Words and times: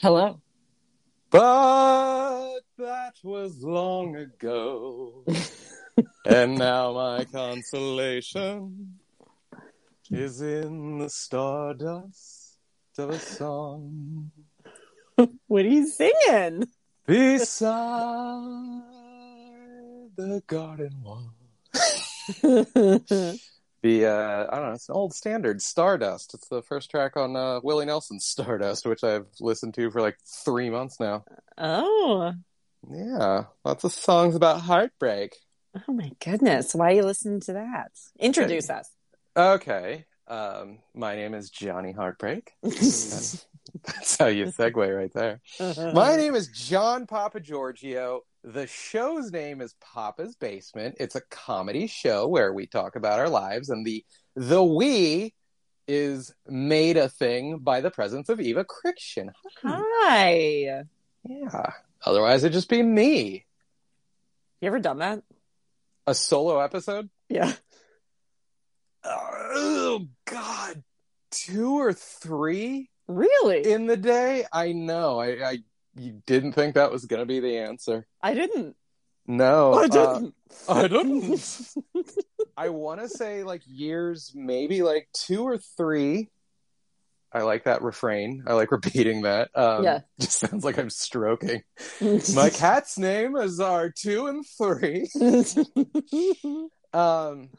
Hello. 0.00 0.40
But 1.30 2.60
that 2.78 3.14
was 3.22 3.62
long 3.62 4.16
ago. 4.16 5.24
and 6.26 6.56
now 6.56 6.94
my 6.94 7.24
consolation 7.26 8.98
is 10.10 10.40
in 10.40 10.98
the 10.98 11.10
stardust 11.10 12.56
of 12.96 13.10
a 13.10 13.18
song 13.18 14.30
What 15.46 15.64
are 15.66 15.68
you 15.68 15.86
singing? 15.86 16.66
beside 17.06 17.68
the 20.16 20.42
garden 20.46 20.96
wall. 21.02 21.30
The 23.82 24.06
uh, 24.06 24.46
I 24.50 24.56
don't 24.56 24.68
know, 24.68 24.72
it's 24.74 24.88
an 24.88 24.94
old 24.94 25.14
standard, 25.14 25.62
Stardust. 25.62 26.34
It's 26.34 26.48
the 26.48 26.62
first 26.62 26.90
track 26.90 27.16
on 27.16 27.34
uh, 27.34 27.60
Willie 27.62 27.86
Nelson's 27.86 28.24
Stardust, 28.26 28.86
which 28.86 29.02
I've 29.02 29.26
listened 29.40 29.74
to 29.74 29.90
for 29.90 30.00
like 30.00 30.18
three 30.44 30.70
months 30.70 31.00
now. 31.00 31.24
oh. 31.58 32.34
Yeah, 32.90 33.44
lots 33.62 33.84
of 33.84 33.92
songs 33.92 34.34
about 34.34 34.62
heartbreak. 34.62 35.36
Oh 35.86 35.92
my 35.92 36.12
goodness. 36.18 36.74
Why 36.74 36.92
are 36.92 36.94
you 36.94 37.02
listening 37.02 37.40
to 37.40 37.52
that? 37.52 37.92
Introduce 38.18 38.70
us. 38.70 38.88
Okay. 39.36 40.06
Um, 40.26 40.78
my 40.94 41.14
name 41.14 41.34
is 41.34 41.50
Johnny 41.50 41.92
Heartbreak. 41.92 42.52
That's, 43.84 44.18
how 44.18 44.26
you 44.26 44.46
segue 44.46 44.96
right 44.96 45.12
there. 45.12 45.40
Uh-huh. 45.58 45.92
My 45.94 46.16
name 46.16 46.34
is 46.34 46.48
John 46.48 47.06
Papa 47.06 47.40
Giorgio. 47.40 48.22
The 48.42 48.66
show's 48.66 49.30
name 49.30 49.60
is 49.60 49.74
Papa's 49.80 50.34
Basement. 50.36 50.96
It's 50.98 51.16
a 51.16 51.20
comedy 51.30 51.86
show 51.86 52.26
where 52.26 52.52
we 52.52 52.66
talk 52.66 52.96
about 52.96 53.18
our 53.18 53.28
lives, 53.28 53.68
and 53.68 53.84
the 53.84 54.04
the 54.34 54.62
we 54.62 55.34
is 55.86 56.32
made 56.46 56.96
a 56.96 57.08
thing 57.08 57.58
by 57.58 57.80
the 57.80 57.90
presence 57.90 58.28
of 58.28 58.40
Eva 58.40 58.64
Crichton. 58.64 59.32
Hmm. 59.60 59.68
Hi. 59.68 60.84
Yeah. 61.28 61.72
Otherwise, 62.04 62.44
it'd 62.44 62.52
just 62.52 62.68
be 62.68 62.82
me. 62.82 63.44
You 64.60 64.68
ever 64.68 64.78
done 64.78 64.98
that? 64.98 65.22
A 66.06 66.14
solo 66.14 66.60
episode? 66.60 67.10
Yeah. 67.28 67.52
Oh 69.04 70.06
God, 70.26 70.82
two 71.30 71.78
or 71.78 71.92
three 71.92 72.90
Really? 73.10 73.70
in 73.70 73.86
the 73.86 73.96
day. 73.96 74.44
I 74.52 74.72
know. 74.72 75.18
I, 75.18 75.26
I 75.44 75.58
you 75.96 76.22
didn't 76.26 76.52
think 76.52 76.74
that 76.74 76.92
was 76.92 77.06
gonna 77.06 77.26
be 77.26 77.40
the 77.40 77.58
answer. 77.58 78.06
I 78.22 78.34
didn't. 78.34 78.76
No, 79.26 79.74
I 79.74 79.84
uh, 79.84 79.88
didn't. 79.88 80.34
I 80.68 80.88
didn't. 80.88 81.74
I 82.56 82.68
want 82.68 83.00
to 83.00 83.08
say 83.08 83.42
like 83.42 83.62
years, 83.66 84.32
maybe 84.34 84.82
like 84.82 85.08
two 85.12 85.42
or 85.42 85.58
three. 85.58 86.28
I 87.32 87.42
like 87.42 87.64
that 87.64 87.82
refrain. 87.82 88.44
I 88.46 88.54
like 88.54 88.72
repeating 88.72 89.22
that. 89.22 89.50
Um, 89.54 89.84
Yeah. 89.84 90.00
Just 90.20 90.38
sounds 90.38 90.64
like 90.64 90.78
I'm 90.78 90.90
stroking. 90.90 91.62
My 92.34 92.50
cat's 92.50 92.98
name 92.98 93.36
is 93.36 93.60
our 93.60 93.90
two 93.90 94.26
and 94.26 94.44
three. 94.46 95.08
Um, 96.92 97.50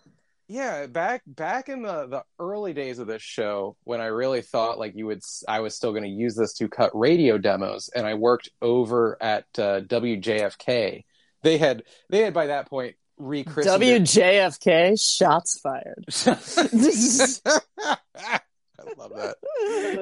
yeah, 0.52 0.86
back 0.86 1.22
back 1.26 1.70
in 1.70 1.82
the 1.82 2.08
the 2.08 2.24
early 2.38 2.74
days 2.74 3.00
of 3.00 3.08
this 3.08 3.22
show, 3.22 3.78
when 3.86 4.02
I 4.02 4.08
really 4.08 4.42
thought 4.42 4.78
like 4.78 4.96
you 4.96 5.06
would, 5.06 5.22
i 5.48 5.62
was 5.62 5.76
still 5.76 5.92
going 5.92 6.04
to 6.04 6.10
use 6.10 6.36
this 6.36 6.54
to 6.56 6.68
cut 6.68 6.92
radio 6.94 7.38
demos, 7.38 7.90
and 7.96 8.06
I 8.06 8.16
worked 8.16 8.50
over 8.62 9.18
at 9.22 9.46
uh, 9.58 9.80
WJFK. 9.82 11.06
They 11.42 11.58
had 11.58 11.84
they 12.10 12.20
had 12.20 12.34
by 12.34 12.48
that 12.48 12.70
point 12.70 12.96
rechristened 13.18 13.82
it- 13.82 14.04
WJFK 14.04 15.02
shots 15.02 15.58
fired. 15.62 16.06
I 18.88 18.94
love 18.98 19.12
that. 19.16 19.36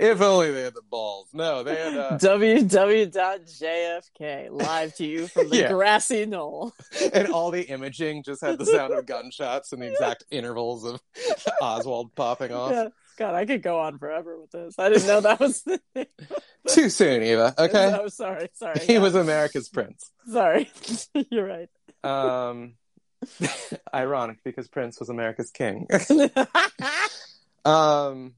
If 0.02 0.22
only 0.22 0.52
they 0.52 0.62
had 0.64 0.74
the 0.76 0.82
balls. 0.90 1.28
No, 1.34 1.64
they 1.64 1.76
had. 1.76 1.98
Uh, 1.98 2.18
www.jfk 2.18 3.10
live 4.52 4.96
to 4.96 5.06
you 5.06 5.28
from 5.28 5.50
the 5.50 5.58
Yeah. 5.58 5.72
grassy 5.72 6.26
knoll. 6.26 6.74
and 7.14 7.28
all 7.30 7.52
the 7.52 7.64
imaging 7.64 8.24
just 8.24 8.42
had 8.42 8.58
the 8.58 8.66
sound 8.66 8.94
of 8.94 9.06
gunshots 9.06 9.74
and 9.74 9.82
the 9.82 9.92
exact 9.92 10.24
intervals 10.32 10.86
of 10.86 11.02
Oswald 11.62 12.16
popping 12.16 12.52
off. 12.54 12.72
Yeah. 12.72 12.88
God, 13.18 13.36
I 13.36 13.46
could 13.46 13.62
go 13.62 13.80
on 13.80 13.98
forever 14.00 14.40
with 14.40 14.52
this. 14.52 14.76
I 14.80 14.88
didn't 14.90 15.08
know 15.08 15.20
that 15.22 15.40
was 15.42 15.62
the. 15.64 15.82
Too 16.70 16.90
soon, 16.90 17.22
Eva. 17.22 17.54
Okay. 17.58 17.92
No, 17.92 18.08
sorry, 18.08 18.48
sorry. 18.54 18.80
he 18.80 18.98
was 18.98 19.14
America's 19.16 19.68
prince. 19.68 20.10
sorry. 20.32 20.72
You're 21.30 21.46
right. 21.46 21.70
Um, 22.02 22.76
ironic 23.94 24.38
because 24.46 24.70
Prince 24.70 25.02
was 25.02 25.10
America's 25.10 25.52
king. 25.52 25.86
um, 27.66 28.36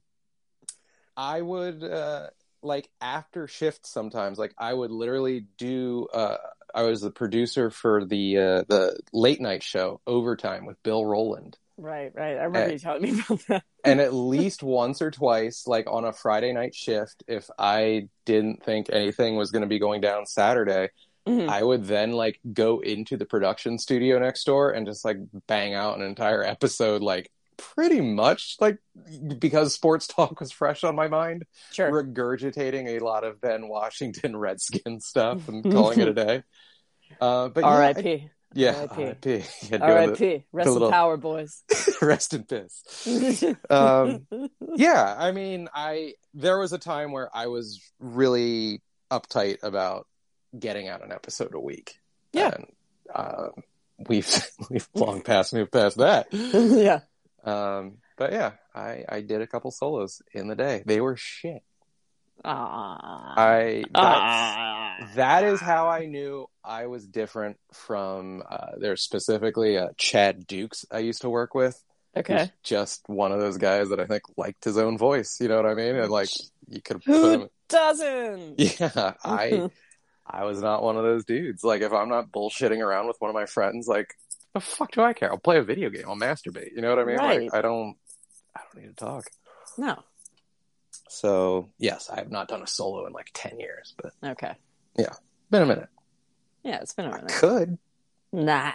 I 1.18 1.42
would 1.42 1.84
uh, 1.84 2.28
like 2.62 2.90
after 3.02 3.48
shift 3.48 3.86
sometimes. 3.86 4.38
Like 4.38 4.54
I 4.58 4.74
would 4.74 4.92
literally 4.92 5.46
do. 5.58 6.08
Uh, 6.14 6.38
I 6.74 6.84
was 6.84 7.02
the 7.02 7.12
producer 7.12 7.70
for 7.70 8.06
the 8.06 8.38
uh, 8.38 8.64
the 8.68 9.00
late 9.14 9.42
night 9.42 9.64
show 9.64 10.00
Overtime 10.08 10.66
with 10.66 10.82
Bill 10.84 11.06
Rowland. 11.06 11.58
right, 11.78 12.12
right. 12.16 12.38
I 12.38 12.44
remember 12.44 12.70
Eh. 12.70 12.74
you 12.74 12.80
telling 12.80 13.02
me 13.02 13.12
about 13.28 13.40
that. 13.50 13.64
and 13.84 14.00
at 14.00 14.14
least 14.34 14.64
once 14.64 15.02
or 15.02 15.12
twice, 15.12 15.66
like 15.68 15.88
on 15.90 16.06
a 16.06 16.14
Friday 16.14 16.54
night 16.54 16.74
shift, 16.76 17.24
if 17.28 17.50
I 17.60 18.08
didn't 18.26 18.64
think 18.64 18.88
anything 18.92 19.36
was 19.36 19.52
going 19.52 19.64
to 19.64 19.68
be 19.68 19.80
going 19.80 20.00
down 20.02 20.26
Saturday, 20.26 20.90
Mhm. 21.28 21.50
I 21.50 21.62
would 21.62 21.86
then 21.86 22.14
like 22.14 22.40
go 22.52 22.80
into 22.80 23.16
the 23.16 23.26
production 23.26 23.78
studio 23.78 24.18
next 24.18 24.44
door 24.44 24.72
and 24.72 24.88
just 24.88 25.06
like 25.06 25.18
bang 25.48 25.74
out 25.76 25.98
an 26.00 26.04
entire 26.04 26.44
episode, 26.56 27.02
like 27.04 27.30
pretty 27.76 28.02
much 28.02 28.58
like 28.60 28.78
because 29.38 29.74
sports 29.74 30.08
talk 30.16 30.40
was 30.40 30.52
fresh 30.52 30.84
on 30.84 30.96
my 30.96 31.08
mind, 31.08 31.44
Sure. 31.72 31.92
regurgitating 31.92 32.88
a 32.88 33.04
lot 33.04 33.24
of 33.24 33.40
Ben 33.40 33.68
Washington 33.68 34.36
Redskins 34.46 35.06
stuff 35.06 35.48
and 35.48 35.64
calling 35.72 36.00
it 36.00 36.08
a 36.08 36.14
day. 36.14 36.44
Uh, 37.20 37.50
but 37.50 37.64
R.I.P. 37.64 38.30
Yeah, 38.54 38.86
R.I.P.. 38.90 39.04
R.I.P. 39.04 39.44
Yeah, 39.70 39.78
R.I.P. 39.78 40.44
Rest 40.52 40.70
little- 40.70 40.88
in 40.88 40.92
power, 40.94 41.16
boys. 41.18 41.64
rest 42.02 42.34
in 42.34 42.44
piss. 42.44 42.84
Um, 43.70 44.26
yeah, 44.76 45.16
I 45.18 45.32
mean, 45.32 45.70
I 45.74 46.14
there 46.34 46.58
was 46.60 46.74
a 46.74 46.78
time 46.78 47.12
where 47.12 47.30
I 47.34 47.48
was 47.48 47.80
really 48.00 48.82
uptight 49.10 49.58
about 49.64 50.08
getting 50.58 50.88
out 50.90 51.04
an 51.04 51.12
episode 51.12 51.54
a 51.56 51.60
week. 51.60 51.96
Yeah. 52.34 52.52
and 52.56 52.66
uh, 53.14 53.48
we've 54.10 54.30
we've 54.70 54.88
long 54.96 55.22
past 55.22 55.54
moved 55.54 55.72
past 55.72 55.98
that. 55.98 56.28
yeah. 56.32 57.02
Um, 57.44 57.98
but 58.18 58.32
yeah, 58.32 58.52
I 58.76 59.04
I 59.08 59.22
did 59.22 59.42
a 59.42 59.48
couple 59.48 59.72
solos 59.72 60.22
in 60.34 60.48
the 60.48 60.56
day. 60.56 60.84
They 60.86 61.02
were 61.02 61.16
shit. 61.18 61.64
Ah. 62.44 63.34
I 63.38 63.84
that's, 63.94 65.16
that 65.16 65.44
is 65.44 65.62
how 65.62 65.90
I 65.90 66.06
knew 66.06 66.48
I 66.64 66.88
was 66.88 67.06
different 67.06 67.58
from. 67.74 68.44
Uh, 68.50 68.72
there's 68.80 69.04
specifically 69.04 69.78
uh, 69.78 69.90
Chad 69.98 70.48
Dukes 70.48 70.86
I 70.92 71.00
used 71.00 71.22
to 71.22 71.30
work 71.30 71.54
with. 71.54 71.82
Okay. 72.16 72.52
just 72.62 73.04
one 73.08 73.32
of 73.32 73.40
those 73.40 73.58
guys 73.58 73.88
that 73.90 74.02
I 74.02 74.06
think 74.06 74.24
liked 74.36 74.66
his 74.66 74.78
own 74.78 74.98
voice. 74.98 75.38
You 75.40 75.48
know 75.48 75.56
what 75.56 75.66
I 75.66 75.76
mean? 75.76 75.96
And 75.96 76.10
like 76.10 76.30
you 76.68 76.82
could 76.82 77.02
put 77.04 77.34
him. 77.34 77.42
Who 77.42 77.50
doesn't? 77.70 78.60
Yeah, 78.80 79.14
I 79.24 79.70
I 80.28 80.46
was 80.46 80.62
not 80.62 80.84
one 80.84 80.98
of 80.98 81.04
those 81.04 81.26
dudes. 81.26 81.64
Like 81.64 81.82
if 81.82 81.94
I'm 81.94 82.10
not 82.10 82.32
bullshitting 82.32 82.80
around 82.80 83.08
with 83.08 83.18
one 83.20 83.30
of 83.30 83.36
my 83.36 83.46
friends, 83.46 83.88
like 83.88 84.16
the 84.54 84.60
fuck 84.60 84.92
do 84.92 85.02
I 85.02 85.14
care? 85.14 85.32
I'll 85.32 85.38
play 85.38 85.58
a 85.58 85.64
video 85.64 85.90
game. 85.90 86.04
I'll 86.08 86.16
masturbate. 86.16 86.72
You 86.76 86.82
know 86.82 86.90
what 86.90 87.00
I 87.00 87.06
mean? 87.06 87.18
Right. 87.18 87.42
Like 87.44 87.54
I 87.54 87.62
don't 87.62 87.96
I 88.56 88.62
don't 88.74 88.84
need 88.84 88.90
to 88.98 89.06
talk. 89.06 89.26
No. 89.78 89.98
So 91.08 91.70
yes, 91.78 92.10
I 92.10 92.18
have 92.20 92.32
not 92.32 92.48
done 92.48 92.62
a 92.62 92.68
solo 92.68 93.06
in 93.08 93.14
like 93.14 93.30
ten 93.34 93.60
years, 93.60 93.94
but 94.02 94.14
Okay. 94.32 94.54
Yeah, 94.98 95.14
been 95.50 95.62
a 95.64 95.66
minute. 95.66 95.90
Yeah, 96.64 96.80
it's 96.82 96.94
been 96.94 97.06
a 97.06 97.12
minute. 97.12 97.32
I 97.32 97.34
could 97.40 97.78
Nah. 98.34 98.72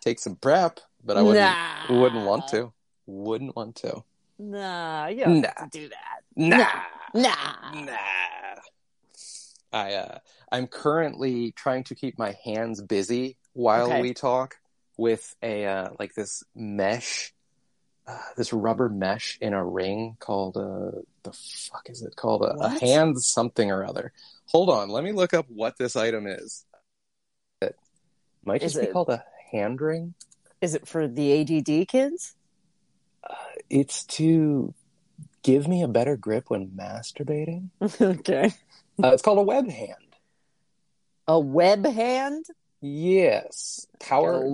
take 0.00 0.18
some 0.18 0.36
prep, 0.36 0.80
but 1.04 1.16
I 1.16 1.22
wouldn't 1.22 1.44
nah. 1.44 2.00
wouldn't 2.00 2.26
want 2.26 2.48
to. 2.48 2.72
Wouldn't 3.06 3.54
want 3.56 3.76
to. 3.76 4.02
Nah, 4.38 5.06
you 5.08 5.24
don't 5.24 5.44
have 5.44 5.54
Nah. 5.58 5.64
to 5.66 5.68
do 5.70 5.88
that. 5.88 6.20
Nah. 6.36 6.82
Nah. 7.14 7.84
Nah. 7.84 7.96
I 9.72 9.94
uh 9.94 10.18
I'm 10.52 10.66
currently 10.66 11.52
trying 11.52 11.84
to 11.84 11.94
keep 11.94 12.18
my 12.18 12.36
hands 12.44 12.80
busy 12.82 13.36
while 13.54 13.86
Okay. 13.90 14.00
we 14.02 14.14
talk 14.14 14.56
with 14.96 15.34
a 15.42 15.66
uh 15.66 15.88
like 15.98 16.14
this 16.14 16.42
mesh 16.54 17.32
uh, 18.06 18.16
this 18.36 18.52
rubber 18.52 18.88
mesh 18.88 19.36
in 19.40 19.52
a 19.52 19.64
ring 19.64 20.16
called 20.20 20.56
uh 20.56 21.00
the 21.22 21.32
fuck 21.32 21.88
is 21.90 22.02
it 22.02 22.14
called 22.16 22.42
a, 22.42 22.56
a 22.60 22.68
hand 22.68 23.20
something 23.20 23.70
or 23.70 23.84
other. 23.84 24.12
Hold 24.46 24.70
on, 24.70 24.88
let 24.90 25.02
me 25.02 25.12
look 25.12 25.34
up 25.34 25.46
what 25.48 25.76
this 25.76 25.96
item 25.96 26.26
is. 26.26 26.64
It 27.60 27.76
might 28.44 28.62
Is 28.62 28.72
just 28.74 28.82
be 28.84 28.88
it- 28.88 28.92
called 28.92 29.08
a 29.08 29.24
hand 29.50 29.80
ring. 29.80 30.14
Is 30.60 30.74
it 30.74 30.86
for 30.88 31.06
the 31.08 31.40
ADD 31.40 31.88
kids? 31.88 32.34
It's 33.68 34.04
to 34.04 34.72
give 35.42 35.66
me 35.68 35.82
a 35.82 35.88
better 35.88 36.16
grip 36.16 36.48
when 36.48 36.68
masturbating. 36.68 37.70
okay. 38.00 38.52
Uh, 39.02 39.08
it's 39.08 39.22
called 39.22 39.38
a 39.38 39.42
web 39.42 39.68
hand. 39.68 39.96
A 41.26 41.38
web 41.38 41.84
hand? 41.84 42.46
Yes. 42.80 43.86
Power 43.98 44.52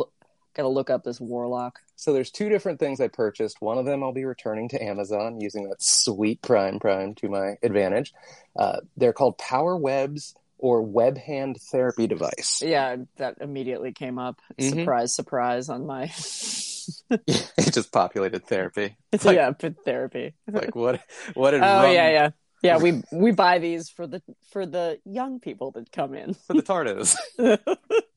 Gotta, 0.54 0.69
look 0.69 0.90
up 0.90 1.04
this 1.04 1.20
warlock. 1.20 1.81
So 1.96 2.12
there's 2.12 2.31
two 2.31 2.49
different 2.49 2.78
things 2.81 3.00
I 3.00 3.08
purchased. 3.08 3.60
One 3.60 3.78
of 3.78 3.84
them 3.87 4.02
I'll 4.02 4.12
be 4.12 4.25
returning 4.25 4.69
to 4.70 4.82
Amazon 4.82 5.40
using 5.40 5.69
that 5.69 5.82
sweet 5.82 6.43
Prime 6.43 6.78
Prime 6.78 7.14
to 7.16 7.28
my 7.28 7.56
advantage. 7.62 8.12
Uh, 8.56 8.81
they're 8.96 9.12
called 9.12 9.38
Power 9.38 9.76
Webs 9.76 10.34
or 10.58 10.82
Web 10.82 11.16
Hand 11.19 11.58
Therapy 11.70 12.06
Device. 12.06 12.62
Yeah, 12.64 12.96
that 13.16 13.37
immediately 13.40 13.93
came 13.93 14.19
up. 14.19 14.40
Mhm. 14.58 14.70
Surprise, 14.81 15.14
surprise 15.14 15.69
on 15.69 15.87
my 15.87 16.04
it 17.10 17.72
just 17.72 17.93
populated 17.93 18.44
therapy. 18.46 18.96
It's 19.12 19.25
Like- 19.26 19.37
yeah, 19.37 19.52
therapy. 19.84 20.34
Like 20.50 20.75
what? 20.75 21.00
What 21.34 21.54
Oh 21.54 21.58
rum 21.58 21.93
yeah, 21.93 22.10
yeah. 22.10 22.31
Yeah, 22.62 22.78
we 22.78 23.02
we 23.12 23.32
buy 23.32 23.58
these 23.58 23.88
for 23.88 24.06
the 24.06 24.22
for 24.52 24.66
the 24.66 25.00
young 25.04 25.40
people 25.40 25.72
that 25.72 25.90
come 25.90 26.14
in. 26.14 26.34
for 26.34 26.54
the 26.54 26.62
Tardos? 26.62 27.16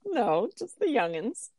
no, 0.05 0.49
just 0.57 0.77
the 0.79 0.85
youngins. 0.85 1.49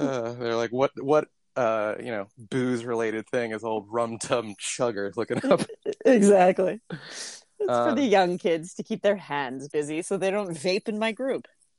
Uh, 0.00 0.32
they're 0.32 0.56
like, 0.56 0.70
what? 0.70 0.90
What? 0.96 1.28
Uh, 1.56 1.96
you 1.98 2.12
know, 2.12 2.28
booze 2.38 2.84
related 2.84 3.28
thing 3.28 3.52
is 3.52 3.64
old 3.64 3.86
rum 3.90 4.18
tum 4.18 4.54
chugger 4.60 5.14
looking 5.16 5.44
up. 5.50 5.62
Exactly. 6.04 6.80
It's 6.90 7.68
Uh, 7.68 7.90
for 7.90 7.94
the 7.94 8.04
young 8.04 8.38
kids 8.38 8.74
to 8.74 8.82
keep 8.82 9.02
their 9.02 9.16
hands 9.16 9.68
busy 9.68 10.00
so 10.02 10.16
they 10.16 10.30
don't 10.30 10.50
vape 10.50 10.88
in 10.88 10.98
my 10.98 11.12
group. 11.12 11.46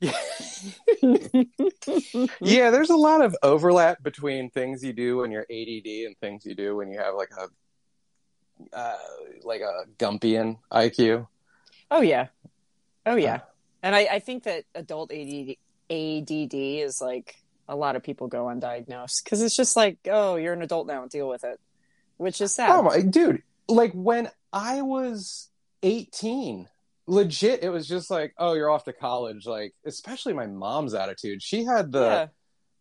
yeah, 2.40 2.70
there's 2.70 2.90
a 2.90 2.96
lot 2.96 3.22
of 3.22 3.34
overlap 3.42 4.02
between 4.02 4.50
things 4.50 4.84
you 4.84 4.92
do 4.92 5.18
when 5.18 5.30
you're 5.30 5.46
ADD 5.50 5.86
and 6.06 6.16
things 6.18 6.44
you 6.44 6.54
do 6.54 6.76
when 6.76 6.90
you 6.90 6.98
have 6.98 7.14
like 7.14 7.30
a 7.36 7.48
uh, 8.76 8.96
like 9.42 9.60
a 9.60 9.84
Gumpian 9.98 10.58
IQ. 10.70 11.26
Oh 11.90 12.00
yeah. 12.00 12.28
Oh 13.06 13.16
yeah. 13.16 13.34
Uh. 13.36 13.40
And 13.84 13.96
I, 13.96 14.00
I 14.12 14.18
think 14.20 14.44
that 14.44 14.64
adult 14.74 15.10
ADD, 15.12 15.56
ADD 15.90 16.54
is 16.54 17.00
like 17.00 17.41
a 17.68 17.76
lot 17.76 17.96
of 17.96 18.02
people 18.02 18.28
go 18.28 18.44
undiagnosed 18.46 19.24
because 19.24 19.42
it's 19.42 19.56
just 19.56 19.76
like, 19.76 19.98
oh, 20.10 20.36
you're 20.36 20.52
an 20.52 20.62
adult 20.62 20.86
now, 20.86 21.06
deal 21.06 21.28
with 21.28 21.44
it, 21.44 21.60
which 22.16 22.40
is 22.40 22.54
sad. 22.54 22.70
Oh 22.70 22.82
my 22.82 23.00
dude, 23.00 23.42
like 23.68 23.92
when 23.92 24.28
I 24.52 24.82
was 24.82 25.48
18, 25.82 26.68
legit 27.06 27.62
it 27.62 27.70
was 27.70 27.86
just 27.88 28.10
like, 28.10 28.34
oh, 28.38 28.54
you're 28.54 28.70
off 28.70 28.84
to 28.84 28.92
college, 28.92 29.46
like 29.46 29.74
especially 29.84 30.32
my 30.32 30.46
mom's 30.46 30.94
attitude. 30.94 31.42
She 31.42 31.64
had 31.64 31.92
the 31.92 32.04
yeah. 32.04 32.26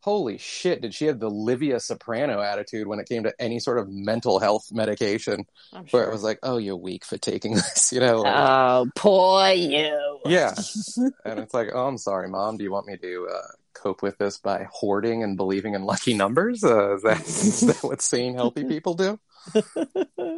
holy 0.02 0.38
shit, 0.38 0.82
did 0.82 0.94
she 0.94 1.06
have 1.06 1.20
the 1.20 1.30
Livia 1.30 1.80
Soprano 1.80 2.42
attitude 2.42 2.88
when 2.88 3.00
it 3.00 3.08
came 3.08 3.24
to 3.24 3.34
any 3.40 3.60
sort 3.60 3.80
of 3.80 3.90
mental 3.90 4.40
health 4.40 4.72
medication 4.72 5.46
I'm 5.74 5.86
where 5.86 6.04
it 6.04 6.12
was 6.12 6.24
like, 6.24 6.40
oh, 6.44 6.58
you're 6.58 6.76
weak 6.76 7.06
for 7.06 7.18
taking 7.18 7.54
this, 7.56 7.92
you 7.92 8.00
know? 8.00 8.22
like- 8.22 8.34
oh, 8.36 8.88
poor 8.96 9.48
you. 9.50 10.20
Yeah. 10.26 10.54
and 11.26 11.40
it's 11.40 11.54
like, 11.54 11.70
oh, 11.74 11.88
I'm 11.88 11.98
sorry, 11.98 12.30
mom. 12.30 12.58
Do 12.58 12.64
you 12.64 12.72
want 12.72 12.88
me 12.88 12.98
to 12.98 13.28
uh, 13.32 13.48
cope 13.74 14.02
with 14.02 14.18
this 14.18 14.38
by 14.38 14.68
hoarding 14.72 15.24
and 15.24 15.38
believing 15.38 15.74
in 15.76 15.84
lucky 15.84 16.14
numbers? 16.14 16.64
Uh, 16.64 16.96
is, 16.96 17.02
that, 17.04 17.22
is 17.28 17.60
that 17.62 17.84
what 17.84 18.02
sane, 18.02 18.34
healthy 18.36 18.64
people 18.64 18.94
do? 18.94 19.20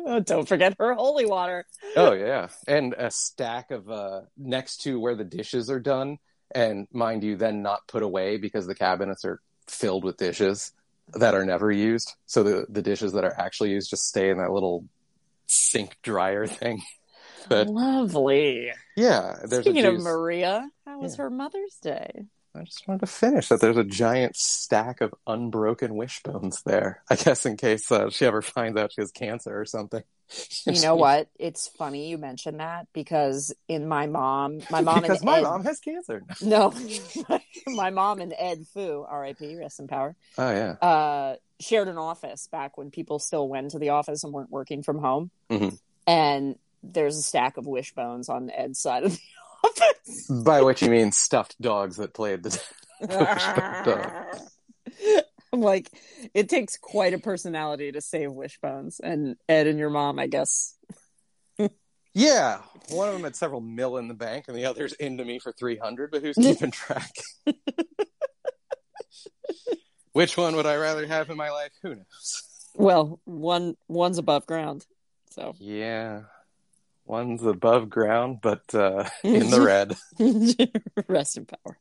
Oh, 0.05 0.19
Don't 0.19 0.47
forget 0.47 0.75
her 0.79 0.93
holy 0.93 1.25
water. 1.25 1.65
Oh, 1.95 2.11
yeah. 2.13 2.49
And 2.67 2.93
a 2.97 3.09
stack 3.09 3.71
of 3.71 3.89
uh, 3.89 4.21
next 4.37 4.81
to 4.83 4.99
where 4.99 5.15
the 5.15 5.23
dishes 5.23 5.69
are 5.69 5.79
done. 5.79 6.17
And 6.53 6.87
mind 6.91 7.23
you, 7.23 7.35
then 7.37 7.61
not 7.61 7.87
put 7.87 8.03
away 8.03 8.37
because 8.37 8.67
the 8.67 8.75
cabinets 8.75 9.23
are 9.25 9.39
filled 9.67 10.03
with 10.03 10.17
dishes 10.17 10.71
that 11.13 11.33
are 11.35 11.45
never 11.45 11.71
used. 11.71 12.13
So 12.25 12.43
the, 12.43 12.65
the 12.69 12.81
dishes 12.81 13.13
that 13.13 13.23
are 13.23 13.33
actually 13.39 13.71
used 13.71 13.89
just 13.89 14.03
stay 14.07 14.29
in 14.29 14.37
that 14.39 14.51
little 14.51 14.85
sink 15.47 15.97
dryer 16.01 16.47
thing. 16.47 16.81
But 17.49 17.67
Lovely. 17.67 18.71
yeah, 18.95 19.35
there's 19.45 19.65
Speaking 19.65 19.83
a 19.85 19.91
of. 19.95 20.01
Maria, 20.01 20.69
how 20.85 20.99
was 21.01 21.17
Yeah. 21.17 21.23
her 21.23 21.29
Mother's 21.29 21.75
Day? 21.81 22.23
I 22.55 22.63
just 22.63 22.87
wanted 22.87 22.99
to 23.01 23.07
finish 23.07 23.49
that 23.49 23.61
there's 23.61 23.77
a 23.77 23.83
giant 23.83 24.35
stack 24.35 25.01
of 25.01 25.13
unbroken 25.25 25.95
wishbones 25.95 26.61
there. 26.63 27.01
I 27.09 27.15
guess 27.15 27.45
in 27.45 27.57
case 27.57 27.91
uh, 27.91 28.09
she 28.09 28.25
ever 28.25 28.41
finds 28.41 28.77
out 28.77 28.91
she 28.93 29.01
has 29.01 29.11
cancer 29.11 29.59
or 29.59 29.65
something. 29.65 30.03
You 30.65 30.81
know 30.81 30.95
what? 30.95 31.27
It's 31.37 31.67
funny 31.67 32.09
you 32.09 32.17
mentioned 32.17 32.59
that 32.59 32.87
because 32.93 33.53
in 33.67 33.87
my 33.87 34.07
mom, 34.07 34.61
my 34.71 34.81
mom 34.89 35.01
because 35.01 35.19
and 35.19 35.25
my 35.25 35.39
Ed, 35.39 35.43
mom 35.43 35.63
has 35.65 35.79
cancer. 35.79 36.23
no, 36.41 36.73
my 37.67 37.89
mom 37.91 38.19
and 38.19 38.33
Ed 38.37 38.65
Fu, 38.73 39.05
R.I.P. 39.07 39.55
Rest 39.57 39.79
in 39.79 39.87
power, 39.87 40.15
Oh 40.37 40.49
yeah. 40.49 40.71
uh, 40.87 41.35
shared 41.59 41.87
an 41.87 41.97
office 41.97 42.47
back 42.47 42.77
when 42.77 42.89
people 42.89 43.19
still 43.19 43.47
went 43.47 43.71
to 43.71 43.79
the 43.79 43.89
office 43.89 44.23
and 44.23 44.33
weren't 44.33 44.49
working 44.49 44.81
from 44.81 44.99
home. 44.99 45.29
Mhm. 45.51 45.77
And 46.07 46.57
there's 46.81 47.17
a 47.17 47.21
stack 47.21 47.57
of 47.57 47.67
wishbones 47.67 48.27
on 48.29 48.49
Ed's 48.49 48.79
side 48.79 49.03
of 49.03 49.11
the 49.11 49.19
office. 49.63 50.27
By 50.43 50.61
which 50.61 50.81
you 50.81 50.89
mean 50.89 51.11
stuffed 51.11 51.59
dogs 51.61 51.97
that 51.97 52.13
played 52.13 52.43
the. 52.43 52.49
wishbone 53.01 53.83
dog. 53.85 54.37
I'm 55.51 55.61
like, 55.61 55.89
it 56.33 56.49
takes 56.49 56.77
quite 56.77 57.13
a 57.13 57.19
personality 57.19 57.91
to 57.91 58.01
save 58.01 58.31
wishbones, 58.31 58.99
and 58.99 59.35
Ed 59.47 59.67
and 59.67 59.77
your 59.77 59.89
mom, 59.89 60.17
I 60.19 60.27
guess. 60.27 60.75
Yeah, 62.15 62.59
one 62.89 63.07
of 63.07 63.15
them 63.15 63.23
had 63.23 63.35
several 63.35 63.59
mil 63.59 63.97
in 63.97 64.07
the 64.07 64.13
bank, 64.13 64.45
and 64.47 64.55
the 64.55 64.65
other's 64.65 64.93
into 64.93 65.25
me 65.25 65.39
for 65.39 65.51
three 65.51 65.77
hundred. 65.77 66.11
But 66.11 66.21
who's 66.21 66.35
keeping 66.35 66.71
track? 66.71 67.11
Which 70.11 70.37
one 70.37 70.55
would 70.55 70.67
I 70.67 70.75
rather 70.75 71.07
have 71.07 71.31
in 71.31 71.37
my 71.37 71.49
life? 71.49 71.71
Who 71.81 71.95
knows? 71.95 72.43
Well, 72.75 73.19
one 73.25 73.75
one's 73.87 74.19
above 74.19 74.45
ground, 74.45 74.85
so 75.31 75.55
Yeah, 75.57 76.21
one's 77.13 77.45
above 77.45 77.89
ground, 77.89 78.39
but 78.41 78.73
uh, 78.73 79.07
in 79.23 79.49
the 79.51 79.61
red. 79.61 79.95
rest 81.07 81.37
in 81.37 81.45
power. 81.45 81.77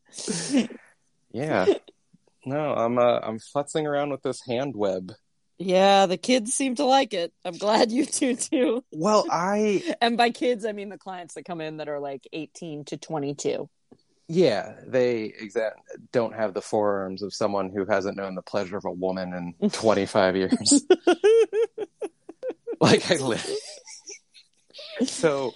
Yeah. 1.33 1.67
No, 2.45 2.75
I'm 2.75 2.99
uh, 2.99 3.19
I'm 3.23 3.39
futzing 3.39 3.87
around 3.87 4.11
with 4.11 4.23
this 4.23 4.41
hand 4.47 4.75
web. 4.77 5.13
Yeah, 5.59 6.07
the 6.07 6.17
kids 6.17 6.53
seem 6.53 6.75
to 6.77 6.85
like 6.85 7.15
it. 7.15 7.33
I'm 7.45 7.57
glad 7.57 7.91
you 7.93 8.05
do 8.05 8.35
too. 8.37 8.85
Well, 8.93 9.25
I 9.31 9.95
And 10.01 10.17
by 10.17 10.31
kids, 10.31 10.65
I 10.67 10.73
mean 10.73 10.89
the 10.91 10.99
clients 10.99 11.35
that 11.35 11.45
come 11.45 11.61
in 11.61 11.77
that 11.79 11.89
are 11.89 12.01
like 12.01 12.27
18 12.33 12.85
to 12.87 12.97
22. 12.97 13.69
yeah, 14.29 14.75
they 14.87 15.33
exa- 15.41 15.73
don't 16.13 16.35
have 16.35 16.53
the 16.53 16.63
forearms 16.63 17.23
of 17.23 17.33
someone 17.33 17.71
who 17.71 17.85
hasn't 17.87 18.17
known 18.17 18.35
the 18.35 18.43
pleasure 18.43 18.77
of 18.77 18.85
a 18.85 18.91
woman 18.91 19.55
in 19.61 19.71
25 19.71 20.37
years. 20.37 20.85
like 22.81 23.11
I 23.11 23.17
live. 23.17 23.47
So, 25.05 25.55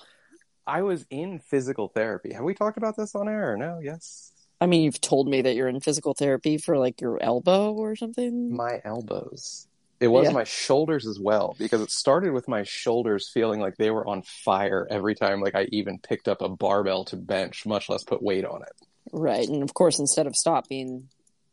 I 0.66 0.82
was 0.82 1.06
in 1.10 1.38
physical 1.38 1.88
therapy. 1.88 2.32
Have 2.32 2.44
we 2.44 2.54
talked 2.54 2.76
about 2.76 2.96
this 2.96 3.14
on 3.14 3.28
air 3.28 3.52
or 3.52 3.56
no? 3.56 3.78
Yes. 3.82 4.32
I 4.60 4.66
mean, 4.66 4.82
you've 4.82 5.00
told 5.00 5.28
me 5.28 5.42
that 5.42 5.54
you're 5.54 5.68
in 5.68 5.80
physical 5.80 6.14
therapy 6.14 6.56
for 6.58 6.78
like 6.78 7.00
your 7.00 7.22
elbow 7.22 7.72
or 7.74 7.94
something. 7.94 8.54
My 8.56 8.80
elbows. 8.84 9.66
It 10.00 10.08
was 10.08 10.26
Yeah. 10.26 10.32
my 10.32 10.44
shoulders 10.44 11.06
as 11.06 11.18
well 11.20 11.54
because 11.58 11.80
it 11.80 11.90
started 11.90 12.32
with 12.32 12.48
my 12.48 12.64
shoulders 12.64 13.30
feeling 13.32 13.60
like 13.60 13.76
they 13.76 13.90
were 13.90 14.06
on 14.06 14.22
fire 14.22 14.86
every 14.90 15.14
time 15.14 15.40
like 15.40 15.54
I 15.54 15.68
even 15.72 15.98
picked 15.98 16.28
up 16.28 16.42
a 16.42 16.48
barbell 16.48 17.04
to 17.06 17.16
bench, 17.16 17.64
much 17.64 17.88
less 17.88 18.02
put 18.04 18.22
weight 18.22 18.44
on 18.44 18.62
it. 18.62 18.72
Right. 19.12 19.48
And 19.48 19.62
of 19.62 19.72
course, 19.72 19.98
instead 19.98 20.26
of 20.26 20.36
stopping 20.36 21.08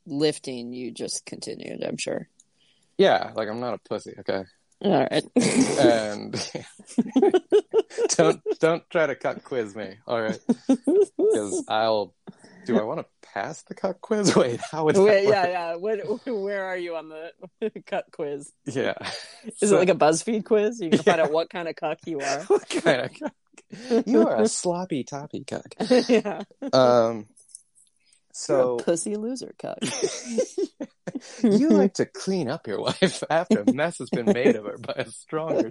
lifting, 0.06 0.74
you 0.74 0.92
just 0.92 1.25
continued, 1.25 1.84
I'm 1.84 1.98
sure. 1.98 2.28
Yeah, 2.98 3.32
like 3.36 3.48
I'm 3.48 3.60
not 3.62 3.74
a 3.75 3.78
pussy, 3.78 4.13
okay? 4.20 4.44
All 4.84 4.92
right. 4.92 5.24
And 5.80 6.34
don't 8.18 8.42
don't 8.60 8.90
try 8.90 9.08
to 9.08 9.16
cut 9.16 9.44
quiz 9.44 9.75
me, 9.75 9.96
all 10.08 10.22
right? 10.22 10.40
Because 10.68 11.63
I'll. 11.68 12.13
Do 12.66 12.80
I 12.80 12.84
want 12.84 13.02
to 13.02 13.06
pass 13.34 13.62
the 13.63 13.75
cut 13.75 14.00
quiz? 14.00 14.34
Wait, 14.38 14.62
how 14.72 14.86
would 14.86 14.96
that 14.96 15.02
Wait, 15.02 15.28
yeah, 15.28 15.48
yeah. 15.48 15.75
What, 15.75 16.00
where 16.25 16.63
are 16.63 16.78
you 16.78 16.96
on 16.96 17.10
the 17.10 17.72
cut 17.86 18.06
quiz? 18.12 18.50
yeah. 18.66 18.94
Is 19.62 19.70
So- 19.70 19.75
it 19.75 19.80
like 19.80 19.90
a 19.90 19.96
BuzzFeed 19.96 20.46
quiz? 20.46 20.80
You 20.80 20.90
can 20.92 21.00
find 21.04 21.20
out 21.20 21.32
what 21.34 21.50
kind 21.50 21.68
of 21.68 21.75
cuck 21.75 21.98
you 22.06 22.20
are. 22.22 22.40
what 22.44 22.70
kind 22.70 23.02
of 23.02 23.12
cuck? 23.20 23.34
You 24.08 24.28
are 24.28 24.42
a 24.44 24.48
sloppy 24.48 25.04
toppy 25.04 25.44
cuck. 25.46 25.75
yeah. 26.08 26.44
Um. 26.72 27.25
So 28.34 28.78
a 28.78 28.84
pussy 28.84 29.16
loser 29.16 29.54
cuck. 29.60 29.78
you 31.44 31.70
like 31.70 31.94
to 31.96 32.06
clean 32.06 32.50
up 32.50 32.68
your 32.68 32.82
wife 32.82 33.24
after 33.30 33.62
a 33.62 33.72
mess 33.72 34.00
has 34.00 34.10
been 34.10 34.25
made 34.25 34.56
of 34.56 34.66
her 34.66 34.78
by 34.80 34.94
a 34.98 35.12
stronger. 35.12 35.70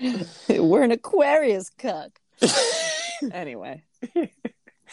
We're 0.48 0.82
an 0.82 0.90
Aquarius 0.90 1.70
cuck. 1.78 2.18
anyway. 3.32 3.84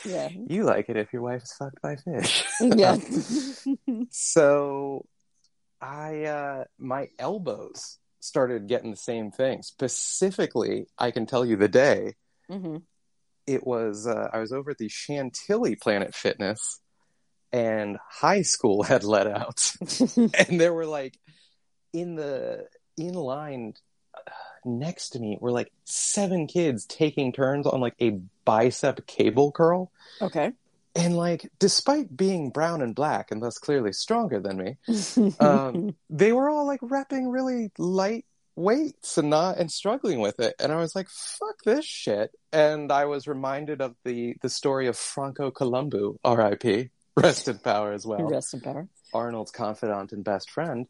Yeah. 0.05 0.29
You 0.47 0.63
like 0.63 0.89
it 0.89 0.97
if 0.97 1.11
your 1.11 1.23
wife 1.23 1.43
is 1.43 1.53
fucked 1.53 1.81
by 1.81 1.95
fish. 1.95 2.43
Yeah. 2.61 2.97
so 4.09 5.05
I 5.81 6.23
uh 6.25 6.63
my 6.77 7.07
elbows 7.17 7.97
started 8.19 8.67
getting 8.67 8.91
the 8.91 8.97
same 8.97 9.31
thing. 9.31 9.63
Specifically, 9.63 10.85
I 10.99 11.09
can 11.09 11.25
tell 11.25 11.43
you 11.45 11.55
the 11.55 11.67
day. 11.67 12.13
hmm 12.47 12.77
It 13.47 13.65
was 13.65 14.05
uh, 14.05 14.29
I 14.31 14.39
was 14.39 14.51
over 14.51 14.71
at 14.71 14.77
the 14.77 14.89
Chantilly 14.89 15.75
Planet 15.75 16.13
Fitness 16.13 16.79
and 17.53 17.97
high 18.09 18.41
school 18.41 18.83
had 18.91 19.03
let 19.03 19.27
out. 19.27 19.73
and 20.17 20.59
there 20.59 20.73
were 20.73 20.85
like 20.85 21.17
in 21.93 22.15
the 22.15 22.67
in 22.97 23.13
line 23.13 23.73
uh, 24.15 24.31
next 24.65 25.09
to 25.09 25.19
me 25.19 25.37
were 25.41 25.51
like 25.51 25.71
seven 25.85 26.47
kids 26.47 26.85
taking 26.85 27.31
turns 27.33 27.65
on 27.65 27.81
like 27.81 27.95
a 27.99 28.19
bicep 28.45 29.05
cable 29.07 29.51
curl. 29.51 29.91
okay. 30.21 30.51
and 30.95 31.15
like 31.15 31.49
despite 31.59 32.15
being 32.15 32.49
brown 32.49 32.81
and 32.81 32.95
black 32.95 33.31
and 33.31 33.41
thus 33.41 33.57
clearly 33.57 33.93
stronger 33.93 34.39
than 34.39 34.57
me 34.57 34.77
um, 35.39 35.95
they 36.09 36.31
were 36.31 36.49
all 36.49 36.67
like 36.67 36.81
repping 36.81 37.31
really 37.31 37.71
light 37.77 38.25
weights 38.55 39.17
and 39.17 39.29
not 39.29 39.57
and 39.57 39.71
struggling 39.71 40.19
with 40.19 40.39
it 40.39 40.53
and 40.59 40.73
i 40.73 40.75
was 40.75 40.93
like 40.93 41.07
fuck 41.09 41.55
this 41.63 41.85
shit 41.85 42.31
and 42.51 42.91
i 42.91 43.05
was 43.05 43.25
reminded 43.25 43.79
of 43.81 43.95
the 44.03 44.35
the 44.41 44.49
story 44.49 44.87
of 44.87 44.97
franco 44.97 45.49
columbu 45.49 46.17
rip 46.25 46.91
rest 47.17 47.47
in 47.47 47.57
power 47.59 47.91
as 47.93 48.05
well 48.05 48.27
Rest 48.29 48.53
in 48.53 48.61
power. 48.61 48.87
arnold's 49.13 49.51
confidant 49.51 50.11
and 50.11 50.23
best 50.23 50.49
friend 50.49 50.87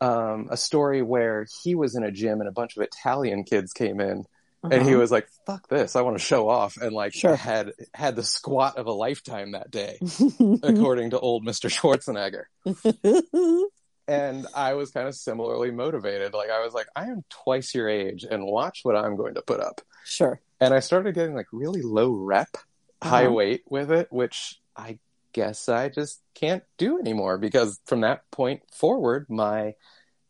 um, 0.00 0.48
a 0.50 0.56
story 0.58 1.00
where 1.00 1.46
he 1.62 1.74
was 1.74 1.96
in 1.96 2.02
a 2.04 2.10
gym 2.12 2.40
and 2.40 2.48
a 2.48 2.52
bunch 2.52 2.76
of 2.76 2.82
italian 2.82 3.44
kids 3.44 3.72
came 3.72 4.00
in 4.00 4.24
and 4.64 4.82
he 4.82 4.90
Uh-huh. 4.90 4.98
was 4.98 5.10
like 5.12 5.28
fuck 5.46 5.68
this 5.68 5.94
i 5.96 6.00
want 6.02 6.18
to 6.18 6.22
show 6.24 6.48
off 6.48 6.76
and 6.76 6.92
like 6.92 7.14
Sure. 7.14 7.36
had 7.36 7.72
had 7.94 8.16
the 8.16 8.22
squat 8.24 8.76
of 8.76 8.86
a 8.86 8.92
lifetime 8.92 9.52
that 9.52 9.70
day 9.70 9.98
according 10.62 11.10
to 11.10 11.18
old 11.20 11.44
mr 11.46 11.70
schwarzenegger 11.70 12.44
and 14.08 14.46
i 14.54 14.74
was 14.74 14.90
kind 14.90 15.08
of 15.08 15.14
similarly 15.14 15.70
motivated 15.70 16.34
like 16.34 16.50
i 16.50 16.64
was 16.64 16.74
like 16.74 16.86
i 16.96 17.04
am 17.06 17.24
twice 17.30 17.74
your 17.74 17.88
age 17.88 18.24
and 18.28 18.44
watch 18.44 18.80
what 18.82 18.96
i'm 18.96 19.16
going 19.16 19.34
to 19.34 19.42
put 19.42 19.60
up 19.60 19.80
sure. 20.04 20.40
and 20.60 20.74
i 20.74 20.80
started 20.80 21.14
getting 21.14 21.34
like 21.34 21.46
really 21.52 21.82
low 21.82 22.10
rep 22.12 22.56
high 23.02 23.24
Uh-huh. 23.26 23.32
weight 23.34 23.62
with 23.68 23.90
it 23.90 24.08
which 24.10 24.60
i 24.76 24.98
guess 25.36 25.68
i 25.68 25.88
just 25.88 26.22
can't 26.34 26.62
do 26.78 26.98
anymore 26.98 27.36
because 27.38 27.78
from 27.84 28.00
that 28.00 28.20
point 28.30 28.60
forward 28.72 29.26
my 29.28 29.74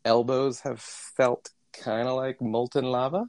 elbows 0.05 0.61
have 0.61 0.81
felt 0.81 1.51
kind 1.73 2.09
of 2.09 2.17
like 2.17 2.41
molten 2.43 2.85
lava 2.85 3.23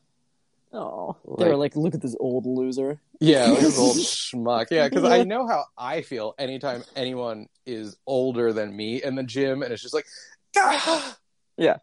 Oh, 0.73 1.15
they 1.37 1.45
were 1.45 1.51
Like- 1.55 1.75
like, 1.75 1.83
look 1.83 1.95
at 1.95 2.01
this 2.01 2.15
old 2.19 2.45
loser. 2.45 2.99
Yeah, 3.21 3.45
like 3.51 3.61
this 3.61 3.79
old 3.79 3.95
schmuck. 4.19 4.67
Yeah, 4.69 4.89
because 4.89 5.05
I 5.05 5.23
know 5.23 5.47
how 5.47 5.63
I 5.77 6.01
feel 6.01 6.35
anytime 6.37 6.83
anyone 6.93 7.47
is 7.65 7.95
older 8.05 8.51
than 8.51 8.75
me 8.75 9.01
in 9.01 9.15
the 9.15 9.23
gym, 9.23 9.63
and 9.63 9.71
it's 9.71 9.81
just 9.81 9.93
like, 9.93 10.05
"Ah!" 10.57 11.17
Yeah. 11.55 11.77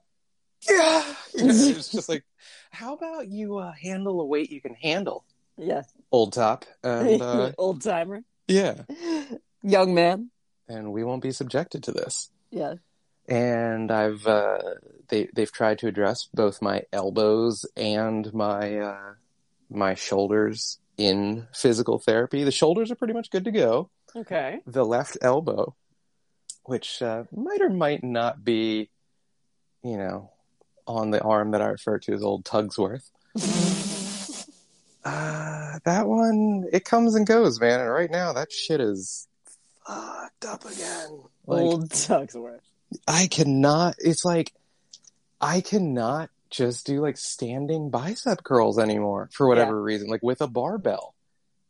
yeah. 0.68 1.02
You 1.34 1.44
know, 1.46 1.50
it's 1.50 1.88
just 1.88 2.10
like, 2.10 2.24
how 2.72 2.94
about 2.94 3.28
you 3.28 3.56
uh, 3.56 3.72
handle 3.72 4.20
a 4.20 4.26
weight 4.26 4.50
you 4.52 4.60
can 4.60 4.74
handle, 4.74 5.24
Yeah, 5.56 5.82
old 6.12 6.34
top, 6.34 6.66
and 6.84 7.22
uh, 7.32 7.52
old 7.56 7.80
timer, 7.82 8.22
yeah, 8.48 8.82
young 9.64 9.94
man. 9.94 10.30
and 10.68 10.92
we 10.92 11.02
won't 11.04 11.23
be 11.23 11.33
subjected 11.33 11.83
to 11.85 11.92
this. 11.92 12.30
Yeah. 12.50 12.75
And 13.26 13.90
I've 13.90 14.26
uh, 14.26 14.59
they 15.09 15.28
they've 15.35 15.50
tried 15.50 15.78
to 15.78 15.87
address 15.88 16.28
both 16.33 16.61
my 16.62 16.83
elbows 16.92 17.64
and 17.76 18.33
my 18.35 18.78
uh, 18.78 19.14
my 19.71 19.94
shoulders 19.94 20.78
in 20.99 21.47
physical 21.52 21.99
therapy. 21.99 22.44
The 22.44 22.52
shoulders 22.52 22.90
are 22.90 22.97
pretty 22.97 23.14
much 23.14 23.30
good 23.30 23.44
to 23.44 23.50
go. 23.50 23.90
Okay. 24.16 24.61
the 24.64 24.85
left 24.85 25.18
elbow, 25.23 25.75
which 26.64 27.02
uh, 27.02 27.25
might 27.35 27.61
or 27.61 27.71
might 27.71 28.04
not 28.04 28.44
be, 28.44 28.90
you 29.83 29.97
know, 29.97 30.30
on 30.87 31.11
the 31.11 31.21
arm 31.21 31.50
that 31.50 31.61
I 31.62 31.66
refer 31.66 31.99
to 31.99 32.12
as 32.12 32.23
old 32.23 32.44
Tugsworth. 32.44 33.11
Uh, 35.06 35.78
that 35.85 36.06
one, 36.06 36.64
it 36.73 36.87
comes 36.87 37.14
and 37.14 37.26
goes, 37.26 37.61
man. 37.61 37.78
And 37.78 37.90
right 37.90 38.11
now, 38.11 38.33
that 38.33 38.50
shit 38.50 38.80
is 38.80 39.28
fucked 39.86 40.44
up 40.44 40.64
again. 40.64 41.20
Like, 41.46 41.60
old 41.60 41.90
Tugsworth. 41.90 42.60
I 43.06 43.26
cannot, 43.26 43.96
it's 43.98 44.24
like, 44.24 44.52
I 45.40 45.60
cannot 45.60 46.30
just 46.50 46.86
do 46.86 47.00
like 47.00 47.16
standing 47.16 47.90
bicep 47.90 48.44
curls 48.44 48.78
anymore 48.78 49.28
for 49.32 49.48
whatever 49.48 49.80
reason, 49.80 50.08
like 50.08 50.22
with 50.22 50.40
a 50.40 50.46
barbell. 50.46 51.14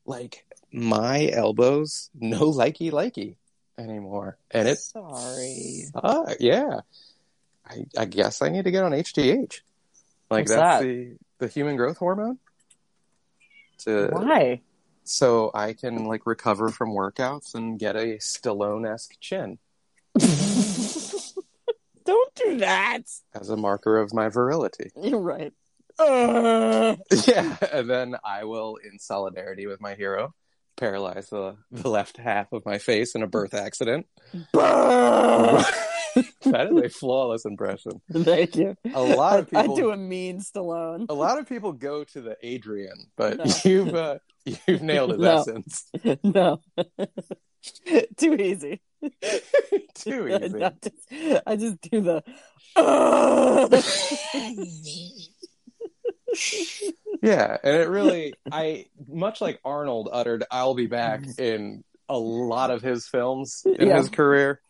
Like, 0.05 0.45
my 0.71 1.29
elbows, 1.29 2.11
no 2.15 2.53
likey 2.53 2.91
likey 2.93 3.37
anymore. 3.79 4.37
And 4.51 4.69
it's 4.69 4.93
sorry. 4.93 5.85
uh, 5.95 6.35
yeah. 6.39 6.81
I, 7.67 7.87
I 7.97 8.05
guess 8.05 8.43
I 8.43 8.51
need 8.51 8.65
to 8.65 8.71
get 8.71 8.85
on 8.85 8.93
HGH. 8.93 9.61
Like 10.31 10.49
What's 10.49 10.51
that's 10.51 10.81
that? 10.81 10.83
the 10.83 11.17
the 11.39 11.49
human 11.49 11.77
growth 11.77 11.99
hormone. 11.99 12.39
To 13.79 14.09
Why? 14.13 14.61
So 15.05 15.51
I 15.55 15.73
can 15.75 16.05
like 16.07 16.27
recover 16.27 16.69
from 16.71 16.91
workouts 16.91 17.55
and 17.55 17.79
get 17.79 17.97
a 17.97 18.17
Stallone 18.19 18.91
esque 18.93 19.15
chin 19.21 19.59
Don't 22.07 22.35
do 22.35 22.59
that. 22.59 23.03
as 23.35 23.49
a 23.49 23.57
marker 23.57 23.99
of 23.99 24.13
my 24.13 24.29
virility. 24.29 24.91
You're 25.03 25.19
right. 25.21 25.53
Uh, 25.99 26.97
Yeah, 27.27 27.57
and 27.73 27.89
then 27.89 28.17
I 28.25 28.45
will, 28.45 28.77
in 28.77 28.99
solidarity 28.99 29.67
with 29.67 29.81
my 29.81 29.95
hero, 29.95 30.35
paralyze 30.77 31.29
the 31.31 31.57
the 31.71 31.89
left 31.89 32.17
half 32.19 32.53
of 32.53 32.65
my 32.67 32.79
face 32.79 33.15
in 33.15 33.23
a 33.23 33.27
birth 33.27 33.55
accident. 33.55 34.07
bah! 34.53 35.44
That 36.55 36.73
is 36.73 36.77
a 36.83 36.89
flawless 36.89 37.45
impression. 37.45 38.01
Thank 38.13 38.57
you. 38.57 38.77
A 38.95 39.03
lot 39.03 39.39
of 39.41 39.51
people 39.51 39.73
I 39.73 39.77
do 39.77 39.91
a 39.91 39.97
mean 39.97 40.41
Stallone. 40.41 41.07
a 41.09 41.15
lot 41.15 41.39
of 41.39 41.49
people 41.49 41.73
go 41.73 42.05
to 42.05 42.21
the 42.21 42.37
Adrian, 42.43 43.07
but 43.17 43.39
No. 43.39 43.45
you've 43.65 43.95
uh, 43.95 44.19
you've 44.45 44.83
nailed 44.83 45.11
his 45.11 45.21
No. 45.21 45.39
essence. 45.41 45.91
no. 46.23 46.61
Too 48.17 48.35
easy. 48.35 48.81
Too 49.95 50.29
I, 50.33 50.45
easy. 50.45 50.59
just, 50.59 51.43
I 51.47 51.57
just 51.57 51.81
do 51.83 52.01
the. 52.01 52.23
Yeah, 57.23 57.57
and 57.63 57.77
it 57.77 57.89
really 57.89 58.35
I 58.51 58.87
much 59.09 59.41
like 59.41 59.61
Arnold 59.65 60.09
uttered 60.13 60.45
"I'll 60.51 60.75
be 60.75 60.87
back" 60.87 61.25
in 61.39 61.85
a 62.09 62.19
lot 62.19 62.71
of 62.71 62.83
his 62.83 63.07
films 63.07 63.63
in 63.65 63.89
Yeah. 63.89 63.97
his 63.99 64.11
career. 64.11 64.61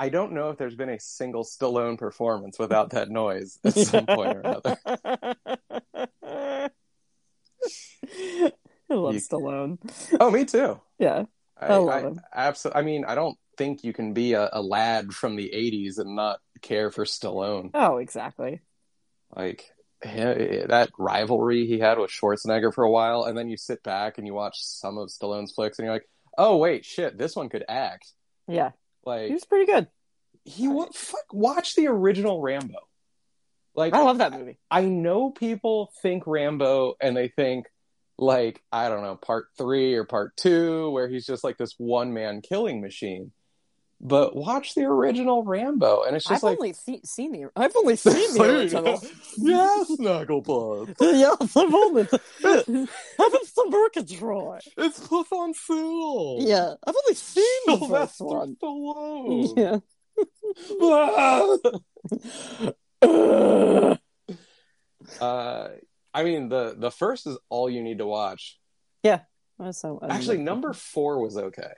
I 0.00 0.08
don't 0.08 0.32
know 0.32 0.48
if 0.48 0.56
there's 0.56 0.74
been 0.74 0.88
a 0.88 0.98
single 0.98 1.44
Stallone 1.44 1.98
performance 1.98 2.58
without 2.58 2.90
that 2.90 3.10
noise 3.10 3.58
at 3.64 3.74
some 3.74 4.06
point 4.06 4.34
or 4.34 4.40
another. 4.40 4.78
I 8.90 8.94
love 8.94 9.14
You- 9.14 9.20
Stallone. 9.20 9.78
Oh, 10.18 10.30
me 10.30 10.46
too. 10.46 10.80
Yeah. 10.98 11.24
I, 11.60 11.66
I 11.66 11.76
love 11.76 12.02
him. 12.02 12.20
Absolutely. 12.34 12.80
I 12.80 12.84
mean, 12.84 13.04
I 13.04 13.14
don't 13.14 13.36
think 13.58 13.84
you 13.84 13.92
can 13.92 14.14
be 14.14 14.32
a, 14.32 14.48
a 14.54 14.62
lad 14.62 15.12
from 15.12 15.36
the 15.36 15.50
'80s 15.54 15.98
and 15.98 16.16
not 16.16 16.40
care 16.62 16.90
for 16.90 17.04
Stallone. 17.04 17.70
Oh, 17.74 17.98
exactly. 17.98 18.62
Like 19.36 19.70
eh, 20.02 20.08
eh, 20.08 20.66
that 20.68 20.88
rivalry 20.98 21.66
he 21.66 21.78
had 21.78 21.98
with 21.98 22.10
Schwarzenegger 22.10 22.72
for 22.72 22.84
a 22.84 22.90
while, 22.90 23.24
and 23.24 23.36
then 23.36 23.50
you 23.50 23.58
sit 23.58 23.82
back 23.82 24.16
and 24.16 24.26
you 24.26 24.32
watch 24.32 24.56
some 24.64 24.96
of 24.96 25.10
Stallone's 25.10 25.52
flicks, 25.52 25.78
and 25.78 25.84
you're 25.84 25.94
like, 25.94 26.08
"Oh 26.38 26.56
wait, 26.56 26.86
shit, 26.86 27.18
this 27.18 27.36
one 27.36 27.50
could 27.50 27.64
act." 27.68 28.10
Yeah. 28.48 28.70
He 29.28 29.32
was 29.34 29.44
pretty 29.44 29.66
good. 29.66 29.88
he 30.44 30.68
wa- 30.68 30.88
fuck 30.92 31.32
watch 31.32 31.74
the 31.74 31.86
original 31.88 32.40
Rambo. 32.40 32.78
Like 33.74 33.94
I 33.94 34.02
love 34.02 34.18
that 34.18 34.32
movie. 34.32 34.58
I 34.70 34.82
know 34.82 35.30
people 35.30 35.92
think 36.02 36.24
Rambo 36.26 36.94
and 37.00 37.16
they 37.16 37.28
think 37.28 37.66
like 38.18 38.62
I 38.72 38.88
don't 38.88 39.02
know 39.02 39.16
part 39.16 39.46
three 39.56 39.94
or 39.94 40.04
part 40.04 40.36
two 40.36 40.90
where 40.90 41.08
he's 41.08 41.24
just 41.26 41.44
like 41.44 41.56
this 41.56 41.74
one 41.78 42.12
man 42.12 42.42
killing 42.42 42.80
machine. 42.80 43.32
But 44.02 44.34
watch 44.34 44.74
the 44.74 44.84
original 44.84 45.44
Rambo 45.44 46.04
and 46.04 46.16
it's 46.16 46.24
just 46.24 46.42
I've 46.42 46.50
like 46.50 46.58
only 46.58 46.72
se- 46.72 47.02
seen 47.04 47.32
the. 47.32 47.50
I've 47.54 47.76
only 47.76 47.96
seen 47.96 48.34
the 48.34 48.42
original. 48.42 49.02
yeah, 49.36 49.84
Snagglepuss. 49.88 50.96
yes, 51.00 51.56
I've 51.56 51.74
only. 51.74 52.08
Having 53.18 53.40
some 53.44 54.18
Troy. 54.18 54.58
It's 54.78 55.06
put 55.06 55.26
on 55.32 55.52
film. 55.52 56.40
Yeah, 56.40 56.74
I've 56.86 56.94
only 57.04 57.14
seen 57.14 57.60
the 57.66 57.86
first 57.88 58.20
one. 58.20 58.56
Stallone. 58.56 59.56
Yeah. 59.56 59.80
Uh, 65.20 65.68
I 66.12 66.22
mean 66.22 66.48
the 66.48 66.74
the 66.78 66.90
first 66.90 67.26
is 67.26 67.36
all 67.48 67.68
you 67.68 67.82
need 67.82 67.98
to 67.98 68.06
watch. 68.06 68.58
Yeah 69.02 69.20
so, 69.70 70.00
Actually, 70.08 70.38
number 70.38 70.72
four 70.72 71.22
was 71.22 71.36
okay. 71.36 71.72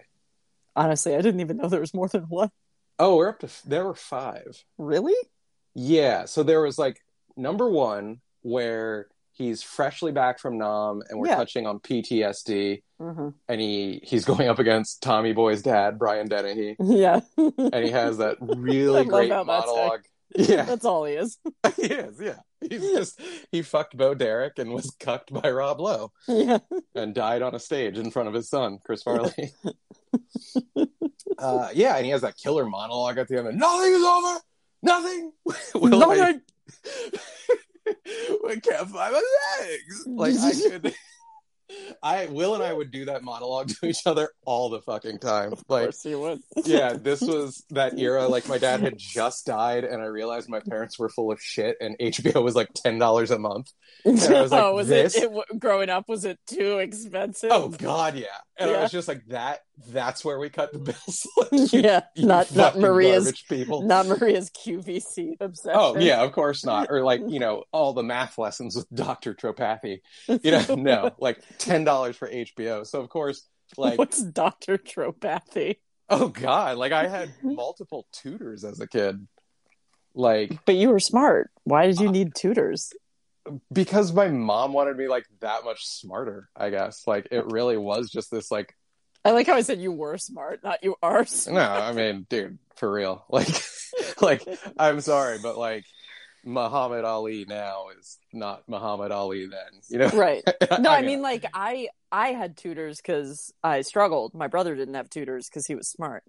Honestly, 0.74 1.14
I 1.14 1.20
didn't 1.20 1.40
even 1.40 1.56
know 1.58 1.68
there 1.68 1.80
was 1.80 1.94
more 1.94 2.08
than 2.08 2.22
one. 2.24 2.50
Oh, 2.98 3.16
we're 3.16 3.28
up 3.28 3.40
to 3.40 3.48
there 3.68 3.84
were 3.84 3.94
five. 3.94 4.62
Really? 4.78 5.14
Yeah, 5.74 6.26
so 6.26 6.42
there 6.42 6.60
was 6.60 6.78
like 6.78 6.98
number 7.36 7.68
one 7.68 8.20
where 8.42 9.08
he's 9.32 9.62
freshly 9.62 10.12
back 10.12 10.38
from 10.38 10.58
Nam 10.58 11.02
and 11.08 11.18
we're 11.18 11.28
Yeah. 11.28 11.36
touching 11.36 11.66
on 11.66 11.80
PTSD 11.80 12.82
hmm 13.00 13.30
and 13.48 13.60
he 13.60 14.00
he's 14.04 14.24
going 14.24 14.48
up 14.48 14.58
against 14.58 15.02
Tommy 15.02 15.32
Boy's 15.32 15.62
dad, 15.62 15.98
Brian 15.98 16.28
Dennehy, 16.28 16.76
Yeah. 16.78 17.20
and 17.36 17.84
he 17.84 17.90
has 17.90 18.18
that 18.18 18.36
really 18.40 19.04
great 19.04 19.30
monologue. 19.30 20.02
Yeah, 20.36 20.62
That's 20.64 20.84
all 20.84 21.04
he 21.04 21.14
is. 21.14 21.38
he 21.76 21.82
is. 21.82 22.20
Yeah, 22.20 22.36
he's 22.60 22.80
just 22.80 23.20
he 23.50 23.62
fucked 23.62 23.96
Bo 23.96 24.14
Derek 24.14 24.58
and 24.58 24.72
was 24.72 24.90
cucked 24.98 25.32
by 25.32 25.50
Rob 25.50 25.80
Lowe 25.80 26.12
Yeah. 26.28 26.58
and 26.94 27.14
died 27.14 27.42
on 27.42 27.54
a 27.54 27.58
stage 27.58 27.98
in 27.98 28.10
front 28.10 28.28
of 28.28 28.34
his 28.34 28.48
son, 28.48 28.78
Chris 28.84 29.02
Farley. 29.04 29.52
uh, 31.38 31.68
yeah, 31.74 31.96
and 31.96 32.04
he 32.04 32.10
has 32.12 32.22
that 32.22 32.36
killer 32.36 32.64
monologue 32.64 33.18
at 33.18 33.28
the 33.28 33.38
end. 33.38 33.48
Of, 33.48 33.54
Nothing 33.54 33.92
is 33.92 34.02
over. 34.04 34.40
Nothing. 34.82 35.32
Will 35.74 36.02
I- 36.10 36.16
Nothing. 36.16 36.40
we 38.44 38.60
can't 38.60 38.88
find 38.88 39.12
my 39.12 39.22
legs. 39.60 40.04
Like 40.06 40.34
I 40.36 40.52
could, 40.52 40.94
I 42.02 42.26
Will 42.26 42.54
and 42.54 42.62
I 42.62 42.72
would 42.72 42.90
do 42.90 43.04
that 43.06 43.22
monologue 43.22 43.68
to 43.80 43.86
each 43.86 44.06
other 44.06 44.30
all 44.44 44.70
the 44.70 44.80
fucking 44.82 45.18
time. 45.18 45.52
Of 45.52 45.62
Like, 45.68 45.84
course 45.84 46.04
you 46.04 46.20
would. 46.20 46.40
yeah, 46.64 46.94
this 46.94 47.20
was 47.22 47.64
that 47.70 47.98
era. 47.98 48.26
Like, 48.28 48.48
my 48.48 48.58
dad 48.58 48.80
had 48.80 48.94
just 48.98 49.46
died, 49.46 49.84
and 49.84 50.02
I 50.02 50.06
realized 50.06 50.48
my 50.48 50.60
parents 50.60 50.98
were 50.98 51.08
full 51.08 51.30
of 51.32 51.40
shit, 51.40 51.76
and 51.80 51.96
HBO 51.98 52.42
was 52.42 52.54
like 52.54 52.68
ten 52.74 52.98
dollars 52.98 53.30
a 53.30 53.38
month. 53.38 53.70
And 54.04 54.20
I 54.20 54.42
was 54.42 54.50
like, 54.52 54.62
oh, 54.64 54.74
was 54.74 54.88
this? 54.88 55.16
it, 55.16 55.30
it 55.30 55.58
growing 55.58 55.90
up? 55.90 56.08
Was 56.08 56.24
it 56.24 56.38
too 56.46 56.78
expensive? 56.78 57.50
Oh 57.52 57.68
God, 57.68 58.16
yeah. 58.16 58.26
And 58.58 58.70
I 58.70 58.82
was 58.82 58.92
just 58.92 59.08
like, 59.08 59.24
that. 59.28 59.60
That's 59.88 60.24
where 60.24 60.38
we 60.38 60.48
cut 60.50 60.72
the 60.72 60.78
bills. 60.78 61.26
yeah, 61.72 62.02
You 62.14 62.26
not 62.26 62.54
not 62.54 62.78
Maria's 62.78 63.32
people. 63.48 63.82
not 63.82 64.06
Maria's 64.06 64.50
QVC 64.50 65.40
obsession. 65.40 65.80
Oh 65.80 65.98
yeah, 65.98 66.22
of 66.22 66.32
course 66.32 66.64
not. 66.64 66.88
Or 66.90 67.02
like 67.02 67.22
you 67.26 67.40
know 67.40 67.64
all 67.72 67.92
the 67.92 68.02
math 68.02 68.38
lessons 68.38 68.76
with 68.76 68.86
Doctor 68.94 69.34
Tropathy. 69.34 70.00
You 70.28 70.50
know, 70.52 70.74
no, 70.76 71.10
like 71.18 71.40
ten 71.64 71.84
dollars 71.84 72.16
for 72.16 72.28
HBO. 72.28 72.86
So 72.86 73.00
of 73.00 73.08
course, 73.08 73.46
like 73.76 73.98
What's 73.98 74.22
Doctor 74.22 74.78
Tropathy? 74.78 75.76
oh 76.08 76.28
god, 76.28 76.78
like 76.78 76.92
I 76.92 77.08
had 77.08 77.32
multiple 77.42 78.06
tutors 78.12 78.64
as 78.64 78.80
a 78.80 78.86
kid. 78.86 79.26
Like 80.14 80.64
But 80.66 80.74
you 80.74 80.90
were 80.90 81.00
smart. 81.00 81.50
Why 81.64 81.86
did 81.86 82.00
you 82.00 82.08
uh, 82.08 82.12
need 82.12 82.34
tutors? 82.34 82.92
because 83.72 84.12
my 84.12 84.28
mom 84.28 84.72
wanted 84.72 84.96
me 84.96 85.08
like 85.08 85.26
that 85.40 85.64
much 85.64 85.84
smarter. 85.84 86.48
I 86.56 86.70
guess 86.70 87.06
like 87.06 87.28
it 87.30 87.44
really 87.50 87.76
was 87.76 88.10
just 88.10 88.30
this 88.30 88.50
like 88.50 88.76
I 89.24 89.30
like 89.30 89.46
how 89.46 89.54
I 89.54 89.62
said 89.62 89.80
you 89.80 89.92
were 89.92 90.18
smart, 90.18 90.62
not 90.64 90.82
you 90.82 90.96
are 91.02 91.24
smart. 91.24 91.54
no, 91.54 91.68
I 91.84 91.92
mean, 91.92 92.26
dude, 92.28 92.58
for 92.76 92.90
real. 92.92 93.24
Like, 93.30 93.48
like 94.20 94.58
I'm 94.78 95.00
sorry, 95.00 95.38
but 95.42 95.58
like 95.58 95.84
Muhammad 96.44 97.04
Ali 97.04 97.44
now 97.48 97.86
is 97.98 98.18
not 98.32 98.62
Muhammad 98.68 99.12
Ali 99.12 99.46
then. 99.46 99.80
You 99.88 99.98
know? 99.98 100.08
Right. 100.08 100.42
No, 100.80 100.90
I 100.90 101.00
know. 101.00 101.06
mean 101.06 101.22
like 101.22 101.44
I 101.54 101.88
I 102.10 102.28
had 102.28 102.56
tutors 102.56 102.96
because 102.98 103.52
I 103.62 103.82
struggled. 103.82 104.34
My 104.34 104.48
brother 104.48 104.74
didn't 104.74 104.94
have 104.94 105.08
tutors 105.10 105.48
because 105.48 105.66
he 105.66 105.74
was 105.74 105.88
smart. 105.88 106.24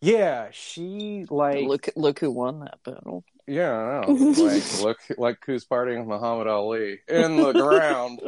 Yeah, 0.00 0.48
she 0.52 1.26
like 1.30 1.64
look 1.66 1.88
look 1.94 2.18
who 2.18 2.30
won 2.32 2.60
that 2.60 2.78
battle. 2.84 3.24
yeah, 3.46 3.72
I 3.72 4.06
know. 4.06 4.12
like 4.14 4.62
look 4.82 4.98
like 5.16 5.38
who's 5.46 5.64
partying 5.64 5.98
with 6.00 6.08
Muhammad 6.08 6.48
Ali 6.48 6.98
in 7.08 7.36
the 7.36 7.52
ground. 7.52 8.20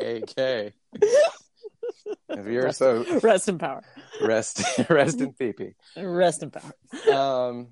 AK. 0.00 0.72
If 2.28 2.46
you're 2.46 2.72
so 2.72 3.04
Rest 3.22 3.48
in 3.48 3.58
power. 3.58 3.82
rest 4.22 4.62
rest 4.90 5.20
in 5.20 5.32
PP. 5.32 5.74
Rest 5.96 6.42
in 6.42 6.50
power. 6.50 7.14
Um 7.14 7.68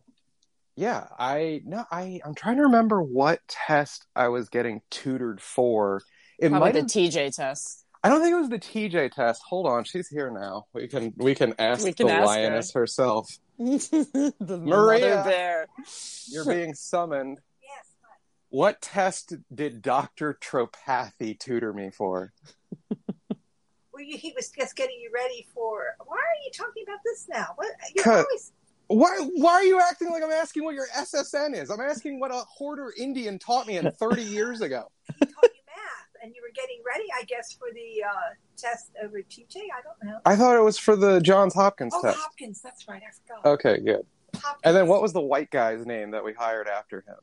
yeah, 0.79 1.09
I 1.19 1.61
no 1.65 1.85
I 1.91 2.21
I'm 2.25 2.35
trying 2.37 2.57
to 2.59 2.63
remember 2.63 3.03
what 3.03 3.41
test 3.49 4.07
I 4.15 4.29
was 4.29 4.49
getting 4.49 4.81
tutored 4.91 5.41
for. 5.41 6.03
It 6.39 6.51
Probably 6.51 6.73
might 6.73 6.75
the 6.75 6.83
TJ 6.87 7.35
test. 7.35 7.85
I 8.05 8.09
don't 8.09 8.23
think 8.23 8.33
it 8.33 8.39
was 8.39 8.49
the 8.49 8.61
TJ 8.61 9.11
test. 9.11 9.43
Hold 9.49 9.67
on, 9.67 9.83
she's 9.83 10.07
here 10.09 10.31
now. 10.31 10.67
We 10.73 10.87
can 10.87 11.13
we 11.17 11.35
can 11.35 11.53
ask 11.59 11.85
We 11.85 11.93
can 11.93 12.07
the 12.07 12.13
ask 12.13 12.21
her. 12.21 12.27
lioness 12.27 12.73
herself. 12.73 13.29
the 13.59 14.33
Maria. 14.41 15.17
mother 15.17 15.29
bear. 15.29 15.67
You're 16.29 16.45
being 16.45 16.75
summoned. 16.75 17.41
Yes. 17.61 17.87
What 18.51 18.81
test 18.81 19.35
did 19.53 19.83
Dr. 19.83 20.39
Tropathy 20.41 21.37
tutor 21.37 21.73
me 21.73 21.91
for? 21.91 22.33
Well, 22.89 24.05
he 24.07 24.33
was 24.37 24.49
just 24.57 24.77
getting 24.77 24.97
you 25.01 25.11
ready 25.13 25.49
for. 25.53 25.97
Why 26.07 26.19
are 26.19 26.41
you 26.45 26.53
talking 26.55 26.85
about 26.87 27.01
this 27.05 27.27
now? 27.29 27.47
What 27.57 27.73
you're 27.97 28.13
always. 28.13 28.53
Why 28.89 29.19
why 29.35 29.53
are 29.53 29.65
you 29.65 29.81
acting 29.81 30.11
like 30.11 30.23
I'm 30.23 30.31
asking 30.31 30.65
what 30.65 30.75
your 30.75 30.87
SSN 30.97 31.55
is? 31.55 31.71
I'm 31.71 31.81
asking 31.81 32.21
what 32.21 32.31
a 32.31 32.39
hoarder 32.49 32.93
Indian 32.99 33.39
taught 33.39 33.67
me 33.67 33.77
in 33.77 33.91
30 34.01 34.23
years 34.23 34.61
ago. 34.63 34.91
He 35.19 35.27
taught 35.27 35.43
you 35.45 35.61
math, 35.67 36.23
and 36.23 36.35
you 36.35 36.41
were 36.43 36.53
getting 36.55 36.79
ready, 36.87 37.05
I 37.19 37.25
guess, 37.25 37.53
for 37.53 37.69
the 37.75 38.03
uh, 38.05 38.17
test 38.57 38.91
over 39.03 39.19
TJ. 39.19 39.57
I 39.57 39.83
don't 39.83 40.11
know. 40.11 40.19
I 40.25 40.37
thought 40.37 40.57
it 40.57 40.63
was 40.63 40.79
for 40.79 40.97
the 40.97 41.21
Johns 41.21 41.55
Hopkins 41.55 41.93
Oh, 41.95 42.01
test. 42.03 42.19
Hopkins. 42.19 42.61
That's 42.63 42.89
right. 42.89 43.03
I 43.07 43.35
forgot. 43.37 43.47
Okay, 43.53 43.79
good. 43.79 44.07
Hopkins. 44.37 44.61
And 44.65 44.75
then 44.77 44.87
what 44.89 45.03
was 45.03 45.13
the 45.13 45.21
white 45.21 45.51
guy's 45.51 45.85
name 45.85 46.11
that 46.13 46.25
we 46.25 46.33
hired 46.33 46.67
after 46.67 47.01
him? 47.03 47.17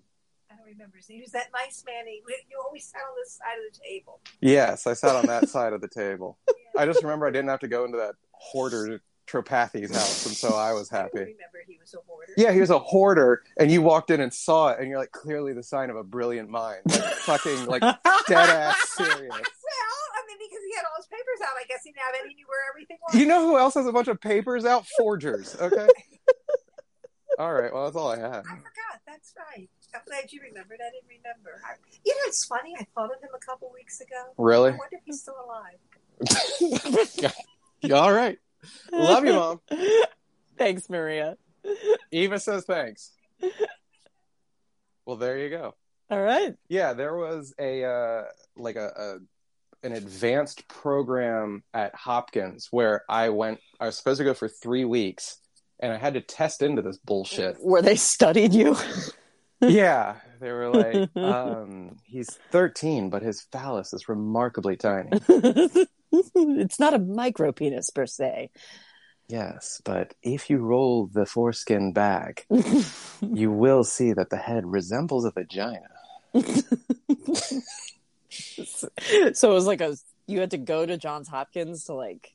I 0.51 0.55
don't 0.55 0.65
remember 0.67 0.97
his 0.97 1.09
name. 1.09 1.17
He 1.17 1.21
was 1.23 1.31
that 1.31 1.47
nice 1.51 1.83
man. 1.87 2.05
He, 2.05 2.21
you 2.49 2.61
always 2.63 2.85
sat 2.85 2.99
on 3.09 3.15
this 3.23 3.33
side 3.33 3.57
of 3.67 3.73
the 3.73 3.79
table. 3.83 4.21
Yes, 4.39 4.85
I 4.85 4.93
sat 4.93 5.15
on 5.15 5.25
that 5.25 5.49
side 5.55 5.73
of 5.73 5.81
the 5.81 5.87
table. 5.87 6.37
I 6.77 6.85
just 6.85 7.01
remember 7.01 7.25
I 7.25 7.31
didn't 7.31 7.49
have 7.49 7.59
to 7.61 7.67
go 7.67 7.85
into 7.85 7.97
that 7.97 8.13
hoarder 8.33 9.01
Tropathy's 9.27 9.93
house, 9.93 10.25
and 10.25 10.35
so 10.35 10.49
I 10.55 10.73
was 10.73 10.91
I 10.93 10.97
happy. 10.97 11.19
remember 11.19 11.59
he 11.67 11.77
was 11.81 11.93
a 11.93 11.97
hoarder. 12.07 12.33
Yeah, 12.37 12.51
he 12.51 12.59
was 12.59 12.69
a 12.69 12.79
hoarder, 12.79 13.43
and 13.59 13.71
you 13.71 13.81
walked 13.81 14.11
in 14.11 14.21
and 14.21 14.33
saw 14.33 14.69
it, 14.69 14.79
and 14.79 14.89
you're 14.89 14.99
like, 14.99 15.11
clearly 15.11 15.53
the 15.53 15.63
sign 15.63 15.89
of 15.89 15.95
a 15.95 16.03
brilliant 16.03 16.49
mind. 16.49 16.81
Like, 16.85 17.03
fucking, 17.03 17.65
like, 17.65 17.81
dead 18.27 18.49
ass 18.49 18.77
serious. 18.95 19.17
Well, 19.29 19.39
I 19.39 20.21
mean, 20.27 20.37
because 20.39 20.63
he 20.67 20.75
had 20.75 20.83
all 20.85 20.95
his 20.97 21.07
papers 21.07 21.41
out, 21.43 21.53
I 21.59 21.65
guess 21.67 21.81
he 21.83 21.91
now 21.91 22.01
that 22.11 22.27
he 22.27 22.35
knew 22.35 22.45
where 22.47 22.69
everything 22.71 22.97
was. 23.07 23.15
You 23.19 23.25
know 23.25 23.41
who 23.47 23.57
else 23.57 23.73
has 23.73 23.87
a 23.87 23.91
bunch 23.91 24.07
of 24.07 24.21
papers 24.21 24.65
out? 24.65 24.85
Forgers, 24.97 25.55
okay? 25.59 25.87
all 27.39 27.53
right, 27.53 27.73
well, 27.73 27.85
that's 27.85 27.95
all 27.95 28.11
I 28.11 28.17
have. 28.19 28.45
I 28.45 28.55
forgot. 28.55 29.01
That's 29.07 29.33
right. 29.37 29.69
I'm 29.93 30.01
glad 30.07 30.31
you 30.31 30.41
remembered. 30.41 30.79
I 30.85 30.91
didn't 30.91 31.07
remember. 31.07 31.61
I, 31.65 31.75
you 32.03 32.13
know, 32.13 32.21
it's 32.27 32.45
funny. 32.45 32.75
I 32.77 32.85
thought 32.95 33.11
of 33.15 33.21
him 33.21 33.29
a 33.33 33.39
couple 33.45 33.71
weeks 33.73 34.01
ago. 34.01 34.33
Really? 34.37 34.71
I 34.71 34.75
wonder 34.75 34.97
if 34.97 35.01
he's 35.05 35.21
still 35.21 35.35
alive. 35.45 35.79
all 37.93 38.11
right. 38.11 38.37
Love 38.91 39.25
you, 39.25 39.33
Mom. 39.33 39.61
Thanks, 40.57 40.89
Maria. 40.89 41.37
Eva 42.11 42.39
says 42.39 42.65
thanks. 42.65 43.11
Well, 45.05 45.17
there 45.17 45.37
you 45.37 45.49
go. 45.49 45.75
All 46.09 46.21
right. 46.21 46.55
Yeah, 46.67 46.93
there 46.93 47.15
was 47.15 47.53
a 47.59 47.83
uh, 47.83 48.23
like 48.55 48.75
a, 48.75 48.87
a 48.95 49.85
an 49.85 49.93
advanced 49.93 50.67
program 50.67 51.63
at 51.73 51.93
Hopkins 51.95 52.67
where 52.71 53.03
I 53.09 53.29
went. 53.29 53.59
I 53.79 53.85
was 53.85 53.97
supposed 53.97 54.19
to 54.19 54.23
go 54.23 54.33
for 54.33 54.47
three 54.47 54.85
weeks, 54.85 55.37
and 55.79 55.91
I 55.91 55.97
had 55.97 56.15
to 56.15 56.21
test 56.21 56.61
into 56.61 56.81
this 56.81 56.97
bullshit. 56.97 57.57
Where 57.59 57.81
they 57.81 57.95
studied 57.95 58.53
you. 58.53 58.75
yeah, 59.61 60.15
they 60.39 60.51
were 60.51 60.69
like, 60.69 61.15
um, 61.15 61.97
"He's 62.03 62.29
13, 62.51 63.09
but 63.09 63.21
his 63.21 63.41
phallus 63.51 63.93
is 63.93 64.09
remarkably 64.09 64.75
tiny." 64.75 65.09
it's 66.35 66.79
not 66.79 66.93
a 66.93 66.99
micro 66.99 67.51
penis 67.51 67.89
per 67.89 68.05
se. 68.05 68.49
yes, 69.27 69.81
but 69.83 70.13
if 70.23 70.49
you 70.49 70.57
roll 70.57 71.07
the 71.07 71.25
foreskin 71.25 71.93
back, 71.93 72.45
you 73.21 73.51
will 73.51 73.83
see 73.83 74.13
that 74.13 74.29
the 74.29 74.37
head 74.37 74.65
resembles 74.65 75.25
a 75.25 75.31
vagina. 75.31 75.89
so 78.29 79.51
it 79.51 79.53
was 79.53 79.65
like 79.65 79.81
a 79.81 79.95
you 80.27 80.39
had 80.39 80.51
to 80.51 80.57
go 80.57 80.85
to 80.85 80.97
Johns 80.97 81.27
Hopkins 81.27 81.85
to 81.85 81.93
like 81.93 82.33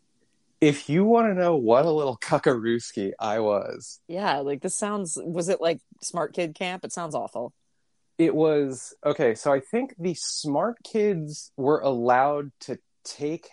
If 0.61 0.89
you 0.89 1.05
want 1.05 1.27
to 1.29 1.35
know 1.35 1.57
what 1.57 1.85
a 1.87 1.91
little 1.91 2.17
cuckarooski 2.17 3.13
I 3.19 3.41
was, 3.41 4.01
yeah 4.09 4.39
like 4.39 4.63
this 4.63 4.75
sounds 4.75 5.19
was 5.23 5.49
it 5.49 5.61
like 5.61 5.81
smart 6.03 6.35
kid 6.35 6.55
camp 6.55 6.85
it 6.85 6.93
sounds 6.93 7.15
awful 7.15 7.53
it 8.17 8.35
was 8.35 8.95
okay 9.05 9.35
so 9.35 9.53
i 9.53 9.61
think 9.61 9.95
the 9.99 10.15
smart 10.15 10.77
kids 10.85 11.53
were 11.57 11.81
allowed 11.81 12.53
to 12.61 12.79
take 13.05 13.49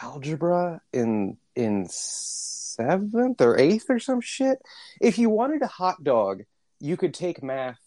algebra 0.00 0.80
in 0.92 1.36
in 1.54 1.86
seventh 1.88 3.40
or 3.40 3.58
eighth 3.58 3.86
or 3.90 3.98
some 3.98 4.20
shit 4.20 4.58
if 5.00 5.18
you 5.18 5.28
wanted 5.28 5.60
a 5.62 5.66
hot 5.66 6.02
dog 6.02 6.42
you 6.80 6.96
could 6.96 7.12
take 7.12 7.42
math 7.42 7.78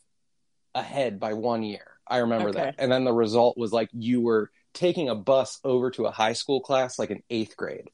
ahead 0.76 1.20
by 1.20 1.34
one 1.34 1.64
year 1.64 1.88
i 2.08 2.18
remember 2.18 2.50
Okay. 2.50 2.60
that 2.60 2.76
and 2.78 2.92
then 2.92 3.04
the 3.06 3.14
result 3.14 3.58
was 3.58 3.72
like 3.72 3.90
you 3.94 4.22
were 4.22 4.52
taking 4.74 5.10
a 5.10 5.16
bus 5.16 5.60
over 5.64 5.90
to 5.92 6.06
a 6.06 6.12
high 6.12 6.34
school 6.34 6.60
class 6.62 7.00
like 7.00 7.10
in 7.10 7.24
eighth 7.30 7.58
grade 7.58 7.90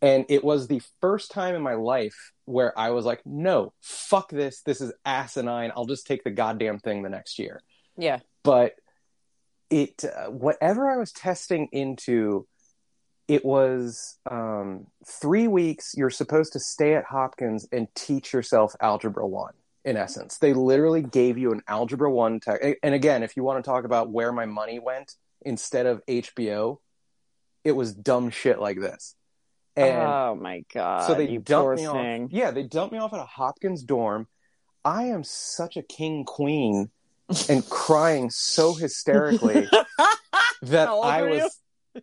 and 0.00 0.26
it 0.28 0.44
was 0.44 0.68
the 0.68 0.80
first 1.00 1.32
time 1.32 1.56
in 1.56 1.62
my 1.62 1.74
life 1.74 2.32
where 2.44 2.78
I 2.78 2.90
was 2.90 3.04
like, 3.04 3.20
no, 3.26 3.72
fuck 3.80 4.30
this. 4.30 4.60
This 4.62 4.80
is 4.80 4.92
asinine. 5.04 5.72
I'll 5.74 5.86
just 5.86 6.06
take 6.06 6.22
the 6.22 6.30
goddamn 6.30 6.78
thing 6.78 7.02
the 7.02 7.08
next 7.08 7.36
year. 7.40 7.60
yeah 7.96 8.20
But 8.44 8.74
it, 9.70 10.04
uh, 10.04 10.26
whatever 10.30 10.88
I 10.88 10.98
was 10.98 11.10
testing 11.10 11.68
into, 11.72 12.46
it 13.28 13.44
was 13.44 14.18
um, 14.30 14.86
three 15.06 15.46
weeks. 15.46 15.94
You're 15.96 16.10
supposed 16.10 16.54
to 16.54 16.60
stay 16.60 16.94
at 16.94 17.04
Hopkins 17.04 17.68
and 17.70 17.86
teach 17.94 18.32
yourself 18.32 18.74
Algebra 18.80 19.26
1, 19.26 19.52
in 19.84 19.96
essence. 19.98 20.38
They 20.38 20.54
literally 20.54 21.02
gave 21.02 21.36
you 21.36 21.52
an 21.52 21.62
Algebra 21.68 22.10
1 22.10 22.40
tech. 22.40 22.78
And 22.82 22.94
again, 22.94 23.22
if 23.22 23.36
you 23.36 23.44
want 23.44 23.62
to 23.62 23.68
talk 23.68 23.84
about 23.84 24.10
where 24.10 24.32
my 24.32 24.46
money 24.46 24.78
went 24.78 25.14
instead 25.42 25.84
of 25.84 26.04
HBO, 26.06 26.78
it 27.64 27.72
was 27.72 27.92
dumb 27.92 28.30
shit 28.30 28.58
like 28.58 28.80
this. 28.80 29.14
And 29.76 29.96
oh 29.96 30.34
my 30.34 30.64
god 30.74 31.06
so 31.06 31.14
they 31.14 31.36
dumped 31.36 31.80
me 31.80 31.86
thing 31.86 32.24
off. 32.24 32.32
Yeah, 32.32 32.50
they 32.50 32.64
dumped 32.64 32.92
me 32.92 32.98
off 32.98 33.12
at 33.12 33.20
a 33.20 33.24
Hopkins 33.24 33.84
dorm. 33.84 34.26
I 34.84 35.04
am 35.04 35.22
such 35.22 35.76
a 35.76 35.82
king 35.82 36.24
queen 36.24 36.90
and 37.48 37.68
crying 37.68 38.30
so 38.30 38.74
hysterically 38.74 39.68
that 40.62 40.88
I 40.88 41.22
was 41.22 41.60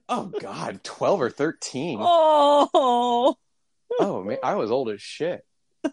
oh 0.09 0.25
god, 0.39 0.83
12 0.83 1.21
or 1.21 1.29
13. 1.29 1.99
oh 2.01 3.35
Oh 3.99 4.23
man, 4.23 4.37
I 4.43 4.55
was 4.55 4.71
old 4.71 4.89
as 4.89 5.01
shit. 5.01 5.45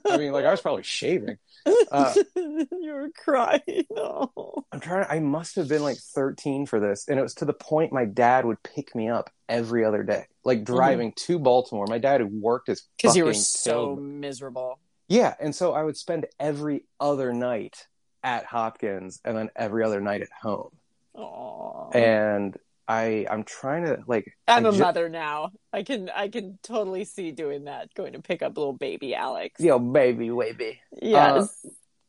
I 0.09 0.17
mean, 0.17 0.33
like 0.33 0.45
I 0.47 0.51
was 0.51 0.61
probably 0.61 0.83
shaving. 0.83 1.39
Uh, 1.93 2.15
you 2.35 2.67
were 2.95 3.11
crying. 3.17 3.85
No. 3.91 4.33
I'm 4.73 4.81
trying. 4.81 5.07
I 5.11 5.21
must 5.21 5.55
have 5.57 5.69
been 5.69 5.83
like 5.83 5.99
13 5.99 6.65
for 6.67 6.81
this, 6.81 7.07
and 7.07 7.19
it 7.19 7.23
was 7.23 7.35
to 7.35 7.45
the 7.45 7.53
point 7.53 7.93
my 7.93 8.07
dad 8.07 8.47
would 8.47 8.63
pick 8.63 8.95
me 8.97 9.11
up 9.11 9.29
every 9.49 9.85
other 9.85 10.03
day, 10.03 10.25
like 10.43 10.65
driving 10.65 11.13
to 11.27 11.39
Baltimore. 11.39 11.87
My 11.89 11.99
dad 11.99 12.21
had 12.23 12.33
worked 12.33 12.69
as 12.71 12.83
Because 12.97 13.15
you 13.15 13.27
were 13.27 13.35
so 13.35 13.95
miserable. 13.95 14.79
yeah, 15.07 15.35
and 15.39 15.55
so 15.55 15.73
I 15.75 15.83
would 15.85 15.97
spend 15.99 16.27
every 16.41 16.85
other 16.99 17.33
night 17.35 17.87
at 18.25 18.47
Hopkins, 18.47 19.21
and 19.25 19.37
then 19.37 19.51
every 19.55 19.85
other 19.85 20.01
night 20.01 20.23
at 20.23 20.31
home. 20.41 20.71
Aww. 21.15 21.95
And 21.95 22.57
I, 22.93 23.27
I'm 23.31 23.45
trying 23.45 23.85
to 23.85 24.03
like. 24.07 24.37
I'm 24.47 24.67
I 24.67 24.69
a 24.69 24.73
ju- 24.73 24.79
mother 24.79 25.09
now. 25.09 25.53
I 25.73 25.83
can 25.83 26.11
I 26.15 26.29
can 26.29 26.59
totally 26.63 27.05
see 27.05 27.31
doing 27.31 27.65
that, 27.65 27.95
going 27.95 28.13
to 28.13 28.21
pick 28.21 28.43
up 28.43 28.57
little 28.59 28.75
baby 28.75 29.15
Alex. 29.15 29.61
Yo, 29.61 29.79
baby, 29.79 30.29
baby. 30.29 30.81
Yes. 31.01 31.65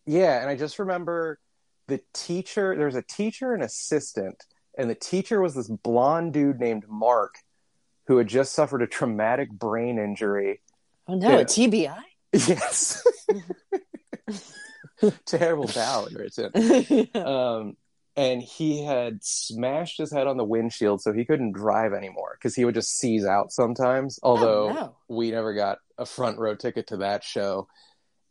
Yeah, 0.06 0.42
and 0.42 0.50
I 0.50 0.58
just 0.58 0.80
remember 0.80 1.40
the 1.88 2.02
teacher. 2.14 2.76
There 2.76 2.88
was 2.88 2.96
a 2.96 3.02
teacher 3.02 3.54
and 3.54 3.64
assistant, 3.64 4.44
and 4.78 4.90
the 4.90 4.96
teacher 4.96 5.40
was 5.42 5.56
this 5.56 5.70
blonde 5.70 6.34
dude 6.34 6.60
named 6.60 6.84
Mark, 6.90 7.36
who 8.08 8.18
had 8.18 8.28
just 8.28 8.54
suffered 8.54 8.82
a 8.82 8.88
traumatic 8.88 9.50
brain 9.52 9.98
injury. 9.98 10.60
oh 11.08 11.16
no, 11.16 11.40
a 11.40 11.46
TBI. 11.46 11.96
Yes, 12.34 13.06
terrible 15.26 15.70
bowel 15.74 16.08
irritant. 16.12 17.16
Um, 17.16 17.78
and 18.16 18.42
he 18.42 18.84
had 18.84 19.24
smashed 19.24 19.98
his 19.98 20.12
head 20.12 20.28
on 20.28 20.38
the 20.38 20.44
windshield, 20.44 21.02
so 21.02 21.14
he 21.14 21.26
couldn't 21.26 21.54
drive 21.54 21.94
anymore 21.94 22.38
because 22.38 22.56
he 22.56 22.66
would 22.66 22.76
just 22.76 22.98
seize 22.98 23.26
out 23.26 23.52
sometimes. 23.52 24.20
Although 24.22 24.70
oh, 24.70 24.74
no. 24.74 24.96
we 25.08 25.32
never 25.32 25.54
got 25.54 25.80
a 25.98 26.06
front 26.06 26.38
row 26.38 26.56
ticket 26.56 26.88
to 26.88 26.98
that 26.98 27.24
show. 27.24 27.68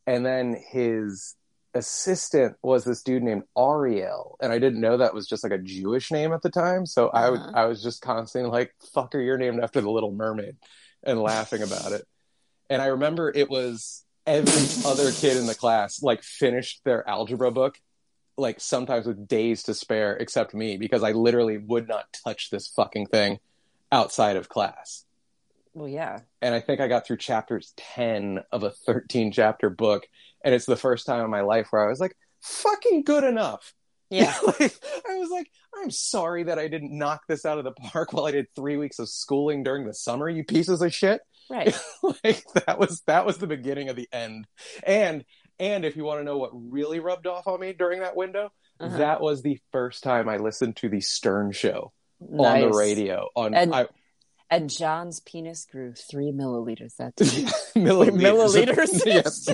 And 0.07 0.25
then 0.25 0.57
his 0.71 1.37
assistant 1.75 2.57
was 2.63 2.85
this 2.85 3.03
dude 3.03 3.23
named 3.23 3.45
Ariel, 3.57 4.37
and 4.41 4.53
I 4.53 4.59
didn't 4.59 4.81
know 4.81 4.99
that 4.99 5.15
was 5.15 5.27
just 5.27 5.43
like 5.43 5.53
a 5.53 5.59
Jewish 5.59 6.11
name 6.11 6.33
at 6.33 6.43
the 6.43 6.51
time. 6.51 6.87
So 6.87 7.09
I 7.09 7.31
Uh-huh. 7.31 7.51
I 7.55 7.65
was 7.67 7.83
just 7.83 8.03
constantly 8.03 8.51
like, 8.51 8.75
"Fucker, 8.95 9.25
you're 9.25 9.39
named 9.39 9.61
after 9.63 9.81
the 9.81 9.91
Little 9.91 10.13
Mermaid," 10.13 10.57
and 11.03 11.21
laughing 11.21 11.63
about 11.63 11.93
it. 11.93 12.07
And 12.69 12.81
I 12.83 12.87
remember 12.87 13.33
it 13.35 13.51
was 13.51 14.05
every 14.27 14.89
other 14.89 15.11
kid 15.11 15.37
in 15.37 15.47
the 15.47 15.55
class 15.55 16.03
like 16.03 16.23
finished 16.23 16.83
their 16.85 17.09
algebra 17.09 17.51
book 17.51 17.81
like 18.37 18.61
sometimes 18.61 19.07
with 19.07 19.29
days 19.29 19.63
to 19.65 19.75
spare 19.75 20.17
except 20.17 20.55
me 20.55 20.77
because 20.77 21.03
I 21.03 21.13
literally 21.13 21.59
would 21.59 21.89
not 21.89 22.07
touch 22.25 22.51
this 22.51 22.69
fucking 22.69 23.07
thing 23.07 23.39
outside 23.91 24.37
of 24.37 24.49
class 24.49 25.05
Well, 25.75 25.89
yeah. 25.89 26.21
and 26.41 26.55
I 26.55 26.61
think 26.61 26.81
I 26.81 26.89
got 26.89 27.07
through 27.07 27.19
chapters 27.19 27.73
10 27.77 28.41
of 28.51 28.63
a 28.63 28.71
13 28.71 29.33
chapter 29.33 29.71
book. 29.71 30.07
And 30.45 30.55
it's 30.55 30.67
the 30.67 30.77
first 30.77 31.07
time 31.07 31.23
in 31.25 31.31
my 31.31 31.43
life 31.43 31.69
where 31.71 31.85
I 31.85 31.89
was 31.89 32.01
like, 32.01 32.17
fucking 32.41 33.05
good 33.05 33.25
enough. 33.25 33.75
Yeah. 34.11 34.35
Like, 34.47 34.75
I 35.09 35.15
was 35.19 35.31
like, 35.31 35.51
I'm 35.75 35.91
sorry 35.91 36.45
that 36.45 36.59
I 36.59 36.69
didn't 36.69 36.97
knock 36.97 37.23
this 37.29 37.47
out 37.47 37.59
of 37.59 37.65
the 37.65 37.73
park 37.73 38.13
while 38.13 38.27
I 38.27 38.33
did 38.33 38.47
three 38.55 38.77
weeks 38.77 38.99
of 38.99 39.09
schooling 39.09 39.63
during 39.63 39.87
the 39.87 39.95
summer, 39.95 40.29
you 40.29 40.45
pieces 40.45 40.83
of 40.83 40.93
shit. 40.93 41.21
Right. 41.51 41.79
like 42.25 42.45
that 42.67 42.79
was 42.79 43.03
that 43.07 43.25
was 43.27 43.39
the 43.39 43.47
beginning 43.47 43.89
of 43.89 43.97
the 43.97 44.09
end. 44.13 44.47
And 44.85 45.25
and 45.63 45.85
if 45.85 45.97
you 45.97 46.05
want 46.05 46.21
to 46.21 46.25
know 46.25 46.37
what 46.39 46.51
really 46.53 46.99
rubbed 47.01 47.27
off 47.27 47.47
on 47.47 47.61
me 47.61 47.73
during 47.73 48.01
that 48.01 48.17
window, 48.17 48.51
Uh-huh. 48.81 48.99
that 48.99 49.21
was 49.21 49.43
the 49.43 49.59
first 49.71 50.03
time 50.03 50.29
I 50.29 50.37
listened 50.39 50.77
to 50.77 50.89
the 50.89 51.01
Stern 51.01 51.53
show 51.53 51.93
on 52.21 52.61
the 52.61 52.69
radio. 52.71 53.29
On 53.37 53.55
And- 53.55 53.75
I, 53.75 53.87
And 54.51 54.69
John's 54.69 55.21
penis 55.21 55.65
grew 55.71 55.95
three 55.95 56.31
milliliters 56.33 56.97
that 56.97 57.17
day. 57.17 57.25
milliliters. 57.75 58.21
milliliters? 58.27 59.07
yes, 59.07 59.49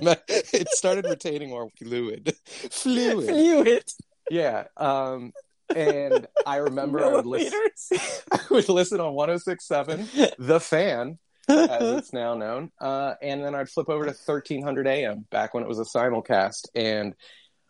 it 0.52 0.68
started 0.70 1.04
retaining 1.06 1.50
more 1.50 1.68
fluid. 1.78 2.34
Fluid. 2.70 3.26
Fluid. 3.28 3.84
Yeah. 4.30 4.64
Um, 4.76 5.32
and 5.74 6.26
I 6.46 6.56
remember 6.56 7.04
I 7.04 7.12
would, 7.14 7.26
listen, 7.26 7.52
I 8.32 8.40
would 8.50 8.68
listen 8.68 9.00
on 9.00 9.12
1067, 9.14 10.08
The 10.38 10.58
Fan, 10.60 11.18
as 11.48 11.98
it's 11.98 12.12
now 12.12 12.34
known. 12.34 12.70
Uh, 12.80 13.14
and 13.22 13.42
then 13.44 13.54
I'd 13.54 13.68
flip 13.68 13.88
over 13.88 14.04
to 14.04 14.10
1300 14.10 14.86
AM 14.86 15.26
back 15.30 15.54
when 15.54 15.62
it 15.62 15.68
was 15.68 15.78
a 15.78 15.84
simulcast. 15.84 16.68
And 16.74 17.14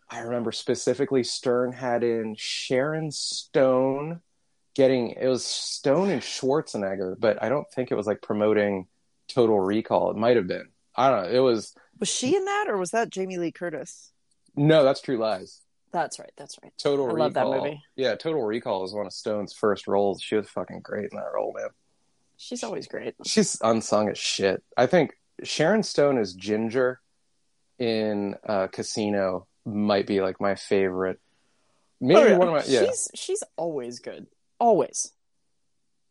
I 0.09 0.19
remember 0.21 0.51
specifically 0.51 1.23
Stern 1.23 1.71
had 1.71 2.03
in 2.03 2.35
Sharon 2.37 3.11
Stone 3.11 4.21
getting, 4.75 5.11
it 5.11 5.27
was 5.27 5.45
Stone 5.45 6.09
and 6.09 6.21
Schwarzenegger, 6.21 7.15
but 7.19 7.41
I 7.43 7.49
don't 7.49 7.69
think 7.71 7.91
it 7.91 7.95
was 7.95 8.07
like 8.07 8.21
promoting 8.21 8.87
Total 9.27 9.59
Recall. 9.59 10.11
It 10.11 10.17
might 10.17 10.35
have 10.37 10.47
been. 10.47 10.69
I 10.95 11.09
don't 11.09 11.23
know. 11.23 11.29
It 11.37 11.39
was, 11.39 11.73
Was 11.99 12.09
she 12.09 12.35
in 12.35 12.45
that, 12.45 12.65
or 12.67 12.77
was 12.77 12.91
that 12.91 13.09
Jamie 13.09 13.37
Lee 13.37 13.51
Curtis? 13.51 14.11
no, 14.55 14.83
that's 14.83 15.01
True 15.01 15.17
Lies. 15.17 15.61
That's 15.91 16.19
right. 16.19 16.31
That's 16.37 16.57
right. 16.61 16.71
Total 16.77 17.05
I 17.05 17.07
Recall. 17.07 17.19
love 17.19 17.33
that 17.35 17.47
movie. 17.47 17.81
Yeah, 17.95 18.15
Total 18.15 18.41
Recall 18.43 18.83
is 18.83 18.93
one 18.93 19.05
of 19.07 19.13
Stone's 19.13 19.53
first 19.53 19.87
roles. 19.87 20.21
She 20.21 20.35
was 20.35 20.47
fucking 20.49 20.81
great 20.81 21.09
in 21.11 21.17
that 21.17 21.31
role, 21.33 21.53
man. 21.55 21.69
She's 22.41 22.63
always 22.63 22.87
great. 22.87 23.15
She's 23.25 23.57
unsung 23.61 24.07
as 24.07 24.17
shit. 24.17 24.63
I 24.77 24.85
think 24.85 25.11
Sharon 25.43 25.83
Stone 25.83 26.17
as 26.17 26.33
Ginger 26.33 27.01
in 27.77 28.35
uh, 28.47 28.67
Casino 28.67 29.45
might 29.65 30.07
be 30.07 30.21
like 30.21 30.39
my 30.39 30.55
favorite. 30.55 31.19
Maybe 31.99 32.19
Oh, 32.21 32.25
yeah. 32.27 32.37
one 32.37 32.47
of 32.47 32.53
my 32.53 32.63
yeah. 32.65 32.85
She's 32.85 33.09
she's 33.13 33.43
always 33.57 33.99
good. 33.99 34.27
Always. 34.57 35.11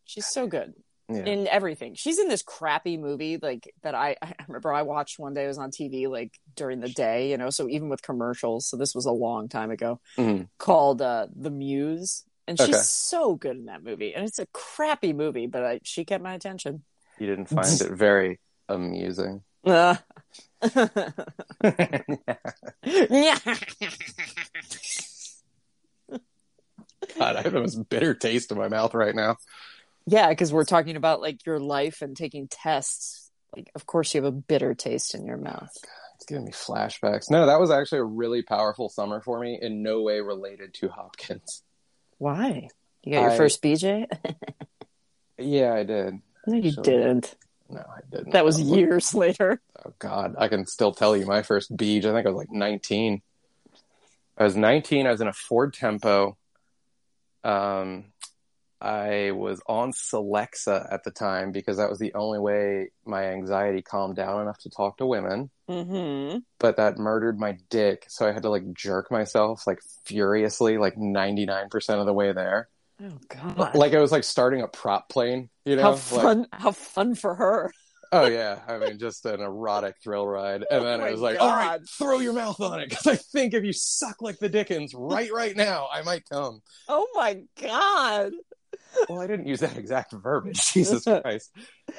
She's 0.05 0.27
so 0.27 0.47
good 0.47 0.75
yeah. 1.09 1.25
in 1.25 1.47
everything. 1.49 1.95
She's 1.95 2.19
in 2.19 2.29
this 2.29 2.43
crappy 2.43 2.99
movie 2.99 3.39
like 3.41 3.73
that 3.83 3.95
I 3.95 4.17
I 4.21 4.35
remember 4.49 4.71
I 4.73 4.83
watched 4.83 5.19
one 5.19 5.33
day 5.33 5.45
it 5.45 5.49
was 5.49 5.57
on 5.59 5.71
TV 5.71 6.09
like 6.11 6.39
during 6.57 6.81
the 6.81 6.91
day, 6.91 7.31
you 7.31 7.39
know, 7.39 7.49
so 7.49 7.71
even 7.71 7.89
with 7.89 8.03
commercials. 8.03 8.69
So 8.69 8.77
this 8.77 8.95
was 8.95 9.07
a 9.07 9.13
long 9.13 9.49
time 9.49 9.71
ago. 9.71 9.99
Mhm. 10.19 10.49
Called 10.59 11.01
uh 11.01 11.29
The 11.35 11.51
Muse. 11.51 12.25
And 12.49 12.59
she's 12.59 12.75
Okay. 12.75 12.83
so 12.83 13.35
good 13.35 13.57
in 13.57 13.67
that 13.67 13.85
movie. 13.85 14.15
And 14.15 14.25
it's 14.27 14.39
a 14.39 14.47
crappy 14.47 15.13
movie, 15.13 15.47
but 15.47 15.65
I, 15.65 15.81
she 15.83 16.07
kept 16.07 16.25
my 16.25 16.33
attention. 16.33 16.83
You 17.19 17.27
didn't 17.27 17.51
find 17.51 17.81
it 17.81 17.91
very 17.97 18.41
amusing. 18.69 19.43
Uh. 19.65 19.97
God, 27.19 27.37
I 27.37 27.43
have 27.43 27.53
the 27.53 27.61
most 27.61 27.89
bitter 27.89 28.15
taste 28.15 28.51
in 28.51 28.59
my 28.59 28.69
mouth 28.69 28.95
right 28.95 29.15
now. 29.15 29.37
Yeah, 30.07 30.29
because 30.31 30.53
we're 30.53 30.65
talking 30.65 30.97
about 30.97 31.21
like 31.21 31.45
your 31.47 31.59
life 31.61 32.03
and 32.03 32.17
taking 32.17 32.49
tests. 32.49 33.31
Like, 33.55 33.71
of 33.75 33.87
course, 33.87 34.15
you 34.15 34.23
have 34.23 34.33
a 34.33 34.37
bitter 34.37 34.75
taste 34.75 35.15
in 35.15 35.27
your 35.27 35.37
mouth. 35.37 35.71
It's 36.17 36.27
giving 36.27 36.45
me 36.45 36.53
flashbacks. 36.53 37.31
No, 37.31 37.47
that 37.47 37.61
was 37.61 37.71
actually 37.71 37.99
a 37.99 38.05
really 38.05 38.43
powerful 38.43 38.89
summer 38.89 39.21
for 39.21 39.39
me. 39.41 39.59
In 39.61 39.83
no 39.83 40.03
way 40.03 40.21
related 40.21 40.75
to 40.75 40.89
Hopkins. 40.89 41.63
Why? 42.19 42.69
You 43.03 43.13
got 43.13 43.23
your 43.23 43.31
I- 43.31 43.37
first 43.37 43.63
BJ? 43.63 44.07
Yeah, 45.39 45.73
I 45.73 45.85
did. 45.85 46.21
no, 46.47 46.57
you 46.57 46.73
Sure. 46.73 46.83
didn't. 46.83 47.37
No, 47.71 47.81
I 47.81 48.01
didn't. 48.11 48.33
That 48.33 48.45
was 48.45 48.61
years 48.61 49.15
later. 49.15 49.61
Oh 49.85 49.93
God, 49.99 50.35
I 50.39 50.49
can 50.49 50.67
still 50.67 50.93
tell 50.93 51.17
you 51.17 51.27
my 51.27 51.43
first 51.43 51.77
beach. 51.77 52.05
I 52.05 52.13
think 52.13 52.27
I 52.27 52.31
was 52.31 52.37
like 52.39 52.51
19. 52.51 53.23
I 54.37 54.45
was 54.45 54.57
19. 54.57 55.07
I 55.07 55.11
was 55.13 55.21
in 55.21 55.29
a 55.29 55.33
Ford 55.33 55.75
Tempo. 55.75 56.37
Um, 57.45 58.07
I 58.81 59.33
was 59.33 59.61
on 59.67 59.93
Celexa 59.93 60.93
at 60.93 61.03
the 61.05 61.11
time 61.11 61.51
because 61.53 61.79
that 61.79 61.91
was 61.91 61.99
the 61.99 62.15
only 62.15 62.39
way 62.39 62.91
my 63.05 63.25
anxiety 63.25 63.83
calmed 63.83 64.17
down 64.17 64.43
enough 64.43 64.59
to 64.59 64.71
talk 64.71 64.99
to 64.99 65.07
women. 65.07 65.51
Mm-hmm. 65.69 66.39
But 66.59 66.77
that 66.77 66.99
murdered 66.99 67.39
my 67.39 67.59
dick, 67.71 68.07
so 68.09 68.29
I 68.29 68.33
had 68.33 68.43
to 68.43 68.51
like 68.51 68.73
jerk 68.73 69.11
myself 69.11 69.67
like 69.67 69.81
furiously, 70.05 70.79
like 70.79 70.97
99% 70.97 72.01
of 72.01 72.07
the 72.07 72.15
way 72.15 72.33
there. 72.33 72.69
Oh 73.03 73.19
God! 73.29 73.75
Like 73.75 73.95
I 73.95 74.01
was 74.01 74.13
like 74.13 74.25
starting 74.25 74.63
a 74.63 74.69
prop 74.69 75.09
plane, 75.09 75.51
you 75.65 75.77
know? 75.77 75.83
how 75.83 75.91
Like, 75.91 76.01
fun! 76.01 76.47
how 76.53 76.73
fun 76.73 77.15
for 77.15 77.35
her. 77.35 77.73
Oh 78.11 78.27
yeah, 78.27 78.61
I 78.67 78.79
mean, 78.79 78.99
just 78.99 79.27
an 79.27 79.41
erotic 79.41 79.97
thrill 80.03 80.27
ride, 80.27 80.65
and 80.71 80.85
then 80.85 81.01
Oh 81.01 81.05
I 81.05 81.11
was 81.11 81.21
like, 81.21 81.39
"All 81.39 81.55
right, 81.55 81.81
throw 81.87 82.21
your 82.21 82.33
mouth 82.33 82.59
on 82.61 82.81
it," 82.81 82.89
because 82.89 83.07
I 83.07 83.17
think 83.17 83.53
if 83.53 83.65
you 83.65 83.73
suck 83.73 84.23
like 84.23 84.39
the 84.39 84.49
Dickens 84.49 84.95
right 84.95 85.31
right 85.33 85.55
now, 85.55 85.89
I 85.93 86.03
might 86.03 86.29
come. 86.29 86.63
Oh 86.89 87.07
my 87.15 87.43
God! 87.61 88.33
Well, 89.09 89.21
I 89.21 89.27
didn't 89.27 89.47
use 89.47 89.61
that 89.61 89.77
exact 89.79 90.13
verbiage, 90.13 90.61
Jesus 90.73 91.05
Christ. 91.23 91.51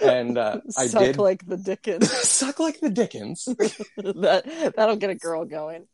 And 0.02 0.38
uh, 0.38 0.62
I 0.78 0.88
Suck 0.88 1.02
did 1.04 1.18
like 1.18 1.46
the 1.46 1.58
Dickens. 1.58 2.12
suck 2.30 2.60
like 2.60 2.80
the 2.80 2.90
Dickens, 2.90 3.46
that 3.98 4.74
that'll 4.76 4.96
get 4.98 5.10
a 5.10 5.16
girl 5.16 5.46
going. 5.46 5.86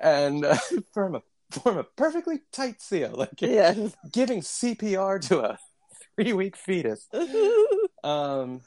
and 0.00 0.44
uh, 0.44 0.56
form 0.94 1.16
a 1.16 1.22
form 1.50 1.78
a 1.78 1.84
perfectly 1.84 2.40
tight 2.52 2.80
seal, 2.80 3.12
like 3.14 3.40
Yeah. 3.40 3.88
giving 4.10 4.40
CPR 4.40 5.20
to 5.28 5.40
a 5.40 5.58
three 6.16 6.32
week 6.32 6.56
fetus. 6.56 7.06
Um, 8.04 8.60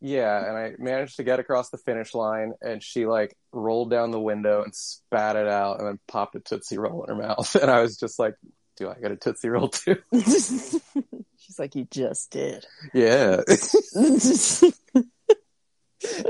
yeah, 0.00 0.46
and 0.48 0.56
I 0.56 0.72
managed 0.78 1.16
to 1.16 1.24
get 1.24 1.40
across 1.40 1.70
the 1.70 1.78
finish 1.78 2.14
line, 2.14 2.52
and 2.62 2.82
she 2.82 3.06
like 3.06 3.36
rolled 3.52 3.90
down 3.90 4.10
the 4.10 4.20
window 4.20 4.62
and 4.62 4.74
spat 4.74 5.36
it 5.36 5.46
out, 5.48 5.78
and 5.78 5.86
then 5.88 5.98
popped 6.08 6.34
a 6.36 6.40
tootsie 6.40 6.78
roll 6.78 7.04
in 7.04 7.14
her 7.14 7.22
mouth, 7.22 7.54
and 7.54 7.70
I 7.70 7.82
was 7.82 7.96
just 7.96 8.18
like, 8.18 8.34
"Do 8.80 8.88
I 8.88 8.94
get 8.94 9.12
a 9.12 9.16
tootsie 9.16 9.50
roll 9.50 9.68
too?" 9.68 9.96
She's 10.14 11.58
like, 11.58 11.74
you 11.74 11.86
just 11.90 12.30
did. 12.30 12.66
yeah, 12.94 13.42
and 13.94 14.72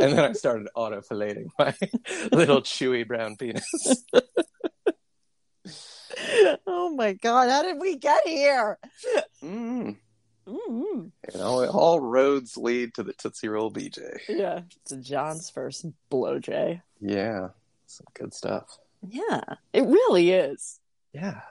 then 0.00 0.18
I 0.18 0.32
started 0.32 0.66
auto 0.74 1.00
filleting 1.00 1.46
my 1.56 1.74
little 2.32 2.60
chewy 2.62 3.06
brown 3.06 3.36
penis. 3.36 3.64
oh 6.66 6.92
my 6.96 7.12
god, 7.12 7.50
how 7.50 7.62
did 7.62 7.78
we 7.78 7.96
get 7.96 8.26
here? 8.26 8.80
Mm. 9.44 9.96
mm 10.48 11.12
You 11.32 11.38
know, 11.38 11.66
all 11.68 12.00
roads 12.00 12.56
lead 12.56 12.94
to 12.94 13.04
the 13.04 13.12
Tootsie 13.12 13.48
Roll 13.48 13.70
BJ. 13.70 14.18
Yeah, 14.28 14.62
it's 14.82 15.08
John's 15.08 15.50
first 15.50 15.86
blow 16.08 16.40
Jay. 16.40 16.82
Yeah, 17.00 17.50
some 17.86 18.06
good 18.14 18.34
stuff. 18.34 18.76
Yeah, 19.06 19.40
it 19.72 19.82
really 19.82 20.32
is. 20.32 20.80
Yeah. 21.12 21.42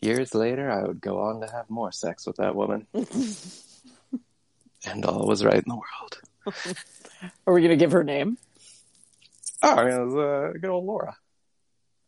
Years 0.00 0.34
later, 0.34 0.70
I 0.70 0.82
would 0.84 1.00
go 1.00 1.20
on 1.20 1.40
to 1.40 1.50
have 1.50 1.70
more 1.70 1.90
sex 1.90 2.26
with 2.26 2.36
that 2.36 2.54
woman, 2.54 2.86
and 4.86 5.04
all 5.04 5.26
was 5.26 5.44
right 5.44 5.54
in 5.54 5.64
the 5.66 5.74
world. 5.74 6.20
Are 7.46 7.54
we 7.54 7.62
gonna 7.62 7.76
give 7.76 7.92
her 7.92 8.04
name? 8.04 8.36
Oh, 9.62 9.86
it 9.86 10.04
was 10.04 10.14
uh, 10.14 10.52
good 10.60 10.70
old 10.70 10.84
Laura. 10.84 11.16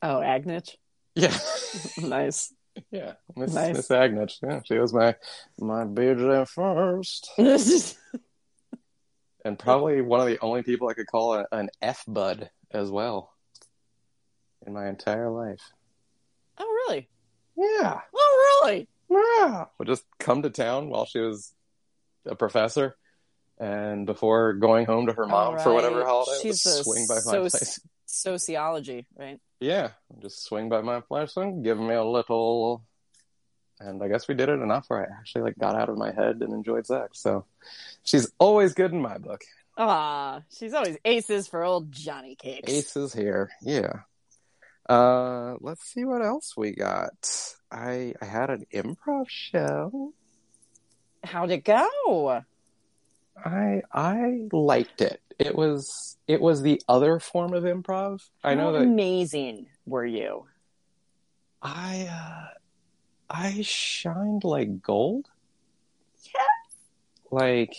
Oh, 0.03 0.21
Agnich. 0.21 0.77
Yeah, 1.15 1.37
nice. 2.07 2.53
yeah, 2.91 3.15
Miss 3.35 3.55
Nice. 3.55 3.75
Miss 3.75 3.89
Agnich. 3.89 4.39
Yeah, 4.43 4.61
she 4.65 4.79
was 4.79 4.93
my 4.93 5.15
my 5.59 5.85
BJ 5.85 6.47
first, 6.47 7.31
and 9.45 9.59
probably 9.59 10.03
one 10.03 10.21
of 10.21 10.27
the 10.27 10.39
only 10.41 10.63
people 10.63 10.89
I 10.89 10.95
could 10.95 11.07
call 11.07 11.35
a, 11.35 11.47
an 11.53 11.71
F 11.81 12.05
bud 12.07 12.51
as 12.71 12.91
well 12.91 13.33
in 14.67 14.75
my 14.75 14.89
entire 14.89 15.31
life. 15.31 15.63
Oh, 16.59 16.85
really? 16.89 17.09
Yeah, 17.59 18.01
Oh, 18.15 18.61
really? 18.63 18.89
yeah. 19.11 19.65
Would 19.79 19.89
just 19.89 20.05
come 20.21 20.43
to 20.43 20.51
town 20.51 20.91
while 20.91 21.07
she 21.07 21.19
was 21.19 21.53
a 22.25 22.37
professor. 22.37 22.97
And 23.59 24.07
before 24.07 24.53
going 24.53 24.87
home 24.87 25.07
to 25.09 25.13
her 25.15 25.27
mom 25.27 25.55
All 25.55 25.59
for 25.59 25.75
whatever 25.75 25.99
right. 25.99 26.07
holiday, 26.07 26.39
She's 26.43 26.65
a 26.65 26.85
swing 26.85 27.07
by 27.09 27.17
my 27.25 27.39
place. 27.39 27.81
Sociology, 28.07 29.07
right? 29.17 29.41
Yeah, 29.59 29.91
just 30.23 30.45
swing 30.45 30.69
by 30.69 30.83
my 30.83 31.01
place 31.01 31.37
and 31.37 31.65
give 31.65 31.79
me 31.79 31.95
a 31.95 32.05
little. 32.05 32.85
And 33.81 34.01
I 34.03 34.07
guess 34.09 34.29
we 34.29 34.35
did 34.35 34.49
it 34.49 34.61
enough 34.61 34.85
where 34.89 35.01
I 35.01 35.19
actually 35.19 35.43
like 35.43 35.59
got 35.59 35.75
out 35.75 35.89
of 35.89 35.99
my 35.99 36.13
head 36.13 36.37
and 36.41 36.53
enjoyed 36.53 36.87
sex. 36.87 37.21
So 37.21 37.45
she's 38.05 38.31
always 38.39 38.75
good 38.75 38.93
in 38.93 39.03
my 39.03 39.19
book. 39.19 39.41
Ah, 39.77 40.43
she's 40.57 40.75
always 40.75 40.97
aces 41.05 41.49
for 41.49 41.65
old 41.65 41.91
Johnny 41.91 42.37
Cakes. 42.37 42.73
Aces 42.73 43.13
here, 43.13 43.51
yeah. 43.63 44.01
Uh, 44.89 45.55
let's 45.61 45.85
see 45.85 46.05
what 46.05 46.23
else 46.23 46.57
we 46.57 46.73
got. 46.73 47.55
I 47.71 48.15
I 48.23 48.25
had 48.25 48.51
an 48.51 48.67
improv 48.73 49.29
show. 49.29 50.15
How'd 51.23 51.51
it 51.51 51.65
go? 51.65 52.43
I 53.45 53.83
I 53.93 54.49
liked 54.51 55.01
it. 55.01 55.21
It 55.39 55.55
was 55.55 56.17
it 56.27 56.41
was 56.41 56.63
the 56.63 56.81
other 56.89 57.21
form 57.21 57.53
of 57.53 57.65
improv. 57.65 58.23
I 58.43 58.55
know 58.55 58.73
How 58.73 58.73
that 58.73 58.83
amazing 58.83 59.67
were 59.85 60.07
you? 60.07 60.47
I 61.61 62.09
uh, 62.11 62.55
I 63.29 63.63
shined 63.63 64.45
like 64.45 64.81
gold. 64.81 65.29
Yeah. 66.35 66.41
Like, 67.31 67.75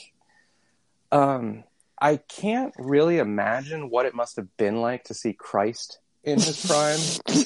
um, 1.12 1.64
I 2.00 2.18
can't 2.18 2.74
really 2.78 3.18
imagine 3.18 3.90
what 3.90 4.06
it 4.06 4.14
must 4.14 4.36
have 4.36 4.56
been 4.58 4.82
like 4.82 5.06
to 5.06 5.14
see 5.16 5.34
Christ 5.34 6.00
in 6.32 6.40
his 6.40 6.66
prime 6.66 7.46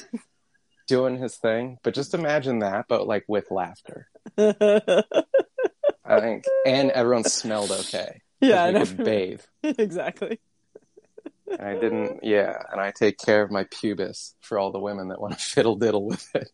doing 0.86 1.16
his 1.16 1.36
thing. 1.36 1.78
But 1.82 1.94
just 1.94 2.14
imagine 2.14 2.60
that, 2.60 2.86
but 2.88 3.06
like 3.06 3.24
with 3.28 3.50
laughter. 3.50 4.08
I 6.04 6.20
think, 6.20 6.44
and 6.66 6.90
everyone 6.90 7.24
smelled 7.24 7.70
okay. 7.70 8.20
yeah, 8.40 8.64
I 8.64 8.66
we 8.68 8.78
know. 8.78 8.86
could 8.86 9.04
bathe. 9.04 9.40
exactly. 9.62 10.38
And 11.50 11.60
I 11.60 11.74
didn't, 11.74 12.24
yeah, 12.24 12.62
and 12.70 12.80
I 12.80 12.90
take 12.90 13.18
care 13.18 13.42
of 13.42 13.50
my 13.50 13.64
pubis 13.64 14.34
for 14.40 14.58
all 14.58 14.70
the 14.70 14.78
women 14.78 15.08
that 15.08 15.20
want 15.20 15.38
to 15.38 15.44
fiddle 15.44 15.76
diddle 15.76 16.06
with 16.06 16.34
it. 16.34 16.50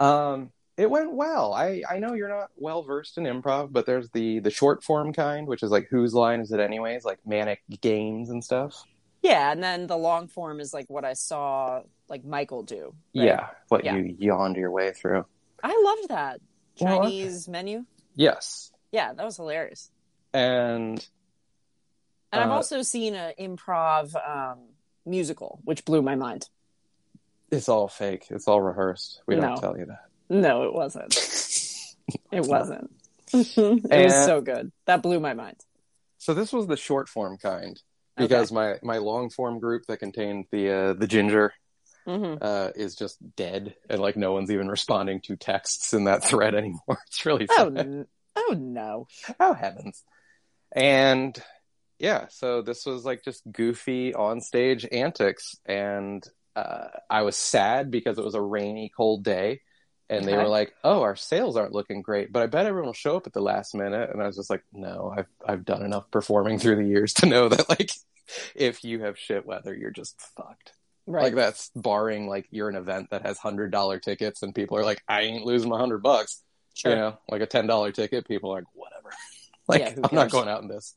Um, 0.00 0.50
it 0.76 0.90
went 0.90 1.12
well. 1.12 1.52
I, 1.52 1.82
I 1.88 1.98
know 1.98 2.14
you're 2.14 2.28
not 2.28 2.50
well 2.56 2.82
versed 2.82 3.18
in 3.18 3.24
improv, 3.24 3.72
but 3.72 3.86
there's 3.86 4.10
the 4.10 4.40
the 4.40 4.50
short 4.50 4.82
form 4.82 5.12
kind, 5.12 5.46
which 5.46 5.62
is 5.62 5.70
like 5.70 5.88
whose 5.90 6.14
line 6.14 6.40
is 6.40 6.50
it 6.50 6.60
anyways, 6.60 7.04
like 7.04 7.18
manic 7.26 7.62
games 7.80 8.30
and 8.30 8.42
stuff. 8.42 8.82
Yeah, 9.22 9.52
and 9.52 9.62
then 9.62 9.86
the 9.86 9.96
long 9.96 10.26
form 10.28 10.58
is 10.60 10.74
like 10.74 10.90
what 10.90 11.04
I 11.04 11.12
saw 11.12 11.82
like 12.08 12.24
Michael 12.24 12.62
do. 12.64 12.94
right? 13.14 13.24
Yeah, 13.24 13.48
what 13.68 13.84
Yeah. 13.84 13.96
you 13.96 14.16
yawned 14.18 14.56
your 14.56 14.70
way 14.70 14.92
through. 14.92 15.24
I 15.62 15.80
loved 15.84 16.08
that 16.08 16.40
Well, 16.80 17.00
okay. 17.02 17.08
Chinese 17.22 17.48
menu. 17.48 17.84
Yes, 18.14 18.72
Yeah, 18.90 19.12
that 19.14 19.24
was 19.24 19.36
hilarious. 19.36 19.90
and 20.34 21.06
And 22.32 22.40
I've 22.42 22.50
Uh, 22.50 22.54
also 22.54 22.82
seen 22.82 23.14
an 23.14 23.34
improv 23.38 24.14
um, 24.26 24.58
musical, 25.04 25.60
which 25.64 25.84
blew 25.84 26.00
my 26.02 26.14
mind. 26.16 26.48
it's 27.50 27.68
all 27.68 27.86
fake. 27.88 28.26
It's 28.30 28.48
all 28.48 28.60
rehearsed. 28.62 29.20
We 29.26 29.36
don't 29.36 29.58
tell 29.60 29.76
you 29.78 29.84
that. 29.86 30.06
No, 30.30 30.62
it 30.64 30.72
wasn't. 30.74 31.14
It 32.32 32.44
wasn't. 32.46 32.90
it 33.32 34.04
was 34.04 34.24
so 34.26 34.40
good. 34.40 34.72
That 34.86 35.02
blew 35.02 35.20
my 35.20 35.34
mind. 35.34 35.56
So 36.18 36.34
this 36.34 36.52
was 36.52 36.66
the 36.66 36.76
short 36.76 37.08
form 37.08 37.36
kind 37.38 37.80
because 38.16 38.52
my 38.52 38.76
my 38.82 38.98
long 38.98 39.30
form 39.30 39.58
group 39.60 39.84
that 39.88 39.98
contained 39.98 40.46
the 40.52 40.70
uh, 40.70 40.92
the 40.94 41.06
ginger 41.06 41.52
hmm 42.06 42.34
uh, 42.40 42.70
is 42.74 42.94
just 42.96 43.18
dead, 43.36 43.74
and 43.88 44.00
like 44.00 44.16
no 44.16 44.32
one's 44.32 44.50
even 44.50 44.68
responding 44.68 45.20
to 45.22 45.36
texts 45.36 45.94
in 45.94 46.04
that 46.04 46.24
thread 46.24 46.54
anymore. 46.56 46.98
It's 47.08 47.26
really 47.26 47.46
Oh, 47.48 47.66
sad. 47.68 47.68
n- 47.68 48.06
oh 48.36 48.54
no. 48.58 49.06
oh 49.40 49.52
heavens! 49.54 50.04
And 50.72 51.36
yeah, 51.98 52.26
so 52.30 52.62
this 52.62 52.86
was 52.86 53.04
like 53.04 53.24
just 53.24 53.42
goofy 53.52 54.14
on 54.14 54.40
stage 54.40 54.86
antics, 54.92 55.56
and 55.66 56.24
uh, 56.56 56.88
I 57.10 57.22
was 57.22 57.36
sad 57.36 57.90
because 57.90 58.18
it 58.18 58.24
was 58.24 58.34
a 58.34 58.42
rainy, 58.42 58.92
cold 58.96 59.24
day. 59.24 59.60
And 60.12 60.26
they 60.26 60.32
Okay. 60.32 60.42
were 60.42 60.48
like, 60.48 60.74
"Oh, 60.84 61.02
our 61.02 61.16
sales 61.16 61.56
aren't 61.56 61.72
looking 61.72 62.02
great, 62.02 62.32
but 62.32 62.42
I 62.42 62.46
bet 62.46 62.66
everyone 62.66 62.86
will 62.86 62.92
show 62.92 63.16
up 63.16 63.26
at 63.26 63.32
the 63.32 63.40
last 63.40 63.74
minute." 63.74 64.10
And 64.10 64.22
I 64.22 64.26
was 64.26 64.36
just 64.36 64.50
like, 64.50 64.62
"No, 64.72 65.12
I've 65.16 65.26
I've 65.46 65.64
done 65.64 65.82
enough 65.82 66.10
performing 66.10 66.58
through 66.58 66.76
the 66.76 66.84
years 66.84 67.14
to 67.14 67.26
know 67.26 67.48
that 67.48 67.68
like, 67.68 67.90
if 68.54 68.84
you 68.84 69.00
have 69.02 69.18
shit 69.18 69.46
weather, 69.46 69.74
you're 69.74 69.90
just 69.90 70.20
fucked." 70.36 70.72
Right. 71.06 71.22
Like 71.24 71.34
that's 71.34 71.70
barring 71.74 72.28
like 72.28 72.46
you're 72.50 72.68
an 72.68 72.76
event 72.76 73.08
that 73.10 73.22
has 73.26 73.38
hundred 73.38 73.72
dollar 73.72 73.98
tickets 73.98 74.42
and 74.42 74.54
people 74.54 74.76
are 74.76 74.84
like, 74.84 75.02
I 75.08 75.22
ain't 75.22 75.44
losing 75.44 75.68
my 75.70 75.78
hundred 75.78 76.02
bucks. 76.02 76.42
sure. 76.74 76.92
You 76.92 76.96
know, 76.96 77.18
like 77.28 77.42
a 77.42 77.46
ten 77.46 77.66
dollar 77.66 77.90
ticket, 77.90 78.28
people 78.28 78.52
are 78.52 78.56
like, 78.56 78.64
whatever. 78.74 79.10
like 79.68 79.80
Yeah, 79.80 79.94
I'm 80.04 80.14
not 80.14 80.30
going 80.30 80.48
out 80.48 80.62
in 80.62 80.68
this. 80.68 80.94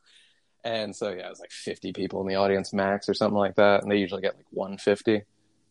And 0.64 0.96
so 0.96 1.10
yeah, 1.10 1.28
it 1.28 1.30
was 1.30 1.40
like 1.40 1.52
fifty 1.52 1.94
people 1.94 2.22
in 2.22 2.28
the 2.28 2.36
audience 2.36 2.74
max 2.74 3.08
or 3.08 3.14
something 3.14 3.38
like 3.38 3.56
that, 3.56 3.82
and 3.84 3.92
they 3.92 3.98
usually 3.98 4.22
get 4.22 4.36
like 4.36 4.46
one 4.52 4.78
fifty. 4.78 5.24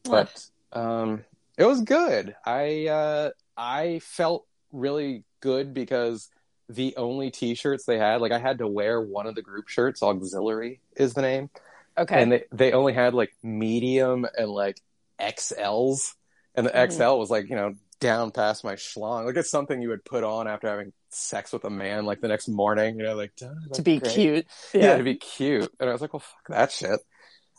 But 0.05 0.47
um, 0.73 1.25
it 1.59 1.65
was 1.65 1.83
good. 1.83 2.35
I 2.45 2.87
uh, 2.87 3.31
I 3.57 4.01
felt 4.01 4.47
really 4.73 5.25
good 5.41 5.75
because 5.75 6.29
the 6.69 6.97
only 6.97 7.31
t-shirts 7.31 7.85
they 7.85 7.99
had, 7.99 8.21
like 8.21 8.33
I 8.33 8.39
had 8.39 8.59
to 8.59 8.67
wear 8.67 9.01
one 9.01 9.27
of 9.27 9.35
the 9.35 9.43
group 9.43 9.69
shirts. 9.69 10.03
Auxiliary 10.03 10.81
is 10.97 11.15
the 11.15 11.23
name 11.23 11.51
okay. 11.97 12.23
and 12.23 12.33
they 12.33 12.45
they 12.53 12.73
only 12.73 12.93
had 12.93 13.15
like 13.15 13.33
medium 13.43 14.27
and 14.37 14.51
like 14.51 14.81
XLs, 15.21 16.15
and 16.55 16.67
the 16.67 16.71
Mhm. 16.71 16.93
XL 16.93 17.19
was 17.19 17.31
like 17.31 17.49
you 17.49 17.57
know 17.57 17.75
down 18.01 18.31
past 18.31 18.65
my 18.65 18.75
schlong. 18.75 19.25
Like 19.27 19.37
it's 19.37 19.51
something 19.51 19.81
you 19.81 19.89
would 19.91 20.05
put 20.05 20.25
on 20.25 20.47
after 20.49 20.69
having 20.69 20.93
sex 21.11 21.53
with 21.53 21.65
a 21.65 21.71
man, 21.71 22.05
like 22.05 22.21
the 22.21 22.29
next 22.29 22.49
morning. 22.49 22.99
You 22.99 23.05
know, 23.05 23.15
like 23.15 23.35
to 23.37 23.83
be 23.83 23.99
great." 23.99 24.13
cute. 24.13 24.47
Yeah. 24.73 24.97
to 24.97 25.03
be 25.05 25.15
cute. 25.15 25.73
And 25.81 25.89
I 25.89 25.93
was 25.93 26.01
like, 26.03 26.13
well, 26.13 26.21
fuck 26.21 26.49
that 26.49 26.73
shit. 26.73 27.01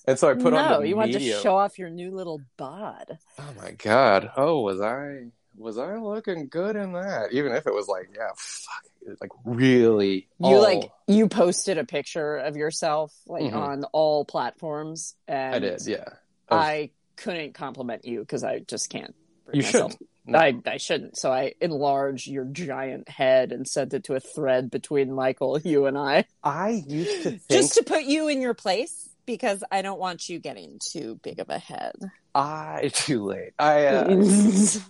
And 0.08 0.20
so 0.20 0.30
I 0.30 0.34
put 0.36 0.54
on 0.54 0.70
no, 0.70 0.82
you 0.82 0.96
want 0.96 1.14
to 1.14 1.20
show 1.20 1.58
off 1.58 1.80
your 1.80 1.90
new 1.90 2.12
little 2.12 2.42
bod. 2.58 3.18
Oh 3.40 3.54
my 3.62 3.72
god! 3.72 4.32
Oh, 4.38 4.62
was 4.62 4.80
I 4.82 5.26
was 5.58 5.78
I 5.78 5.96
looking 5.98 6.48
good 6.48 6.76
in 6.76 6.94
that? 6.94 7.32
Even 7.32 7.54
if 7.54 7.66
it 7.66 7.74
was 7.74 7.88
like, 7.88 8.10
yeah, 8.16 8.30
fuck, 8.36 9.18
like 9.22 9.32
really. 9.46 10.28
You 10.40 10.48
all- 10.58 10.62
like 10.62 10.92
you 11.08 11.28
posted 11.28 11.78
a 11.78 11.86
picture 11.86 12.38
of 12.38 12.56
yourself 12.56 13.14
like 13.28 13.44
Mhm. 13.44 13.54
on 13.56 13.84
all 13.94 14.26
platforms, 14.26 15.16
and 15.28 15.56
I 15.56 15.60
did, 15.60 15.86
yeah. 15.88 16.04
Of- 16.50 16.60
I 16.60 16.90
couldn't 17.16 17.54
compliment 17.54 18.06
you 18.06 18.20
because 18.20 18.44
I 18.44 18.60
just 18.60 18.90
can't. 18.90 19.16
you 19.54 19.62
myself- 19.64 19.92
shouldn't. 19.94 20.10
No. 20.28 20.40
I, 20.40 20.56
I 20.66 20.78
shouldn't. 20.78 21.18
So 21.20 21.32
I 21.32 21.54
enlarged 21.62 22.26
your 22.28 22.46
giant 22.46 23.08
head 23.10 23.52
and 23.52 23.68
sent 23.68 23.94
it 23.94 24.06
to 24.06 24.16
a 24.16 24.20
thread 24.20 24.72
between 24.72 25.14
Michael, 25.14 25.60
you, 25.64 25.86
and 25.86 25.96
I, 25.96 26.26
I 26.44 26.84
used 26.88 27.22
to 27.24 27.30
think 27.30 27.48
just 27.48 27.76
to 27.76 27.84
put 27.84 28.06
you 28.06 28.28
in 28.28 28.42
your 28.42 28.56
place 28.56 29.08
because 29.26 29.64
I 29.72 29.82
don't 29.82 30.00
want 30.00 30.30
you 30.30 30.40
getting 30.40 30.80
too 30.80 31.20
big 31.24 31.40
of 31.40 31.50
a 31.50 31.60
head. 31.60 31.96
I 32.34 32.92
too 32.94 33.24
late. 33.24 33.54
I 33.58 33.86
uh, 33.86 34.24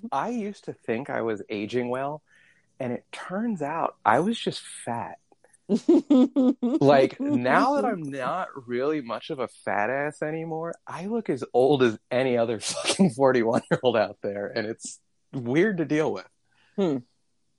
I 0.12 0.30
used 0.30 0.66
to 0.66 0.74
think 0.74 1.10
I 1.10 1.22
was 1.22 1.42
aging 1.50 1.90
well, 1.90 2.22
and 2.80 2.94
it 2.94 3.06
turns 3.12 3.62
out 3.62 3.96
I 4.06 4.20
was 4.20 4.40
just 4.40 4.62
fat. 4.84 5.18
Like 5.68 7.20
now 7.20 7.76
that 7.76 7.86
I'm 7.86 8.04
not 8.04 8.50
really 8.68 9.02
much 9.02 9.32
of 9.32 9.40
a 9.40 9.48
fat 9.48 9.90
ass 9.90 10.22
anymore, 10.22 10.76
I 10.86 11.08
look 11.08 11.30
as 11.30 11.44
old 11.54 11.82
as 11.82 11.98
any 12.12 12.38
other 12.38 12.60
fucking 12.62 13.12
41 13.12 13.64
year 13.72 13.80
old 13.82 13.98
out 13.98 14.18
there, 14.22 14.48
and 14.48 14.68
it's 14.68 15.00
weird 15.34 15.78
to 15.78 15.86
deal 15.86 16.12
with. 16.14 16.28
Hmm. 16.76 16.98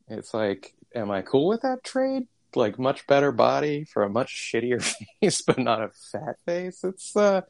It's 0.09 0.33
like, 0.33 0.73
am 0.95 1.11
I 1.11 1.23
cool 1.23 1.49
with 1.49 1.63
that 1.63 1.83
trade? 1.83 2.29
Like 2.57 2.79
much 2.79 3.07
better 3.07 3.31
body 3.33 3.85
for 3.85 4.03
a 4.03 4.09
much 4.11 4.51
shittier 4.53 4.83
face, 5.21 5.43
but 5.43 5.59
not 5.59 5.83
a 5.83 5.91
fat 6.13 6.37
face. 6.47 6.83
It's 6.83 7.15
uh, 7.17 7.43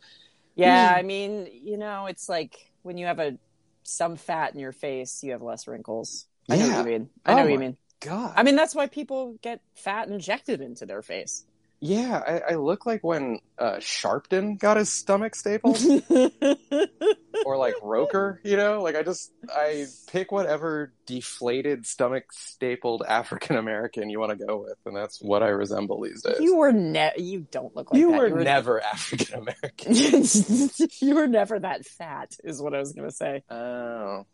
Yeah. 0.55 0.93
I 0.95 1.03
mean, 1.03 1.49
you 1.53 1.79
know, 1.79 2.07
it's 2.07 2.29
like 2.29 2.57
when 2.83 2.99
you 2.99 3.07
have 3.07 3.19
a 3.19 3.39
some 3.85 4.17
fat 4.17 4.53
in 4.53 4.61
your 4.61 4.73
face, 4.73 5.23
you 5.23 5.33
have 5.33 5.43
less 5.43 5.67
wrinkles. 5.69 6.27
I 6.51 6.57
know 6.57 6.67
Yeah. 6.67 6.77
what 6.83 6.87
you 6.87 6.99
mean. 6.99 7.11
I 7.25 7.35
know 7.35 7.41
Oh 7.41 7.45
what 7.45 7.53
you 7.53 7.59
mean. 7.59 7.77
God. 8.01 8.35
I 8.37 8.43
mean, 8.43 8.57
that's 8.57 8.75
why 8.75 8.87
people 8.89 9.39
get 9.43 9.61
fat 9.75 10.09
injected 10.09 10.61
into 10.61 10.85
their 10.85 11.01
face. 11.03 11.46
Yeah, 11.81 12.23
I, 12.27 12.53
I 12.53 12.55
look 12.57 12.87
like 12.87 13.05
when 13.05 13.39
uh, 13.59 13.77
Sharpton 13.77 14.59
got 14.59 14.79
his 14.79 14.91
stomach 14.91 15.35
stapled, 15.35 15.79
or 17.45 17.57
like 17.59 17.75
Roker. 17.83 18.41
You 18.43 18.57
know, 18.57 18.83
like 18.83 18.97
I 18.97 19.03
just 19.03 19.31
I 19.55 19.87
pick 20.07 20.33
whatever 20.33 20.93
deflated 21.05 21.85
stomach 21.87 22.33
stapled 22.33 23.03
African 23.07 23.57
American 23.57 24.09
you 24.09 24.19
want 24.19 24.39
to 24.39 24.47
go 24.47 24.59
with, 24.63 24.79
and 24.87 24.97
that's 24.97 25.21
what 25.21 25.43
I 25.43 25.49
resemble 25.49 26.01
these 26.01 26.23
days. 26.23 26.41
you 26.41 26.57
were 26.57 26.73
ne- 26.73 27.13
you 27.19 27.47
don't 27.51 27.77
look 27.77 27.93
like 27.93 28.01
You 28.01 28.13
that. 28.13 28.19
were 28.19 28.43
never 28.43 28.81
African 28.83 29.41
American. 29.41 29.95
you 31.01 31.15
were 31.15 31.27
never 31.27 31.59
that 31.59 31.85
fat, 31.85 32.37
is 32.43 32.61
what 32.63 32.75
I 32.75 32.79
was 32.79 32.93
gonna 32.93 33.11
say. 33.11 33.43
Oh, 33.51 34.25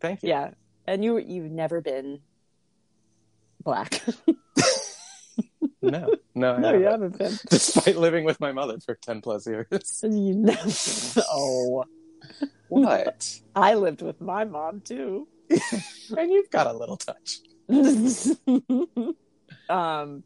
thank 0.00 0.22
you. 0.22 0.28
Yeah, 0.28 0.50
and 0.86 1.02
you 1.02 1.16
you've 1.16 1.50
never 1.50 1.80
been 1.80 2.20
black. 3.62 4.02
No, 5.80 6.10
no, 6.34 6.54
I 6.54 6.58
no, 6.60 6.72
you 6.74 6.84
haven't. 6.84 7.12
haven't 7.12 7.18
been. 7.18 7.38
Despite 7.50 7.96
living 7.96 8.24
with 8.24 8.40
my 8.40 8.52
mother 8.52 8.78
for 8.84 8.96
ten 9.00 9.20
plus 9.20 9.46
years. 9.46 9.66
You 10.02 10.34
never. 10.34 10.70
Oh, 11.30 11.84
What? 12.68 13.40
I 13.54 13.74
lived 13.74 14.02
with 14.02 14.20
my 14.20 14.44
mom 14.44 14.80
too. 14.80 15.28
and 15.50 16.30
you've 16.30 16.50
got 16.50 16.66
a 16.66 16.72
little 16.72 16.96
touch. 16.98 17.38
um 19.68 20.22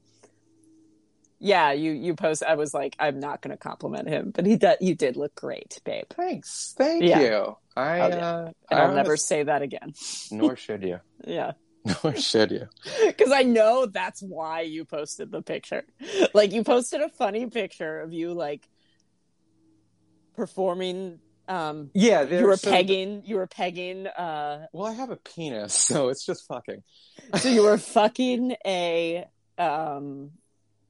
yeah 1.41 1.73
you 1.73 1.91
you 1.93 2.15
post 2.15 2.43
i 2.45 2.55
was 2.55 2.73
like 2.73 2.95
i'm 3.01 3.19
not 3.19 3.43
gonna 3.43 3.57
compliment 3.57 4.09
him 4.09 4.31
but 4.35 4.47
he 4.47 4.55
did 4.57 4.77
you 4.81 4.95
did 4.95 5.17
look 5.17 5.35
great 5.35 5.81
babe 5.85 6.05
Thanks, 6.11 6.75
thank 6.79 7.03
Yeah. 7.03 7.21
you. 7.21 7.57
I, 7.77 8.01
Oh, 8.01 8.09
yeah. 8.09 8.29
uh, 8.31 8.51
and 8.71 8.81
I 8.81 8.83
i'll 8.85 8.95
never 8.95 9.11
honest- 9.13 9.27
say 9.27 9.43
that 9.43 9.63
again 9.63 9.93
Nor 10.31 10.55
should 10.57 10.83
you. 10.85 10.99
yeah 11.25 11.53
Nor 12.05 12.15
should 12.17 12.51
you. 12.53 12.69
because 13.07 13.33
i 13.33 13.43
know 13.43 13.87
that's 13.87 14.23
why 14.23 14.61
you 14.63 14.85
posted 14.85 15.31
the 15.33 15.43
picture 15.43 15.85
like 16.35 16.53
you 16.53 16.63
posted 16.65 17.01
a 17.01 17.09
funny 17.09 17.47
picture 17.47 18.01
of 18.01 18.13
you 18.13 18.33
like 18.35 18.69
performing 20.37 21.19
um 21.49 21.91
Yeah, 21.95 22.23
you 22.23 22.37
were 22.37 22.47
there's 22.49 22.61
some- 22.63 22.73
pegging 22.73 23.23
you 23.27 23.37
were 23.37 23.47
pegging 23.47 24.07
uh 24.07 24.67
Well, 24.73 24.87
I 24.87 24.93
have 24.93 25.11
a 25.11 25.17
penis, 25.17 25.75
so 25.75 26.09
it's 26.09 26.25
just 26.25 26.47
fucking 26.47 26.83
so 27.37 27.49
you 27.49 27.63
were 27.65 27.79
fucking 27.79 28.55
a 28.65 29.25
um 29.59 30.31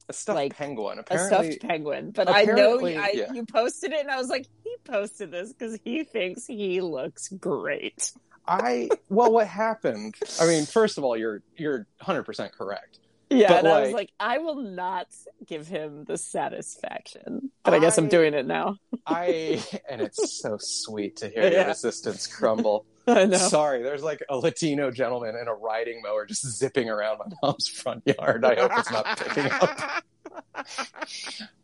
a 0.09 0.13
stuffed 0.13 0.37
Like, 0.37 0.57
penguin. 0.57 1.01
a 1.11 1.19
stuffed 1.19 1.61
penguin. 1.61 2.11
But 2.11 2.29
I 2.29 2.43
know 2.43 2.85
I, 2.85 3.13
yeah. 3.15 3.33
you 3.33 3.47
posted 3.47 3.93
it, 3.93 4.01
and 4.01 4.11
I 4.11 4.19
was 4.19 4.29
like, 4.29 4.47
he 4.65 4.75
posted 4.85 5.31
this 5.31 5.53
because 5.53 5.79
he 5.85 6.03
thinks 6.03 6.45
he 6.45 6.81
looks 6.81 7.29
great. 7.29 8.13
I 8.47 8.89
well, 9.09 9.33
what 9.33 9.47
happened? 9.47 10.15
I 10.41 10.47
mean, 10.47 10.67
first 10.67 10.99
of 10.99 11.05
all, 11.05 11.17
you're 11.17 11.43
you're 11.57 11.87
100 11.99 12.25
percent 12.25 12.53
correct. 12.53 12.99
Yeah, 13.37 13.49
But, 13.49 13.59
and 13.61 13.69
I 13.69 13.81
was 13.81 13.89
like- 13.89 13.95
like, 13.95 14.13
I 14.21 14.39
will 14.39 14.57
not 14.63 15.07
give 15.47 15.67
him 15.67 16.05
the 16.05 16.17
satisfaction. 16.19 17.51
But 17.65 17.75
I, 17.75 17.79
guess 17.79 17.99
I'm 17.99 18.09
doing 18.09 18.35
it 18.35 18.47
now. 18.47 18.77
I 19.07 19.63
and 19.89 20.01
it's 20.01 20.41
so 20.41 20.57
sweet 20.61 21.17
to 21.17 21.29
hear 21.29 21.43
your 21.43 21.53
Yeah. 21.53 21.67
resistance 21.69 22.27
crumble. 22.27 22.87
I 23.07 23.25
know. 23.27 23.37
Sorry, 23.39 23.83
there's 23.83 24.03
like 24.05 24.23
a 24.29 24.37
Latino 24.37 24.91
gentleman 24.93 25.35
in 25.35 25.49
a 25.49 25.55
riding 25.55 26.03
mower 26.03 26.25
just 26.27 26.47
zipping 26.59 26.89
around 26.89 27.19
my 27.19 27.27
mom's 27.43 27.69
front 27.69 28.03
yard. 28.07 28.45
I 28.45 28.55
hope 28.55 28.71
it's 28.77 28.91
not 28.93 29.19
picking 29.19 29.51
up. 29.51 30.05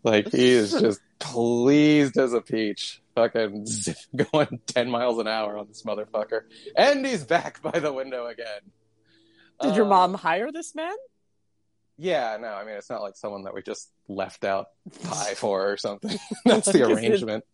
Like 0.03 0.29
he 0.33 0.51
is 0.51 0.73
just 0.73 1.01
pleased 1.19 2.17
as 2.17 2.33
a 2.33 2.41
peach. 2.41 3.03
Fucking 3.15 3.67
zip, 3.67 3.97
going 4.33 4.61
10 4.67 4.91
miles 4.91 5.19
an 5.19 5.27
hour 5.27 5.57
on 5.59 5.67
this 5.69 5.83
motherfucker. 5.83 6.43
And 6.77 7.05
he's 7.05 7.25
back 7.25 7.61
by 7.63 7.79
the 7.79 7.93
window 7.93 8.27
again. 8.27 8.61
Did 9.61 9.75
your 9.77 9.87
Uh, 9.87 9.91
mom 9.91 10.15
hire 10.15 10.53
this 10.53 10.75
man? 10.75 10.95
Yeah, 11.99 12.37
no, 12.41 12.49
I 12.49 12.65
mean, 12.65 12.75
it's 12.77 12.89
not 12.89 13.03
like 13.03 13.17
someone 13.17 13.43
that 13.45 13.55
we 13.55 13.63
just 13.63 13.91
left 14.09 14.45
out 14.45 14.69
pie 15.03 15.35
for 15.37 15.73
or 15.73 15.77
something. 15.77 16.17
That's 16.45 16.71
the 16.71 16.79
Like, 16.85 16.97
arrangement. 16.97 17.45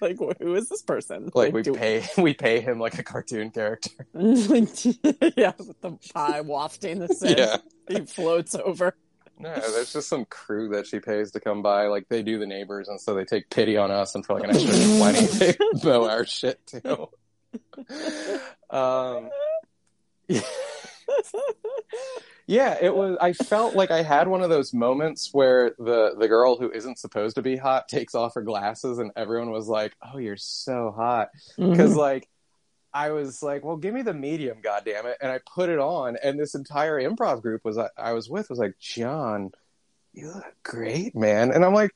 like, 0.00 0.18
who 0.38 0.54
is 0.54 0.68
this 0.68 0.82
person? 0.82 1.30
Like 1.34 1.52
we 1.54 1.62
do- 1.62 1.74
pay, 1.74 2.04
we 2.18 2.32
pay 2.34 2.60
him 2.60 2.78
like 2.78 2.98
a 2.98 3.02
cartoon 3.02 3.50
character. 3.50 3.90
yeah, 4.14 5.52
with 5.58 5.80
the 5.80 5.98
pie 6.14 6.40
wafting 6.42 6.98
the 7.00 7.08
scent. 7.08 7.38
Yeah. 7.38 7.56
He 7.88 8.04
floats 8.06 8.54
over. 8.54 8.94
No, 9.38 9.54
there's 9.54 9.92
just 9.92 10.08
some 10.08 10.24
crew 10.26 10.68
that 10.70 10.86
she 10.86 11.00
pays 11.00 11.32
to 11.32 11.40
come 11.40 11.62
by. 11.62 11.86
Like 11.88 12.08
they 12.08 12.22
do 12.22 12.38
the 12.38 12.46
neighbors, 12.46 12.88
and 12.88 13.00
so 13.00 13.14
they 13.14 13.24
take 13.24 13.50
pity 13.50 13.76
on 13.76 13.90
us, 13.90 14.14
and 14.14 14.24
for 14.24 14.34
like 14.38 14.44
an 14.48 14.56
extra 14.56 14.72
twenty, 14.98 15.26
they 15.26 15.54
mow 15.84 16.08
our 16.08 16.24
shit 16.24 16.60
too. 16.66 17.08
Um, 18.70 19.30
yeah, 20.28 20.40
it 22.80 22.94
was. 22.94 23.16
I 23.20 23.32
felt 23.32 23.74
like 23.74 23.90
I 23.90 24.02
had 24.02 24.28
one 24.28 24.42
of 24.42 24.50
those 24.50 24.72
moments 24.74 25.30
where 25.32 25.74
the 25.78 26.14
the 26.18 26.28
girl 26.28 26.56
who 26.56 26.70
isn't 26.70 26.98
supposed 26.98 27.36
to 27.36 27.42
be 27.42 27.56
hot 27.56 27.88
takes 27.88 28.14
off 28.14 28.34
her 28.34 28.42
glasses, 28.42 28.98
and 28.98 29.10
everyone 29.16 29.50
was 29.50 29.68
like, 29.68 29.92
"Oh, 30.02 30.18
you're 30.18 30.36
so 30.36 30.92
hot," 30.94 31.28
Mm-hmm. 31.58 31.70
because 31.70 31.96
like. 31.96 32.28
I 32.94 33.12
was 33.12 33.42
like, 33.42 33.64
"Well, 33.64 33.78
give 33.78 33.94
me 33.94 34.02
the 34.02 34.12
medium, 34.12 34.58
goddamn 34.62 35.06
it!" 35.06 35.16
and 35.22 35.32
I 35.32 35.40
put 35.54 35.70
it 35.70 35.78
on, 35.78 36.18
and 36.22 36.38
this 36.38 36.54
entire 36.54 37.00
improv 37.00 37.40
group 37.40 37.64
was 37.64 37.78
I 37.96 38.12
was 38.12 38.28
with 38.28 38.50
was 38.50 38.58
like, 38.58 38.74
"John, 38.78 39.50
you 40.12 40.26
look 40.26 40.44
great, 40.62 41.16
man," 41.16 41.52
and 41.52 41.64
I'm 41.64 41.72
like, 41.72 41.92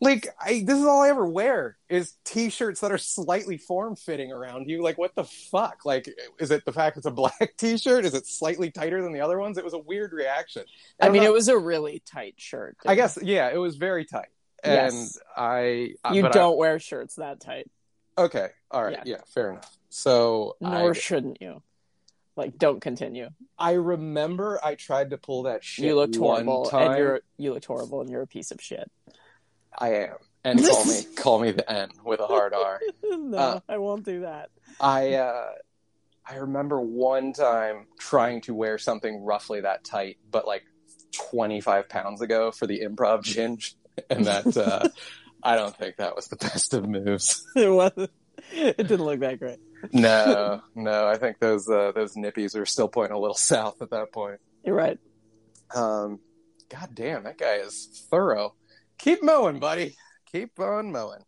"Like, 0.00 0.28
I 0.40 0.62
this 0.66 0.78
is 0.78 0.84
all 0.84 1.02
I 1.02 1.08
ever 1.08 1.26
wear 1.26 1.78
is 1.88 2.14
t-shirts 2.24 2.80
that 2.80 2.92
are 2.92 2.98
slightly 2.98 3.56
form-fitting 3.56 4.30
around 4.32 4.68
you. 4.68 4.82
Like, 4.82 4.98
what 4.98 5.14
the 5.14 5.24
fuck? 5.24 5.84
Like, 5.84 6.08
is 6.38 6.50
it 6.50 6.64
the 6.64 6.72
fact 6.72 6.96
it's 6.96 7.06
a 7.06 7.10
black 7.10 7.54
t-shirt? 7.58 8.04
Is 8.04 8.14
it 8.14 8.26
slightly 8.26 8.70
tighter 8.70 9.02
than 9.02 9.12
the 9.12 9.20
other 9.20 9.38
ones? 9.38 9.56
It 9.58 9.64
was 9.64 9.74
a 9.74 9.78
weird 9.78 10.12
reaction. 10.12 10.64
I 11.00 11.06
And 11.06 11.12
mean, 11.12 11.22
I'm 11.22 11.28
it 11.28 11.32
was 11.32 11.48
a 11.48 11.58
really 11.58 12.02
tight 12.04 12.34
shirt. 12.36 12.76
I 12.86 12.94
guess, 12.94 13.18
yeah, 13.22 13.48
it 13.52 13.56
was 13.58 13.76
very 13.76 14.04
tight, 14.04 14.28
and 14.62 14.92
Yes. 14.94 15.18
I 15.36 15.94
uh, 16.04 16.12
you 16.12 16.28
don't 16.28 16.56
wear 16.58 16.78
shirts 16.78 17.14
that 17.16 17.40
tight, 17.40 17.70
okay, 18.18 18.48
all 18.70 18.84
right, 18.84 18.92
Yeah. 18.92 19.02
yeah, 19.16 19.20
fair 19.28 19.50
enough. 19.52 19.76
So 19.88 20.56
nor 20.60 20.90
I, 20.90 20.92
shouldn't 20.92 21.40
you. 21.40 21.62
Like, 22.36 22.58
don't 22.58 22.80
continue. 22.80 23.30
I 23.58 23.72
remember 23.72 24.60
I 24.62 24.74
tried 24.74 25.08
to 25.10 25.16
pull 25.16 25.44
that 25.44 25.64
shit. 25.64 25.86
you 25.86 25.94
looked 25.94 26.18
one 26.18 26.44
horrible, 26.44 26.68
and 26.78 26.98
you're 26.98 27.20
you 27.38 27.54
looked 27.54 27.64
horrible, 27.64 28.02
and 28.02 28.10
you're 28.10 28.20
a 28.20 28.26
piece 28.26 28.50
of 28.50 28.60
shit. 28.60 28.90
I 29.78 29.94
am, 29.94 30.16
and 30.44 30.64
call 30.64 30.84
me 30.84 31.02
call 31.16 31.38
me 31.40 31.50
the 31.52 31.70
N 31.70 31.90
with 32.04 32.20
a 32.20 32.26
hard 32.26 32.54
R. 32.54 32.80
no, 33.02 33.36
Uh, 33.38 33.60
I 33.68 33.78
won't 33.78 34.04
do 34.04 34.20
that. 34.20 34.50
I 34.80 35.14
uh, 35.14 35.48
I 36.28 36.36
remember 36.36 36.80
one 36.80 37.32
time 37.32 37.86
trying 37.98 38.40
to 38.42 38.54
wear 38.54 38.78
something 38.78 39.22
roughly 39.24 39.60
that 39.60 39.84
tight, 39.84 40.18
but 40.30 40.46
like 40.46 40.64
25 41.12 41.88
pounds 41.88 42.20
ago 42.20 42.50
for 42.50 42.66
the 42.66 42.80
improv 42.80 43.22
ginge, 43.22 43.74
and 44.10 44.24
that 44.26 44.56
uh, 44.56 44.88
I 45.42 45.56
don't 45.56 45.76
think 45.76 45.96
that 45.96 46.16
was 46.16 46.26
the 46.28 46.36
best 46.36 46.74
of 46.74 46.88
moves. 46.88 47.44
It 47.56 47.68
wasn't. 47.70 48.10
It 48.52 48.76
didn't 48.76 49.04
look 49.04 49.20
that 49.20 49.38
great. 49.38 49.58
No, 49.92 50.60
no, 50.74 51.06
I 51.06 51.16
think 51.16 51.38
those 51.38 51.68
uh, 51.68 51.92
those 51.94 52.14
nippies 52.14 52.56
are 52.56 52.66
still 52.66 52.88
pointing 52.88 53.16
a 53.16 53.18
little 53.18 53.34
south 53.36 53.80
at 53.82 53.90
that 53.90 54.12
point. 54.12 54.40
You're 54.64 54.74
right. 54.74 54.98
Um, 55.74 56.20
God 56.68 56.90
damn, 56.94 57.24
that 57.24 57.38
guy 57.38 57.56
is 57.56 58.06
thorough. 58.10 58.54
Keep 58.98 59.22
mowing, 59.22 59.58
buddy. 59.58 59.94
Keep 60.32 60.58
on 60.60 60.92
mowing. 60.92 61.22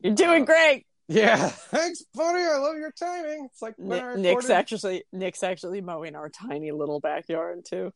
You're 0.00 0.14
doing 0.14 0.42
uh, 0.42 0.46
great. 0.46 0.84
Yeah, 1.08 1.36
thanks, 1.48 2.02
buddy. 2.14 2.42
I 2.42 2.58
love 2.58 2.76
your 2.76 2.92
timing. 2.92 3.48
It's 3.50 3.62
like 3.62 3.74
when 3.78 4.20
Nick's 4.22 4.50
actually 4.50 5.04
Nick's 5.12 5.42
actually 5.42 5.80
mowing 5.80 6.14
our 6.14 6.28
tiny 6.28 6.70
little 6.70 7.00
backyard 7.00 7.64
too. 7.64 7.92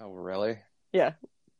Oh, 0.00 0.10
really? 0.12 0.58
Yeah, 0.92 1.12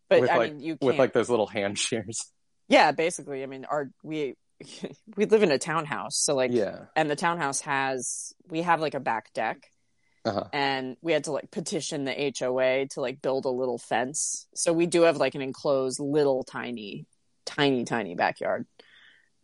but 0.08 0.20
With, 0.20 0.30
I 0.30 0.36
like- 0.38 0.52
mean, 0.52 0.60
you 0.60 0.72
With 0.74 0.80
can't. 0.92 0.98
like 0.98 1.12
those 1.12 1.30
little 1.30 1.46
hand 1.46 1.78
shears. 1.78 2.30
yeah, 2.68 2.92
basically. 2.92 3.42
I 3.42 3.46
mean, 3.46 3.64
our 3.64 3.90
we 4.02 4.34
we 5.16 5.24
live 5.24 5.42
in 5.42 5.50
a 5.50 5.58
townhouse, 5.58 6.16
so 6.18 6.34
like, 6.34 6.52
yeah. 6.52 6.84
and 6.94 7.10
the 7.10 7.16
townhouse 7.16 7.62
has 7.62 8.34
we 8.48 8.60
have 8.62 8.80
like 8.80 8.94
a 8.94 9.00
back 9.00 9.32
deck, 9.32 9.58
Uh-huh. 10.24 10.44
and 10.52 10.96
we 11.00 11.12
had 11.12 11.24
to 11.24 11.32
like 11.32 11.50
petition 11.50 12.04
the 12.04 12.34
HOA 12.38 12.86
to 12.88 13.00
like 13.00 13.22
build 13.22 13.46
a 13.46 13.50
little 13.50 13.78
fence. 13.78 14.46
So 14.54 14.72
we 14.72 14.86
do 14.86 15.02
have 15.02 15.16
like 15.16 15.34
an 15.34 15.40
enclosed 15.40 15.98
little 15.98 16.44
tiny, 16.44 17.06
tiny, 17.46 17.84
tiny 17.84 18.14
backyard. 18.14 18.66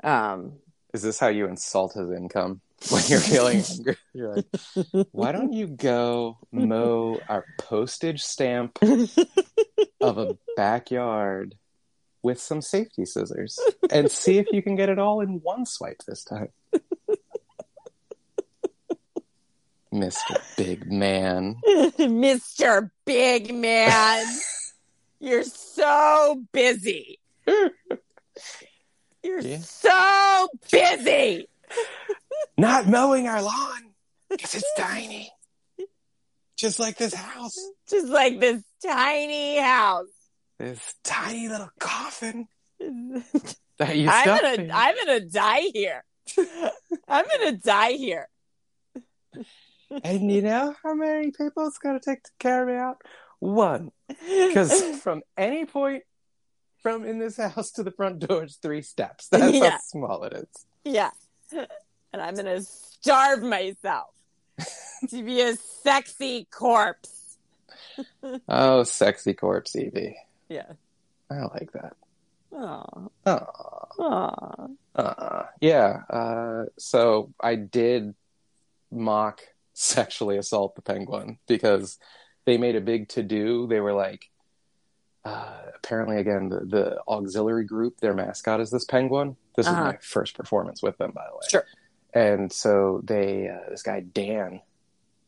Um, 0.04 0.54
Is 0.92 1.02
this 1.02 1.18
how 1.18 1.28
you 1.28 1.46
insult 1.46 1.94
his 1.94 2.10
income 2.10 2.60
when 2.90 3.02
you're 3.08 3.20
feeling 3.20 3.62
angry? 3.70 3.96
You're 4.12 4.36
like, 4.36 5.06
why 5.12 5.32
don't 5.32 5.54
you 5.54 5.66
go 5.66 6.38
mow 6.52 7.20
our 7.28 7.46
postage 7.58 8.22
stamp 8.22 8.78
of 10.02 10.18
a 10.18 10.36
backyard 10.56 11.54
with 12.22 12.38
some 12.40 12.60
safety 12.60 13.06
scissors 13.06 13.58
and 13.90 14.10
see 14.10 14.38
if 14.38 14.46
you 14.52 14.60
can 14.62 14.76
get 14.76 14.88
it 14.90 14.98
all 14.98 15.20
in 15.20 15.40
one 15.42 15.64
swipe 15.64 16.02
this 16.06 16.22
time? 16.22 16.48
Mr. 19.92 20.40
Big 20.56 20.90
Man. 20.90 21.56
Mr. 21.66 22.90
Big 23.04 23.54
Man. 23.54 24.26
You're 25.20 25.44
so 25.44 26.42
busy. 26.52 27.18
You're 29.22 29.40
Yeah. 29.40 29.58
so 29.58 30.48
busy. 30.70 31.48
Not 32.58 32.86
mowing 32.86 33.26
our 33.28 33.42
lawn 33.42 33.94
because 34.28 34.54
it's 34.54 34.72
tiny. 34.76 35.30
Just 36.56 36.78
like 36.78 36.96
this 36.96 37.14
house. 37.14 37.56
Just 37.88 38.08
like 38.08 38.40
this 38.40 38.62
tiny 38.84 39.58
house. 39.58 40.06
This 40.58 40.94
tiny 41.04 41.48
little 41.48 41.68
coffin 41.78 42.46
I'm 42.80 43.22
that 43.78 43.96
you 43.96 44.08
stuffed 44.08 44.42
gonna 44.42 44.54
in. 44.62 44.70
I'm 44.72 44.94
gonna 44.96 45.20
die 45.20 45.70
here. 45.74 46.04
I'm 47.08 47.24
gonna 47.30 47.52
die 47.52 47.92
here. 47.92 48.28
And 50.04 50.30
you 50.32 50.42
know 50.42 50.74
how 50.82 50.94
many 50.94 51.30
people 51.30 51.66
it's 51.66 51.78
going 51.78 51.98
to 51.98 52.04
take 52.04 52.22
to 52.24 52.30
carry 52.38 52.72
me 52.72 52.78
out? 52.78 53.00
One. 53.38 53.92
Because 54.08 54.98
from 55.02 55.22
any 55.36 55.64
point 55.66 56.02
from 56.82 57.04
in 57.04 57.18
this 57.18 57.36
house 57.36 57.70
to 57.72 57.82
the 57.82 57.90
front 57.90 58.20
door 58.20 58.44
is 58.44 58.56
three 58.56 58.82
steps. 58.82 59.28
That's 59.32 59.54
Yeah. 59.54 59.70
how 59.70 59.78
small 59.78 60.24
it 60.24 60.32
is. 60.32 60.66
yeah. 60.84 61.10
And 62.12 62.22
I'm 62.22 62.34
gonna 62.34 62.62
starve 62.62 63.42
myself 63.42 64.08
to 65.10 65.22
be 65.22 65.40
a 65.42 65.54
sexy 65.56 66.46
corpse. 66.50 67.36
Oh, 68.48 68.84
sexy 68.84 69.34
corpse, 69.34 69.76
Evie. 69.76 70.16
Yeah. 70.48 70.72
I 71.30 71.40
like 71.42 71.72
that. 71.72 71.94
Oh, 72.52 73.10
Oh. 73.26 74.76
uh, 74.94 75.42
yeah. 75.60 76.02
Uh, 76.08 76.64
so 76.78 77.32
I 77.40 77.56
did 77.56 78.14
mock 78.90 79.40
sexually 79.78 80.38
assault 80.38 80.74
the 80.74 80.80
penguin 80.82 81.38
because 81.46 81.98
they 82.46 82.56
made 82.56 82.76
a 82.76 82.80
big 82.80 83.08
to 83.10 83.22
do. 83.22 83.66
They 83.66 83.78
were 83.80 83.92
like, 83.92 84.30
uh, 85.24 85.52
apparently, 85.74 86.16
again, 86.18 86.48
the, 86.48 86.60
the 86.60 87.00
auxiliary 87.06 87.64
group, 87.64 88.00
their 88.00 88.14
mascot 88.14 88.60
is 88.60 88.70
this 88.70 88.84
penguin. 88.84 89.36
This 89.56 89.66
Uh-huh. 89.66 89.80
is 89.88 89.92
my 89.94 89.98
first 90.00 90.34
performance 90.36 90.82
with 90.82 90.96
them, 90.98 91.12
by 91.14 91.24
the 91.28 91.34
way. 91.34 91.40
Sure. 91.50 91.64
And 92.14 92.50
so 92.50 93.02
they, 93.04 93.48
uh, 93.48 93.68
this 93.70 93.82
guy 93.82 94.00
Dan, 94.00 94.60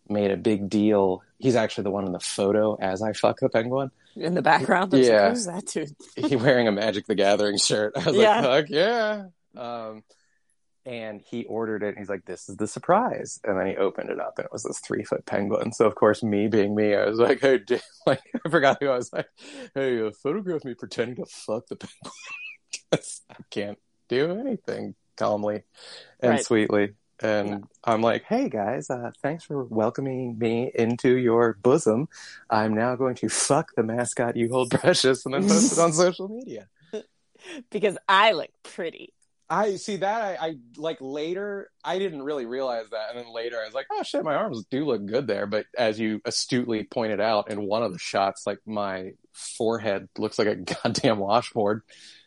made 0.09 0.31
a 0.31 0.37
big 0.39 0.71
deal. 0.71 1.23
He's 1.39 1.55
actually 1.57 1.85
the 1.85 1.91
one 1.91 2.07
in 2.07 2.13
the 2.13 2.21
photo 2.21 2.77
as 2.77 3.03
I 3.03 3.13
fuck 3.13 3.41
the 3.41 3.51
penguin. 3.51 3.91
In 4.17 4.33
the 4.35 4.41
background, 4.41 4.95
Yeah. 4.95 5.25
like, 5.25 5.31
who's 5.33 5.47
that 5.47 5.67
dude? 5.67 5.95
he 6.17 6.37
wearing 6.37 6.67
a 6.67 6.73
Magic 6.73 7.07
the 7.07 7.15
Gathering 7.15 7.59
shirt. 7.59 7.93
I 7.97 8.05
was 8.07 8.17
Yeah. 8.17 8.41
like, 8.47 8.65
fuck 8.67 8.71
yeah. 8.71 9.25
Um, 9.57 10.03
and 10.89 11.21
he 11.21 11.45
ordered 11.45 11.83
it. 11.83 11.89
And 11.91 11.99
he's 11.99 12.09
like, 12.09 12.25
this 12.25 12.49
is 12.49 12.57
the 12.57 12.67
surprise. 12.67 13.39
And 13.45 13.59
then 13.59 13.67
he 13.67 13.77
opened 13.77 14.09
it 14.11 14.19
up, 14.19 14.39
and 14.39 14.47
it 14.47 14.53
was 14.53 14.63
this 14.63 14.81
three 14.81 15.05
foot 15.05 15.27
penguin. 15.27 15.73
So 15.73 15.87
of 15.87 15.95
course, 15.95 16.23
me 16.23 16.49
being 16.49 16.75
me, 16.75 16.95
I 16.95 17.07
was 17.07 17.19
like, 17.19 17.41
hey, 17.41 17.59
Dan, 17.59 17.81
like 18.07 18.23
I 18.45 18.49
forgot 18.49 18.79
who 18.81 18.89
I 18.89 18.97
was 18.97 19.13
like, 19.13 19.29
hey, 19.75 20.01
uh, 20.05 20.11
photograph 20.23 20.65
me 20.65 20.75
pretending 20.75 21.17
to 21.17 21.27
fuck 21.27 21.67
the 21.69 21.77
penguin 21.77 22.13
I 22.93 23.43
can't 23.51 23.79
do 24.09 24.33
anything 24.33 24.95
calmly 25.17 25.63
and 26.21 26.33
Right. 26.33 26.47
sweetly. 26.47 26.95
And 27.21 27.65
I'm 27.85 28.01
like, 28.01 28.23
hey 28.25 28.49
guys, 28.49 28.89
uh, 28.91 29.11
thanks 29.23 29.45
for 29.45 29.65
welcoming 29.65 30.39
me 30.39 30.71
into 30.75 31.17
your 31.17 31.59
bosom. 31.63 32.09
I'm 32.49 32.75
now 32.75 32.95
going 32.95 33.17
to 33.17 33.29
fuck 33.29 33.73
the 33.77 33.83
mascot 33.83 34.37
you 34.37 34.49
hold 34.51 34.71
precious 34.71 35.27
and 35.27 35.35
then 35.35 35.47
post 35.47 35.73
it 35.73 35.79
on 35.81 35.93
social 35.93 36.29
media. 36.29 36.69
Because 37.71 37.99
I 38.09 38.33
look 38.33 38.51
pretty. 38.63 39.13
I 39.51 39.77
see 39.77 39.97
that. 39.97 40.41
I, 40.41 40.47
I 40.49 40.55
like 40.77 40.99
later. 41.01 41.71
I 41.83 41.99
didn't 41.99 42.23
really 42.23 42.45
realize 42.47 42.91
that, 42.91 43.11
and 43.11 43.19
then 43.19 43.33
later 43.33 43.57
I 43.61 43.65
was 43.65 43.75
like, 43.75 43.87
"Oh 43.91 44.03
shit, 44.03 44.23
my 44.25 44.35
arms 44.35 44.65
do 44.71 44.85
look 44.85 45.07
good 45.07 45.27
there." 45.27 45.47
But 45.47 45.67
as 45.77 45.99
you 45.99 46.21
astutely 46.25 46.85
pointed 46.85 47.21
out 47.21 47.51
in 47.51 47.63
one 47.63 47.83
of 47.83 47.93
the 47.93 47.99
shots, 47.99 48.47
like 48.47 48.59
my 48.67 49.13
forehead 49.33 50.09
looks 50.19 50.39
like 50.39 50.49
a 50.49 50.55
goddamn 50.83 51.19
washboard. 51.19 51.83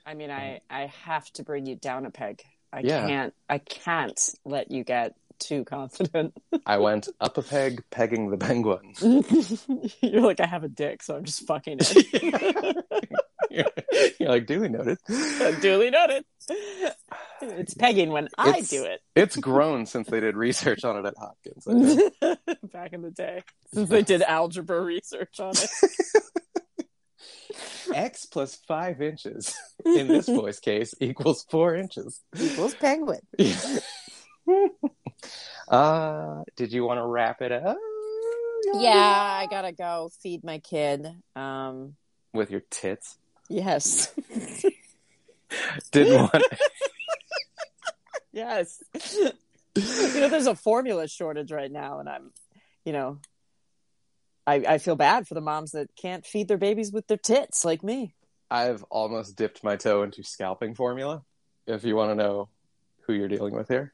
I 0.05 0.15
mean, 0.15 0.31
I 0.31 0.61
I 0.69 0.87
have 1.05 1.31
to 1.33 1.43
bring 1.43 1.65
you 1.67 1.75
down 1.75 2.05
a 2.05 2.11
peg. 2.11 2.41
I 2.73 2.79
Yeah. 2.79 3.05
can't 3.07 3.33
I 3.49 3.59
can't 3.59 4.29
let 4.45 4.71
you 4.71 4.83
get 4.83 5.13
too 5.37 5.63
confident. 5.63 6.33
I 6.65 6.77
went 6.77 7.07
up 7.19 7.37
a 7.37 7.41
peg, 7.41 7.83
pegging 7.91 8.29
the 8.31 8.37
penguin. 8.37 8.93
You're 10.01 10.21
like 10.21 10.39
I 10.39 10.47
have 10.47 10.63
a 10.63 10.67
dick, 10.69 11.03
so 11.03 11.15
I'm 11.17 11.25
just 11.25 11.45
fucking 11.45 11.77
it. 11.81 12.85
You're 14.19 14.29
like, 14.29 14.45
duly 14.45 14.69
noted. 14.69 14.97
Duly 15.61 15.89
noted. 15.89 16.23
It's 17.41 17.73
pegging 17.73 18.11
when 18.11 18.29
I 18.37 18.49
It's- 18.49 18.69
do 18.69 18.83
it. 18.85 19.01
It's 19.15 19.35
grown 19.35 19.85
since 19.85 20.07
they 20.07 20.19
did 20.19 20.35
research 20.35 20.83
on 20.83 20.97
it 20.97 21.05
at 21.07 21.15
Hopkins. 21.17 21.67
I. 22.21 22.37
Back 22.71 22.93
in 22.93 23.01
the 23.01 23.11
day, 23.11 23.43
since 23.73 23.89
they 23.89 24.01
did 24.03 24.21
algebra 24.21 24.79
research 24.81 25.39
on 25.39 25.51
it. 25.55 25.69
X 27.93 28.25
plus 28.25 28.55
five 28.67 29.01
inches 29.01 29.53
in 29.85 30.07
this 30.07 30.25
boy's 30.27 30.59
case 30.59 30.93
equals 31.01 31.45
four 31.49 31.75
inches. 31.75 32.21
Equals 32.39 32.73
penguin. 32.75 33.19
uh, 35.67 36.43
did 36.55 36.71
you 36.71 36.85
want 36.85 36.99
to 36.99 37.05
wrap 37.05 37.41
it 37.41 37.51
up? 37.51 37.77
Yeah, 38.73 38.91
I 38.95 39.47
gotta 39.49 39.71
go 39.71 40.09
feed 40.21 40.43
my 40.43 40.59
kid. 40.59 41.07
Um, 41.35 41.95
With 42.33 42.51
your 42.51 42.61
tits. 42.69 43.17
Yes, 43.51 44.13
Didn't 45.91 46.13
want. 46.33 46.43
yes. 48.31 48.83
you 49.75 50.19
know, 50.21 50.29
there's 50.29 50.47
a 50.47 50.55
formula 50.55 51.07
shortage 51.07 51.51
right 51.51 51.71
now, 51.71 51.99
and 51.99 52.09
I'm, 52.09 52.31
you 52.85 52.93
know, 52.93 53.19
I 54.47 54.55
I 54.67 54.77
feel 54.79 54.95
bad 54.95 55.27
for 55.27 55.33
the 55.33 55.41
moms 55.41 55.71
that 55.71 55.95
can't 55.95 56.25
feed 56.25 56.47
their 56.47 56.57
babies 56.57 56.91
with 56.91 57.07
their 57.07 57.17
tits 57.17 57.63
like 57.65 57.83
me. 57.83 58.13
I've 58.49 58.83
almost 58.89 59.35
dipped 59.35 59.63
my 59.63 59.75
toe 59.75 60.03
into 60.03 60.23
scalping 60.23 60.75
formula. 60.75 61.23
If 61.67 61.83
you 61.83 61.95
want 61.95 62.11
to 62.11 62.15
know 62.15 62.49
who 63.01 63.13
you're 63.13 63.27
dealing 63.29 63.53
with 63.53 63.67
here, 63.67 63.93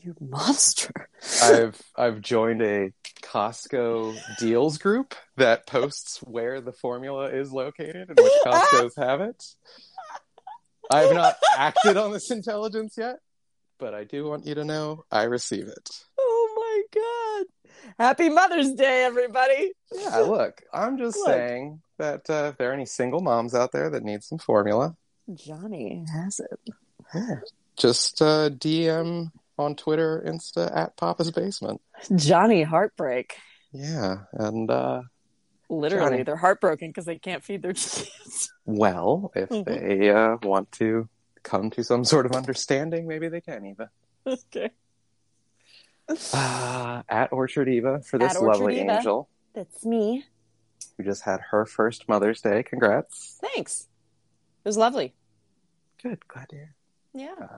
You 0.00 0.14
monster. 0.20 1.08
I've 1.42 1.80
I've 1.96 2.20
joined 2.20 2.62
a 2.62 2.92
Costco 3.22 4.16
deals 4.38 4.78
group 4.78 5.14
that 5.36 5.66
posts 5.66 6.18
where 6.18 6.60
the 6.60 6.72
formula 6.72 7.28
is 7.30 7.52
located 7.52 8.08
and 8.08 8.18
which 8.18 8.32
Costco's 8.44 8.96
have 8.96 9.20
it. 9.20 9.44
I 10.90 11.00
have 11.02 11.14
not 11.14 11.36
acted 11.56 11.96
on 11.96 12.12
this 12.12 12.30
intelligence 12.30 12.94
yet, 12.98 13.16
but 13.78 13.94
I 13.94 14.04
do 14.04 14.24
want 14.26 14.46
you 14.46 14.54
to 14.56 14.64
know 14.64 15.04
I 15.10 15.24
receive 15.24 15.68
it. 15.68 15.90
Oh 16.18 16.84
my 16.92 17.00
god! 17.00 17.46
Happy 17.98 18.28
Mother's 18.28 18.72
Day, 18.72 19.04
everybody. 19.04 19.72
Yeah, 19.92 20.18
look, 20.18 20.62
I'm 20.72 20.98
just 20.98 21.18
Look. 21.18 21.26
saying 21.26 21.80
that 21.98 22.28
uh, 22.30 22.50
if 22.52 22.56
there 22.58 22.70
are 22.70 22.74
any 22.74 22.86
single 22.86 23.20
moms 23.20 23.54
out 23.54 23.72
there 23.72 23.90
that 23.90 24.02
need 24.04 24.22
some 24.22 24.38
formula, 24.38 24.96
Johnny 25.34 26.04
has 26.12 26.40
it. 26.40 26.74
Yeah. 27.14 27.36
just 27.76 28.20
uh, 28.22 28.48
DM 28.50 29.30
on 29.58 29.76
Twitter, 29.76 30.22
Insta 30.26 30.74
at 30.74 30.96
Papa's 30.96 31.30
Basement. 31.30 31.80
Johnny 32.16 32.62
heartbreak. 32.62 33.36
Yeah, 33.72 34.24
and 34.32 34.70
uh, 34.70 35.02
Literally, 35.70 36.10
Johnny. 36.10 36.22
they're 36.24 36.36
heartbroken 36.36 36.88
because 36.90 37.04
they 37.06 37.18
can't 37.18 37.42
feed 37.42 37.62
their 37.62 37.72
kids. 37.74 38.52
well, 38.66 39.30
if 39.34 39.48
Mhm. 39.48 39.64
they 39.64 40.10
uh, 40.10 40.36
want 40.42 40.70
to 40.72 41.08
come 41.42 41.70
to 41.70 41.82
some 41.82 42.04
sort 42.04 42.26
of 42.26 42.32
understanding, 42.32 43.06
maybe 43.06 43.28
they 43.28 43.40
can, 43.40 43.64
Eva. 43.66 43.90
okay. 44.26 44.70
Uh, 46.34 47.02
at 47.08 47.32
Orchard 47.32 47.68
Eva 47.68 48.00
for 48.02 48.18
this 48.18 48.38
lovely 48.38 48.80
Eva. 48.80 48.96
angel 48.96 49.28
That's 49.54 49.84
me. 49.86 50.24
who 50.96 51.04
just 51.04 51.22
had 51.22 51.40
her 51.50 51.64
first 51.64 52.08
Mother's 52.08 52.40
Day. 52.40 52.62
Congrats. 52.62 53.38
Thanks. 53.40 53.88
It 54.64 54.68
was 54.68 54.76
lovely. 54.76 55.14
Good, 56.02 56.26
glad 56.28 56.48
to 56.50 56.56
hear. 56.56 56.74
Yeah. 57.14 57.48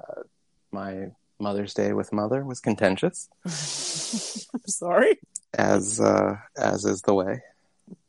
My 0.71 1.09
Mother's 1.45 1.75
Day 1.75 1.93
with 1.93 2.13
mother 2.13 2.43
was 2.45 2.59
contentious, 2.59 3.29
I'm 3.45 4.61
sorry. 4.67 5.19
as 5.57 6.01
uh, 6.01 6.39
as 6.57 6.85
is 6.87 7.03
the 7.03 7.15
way. 7.15 7.43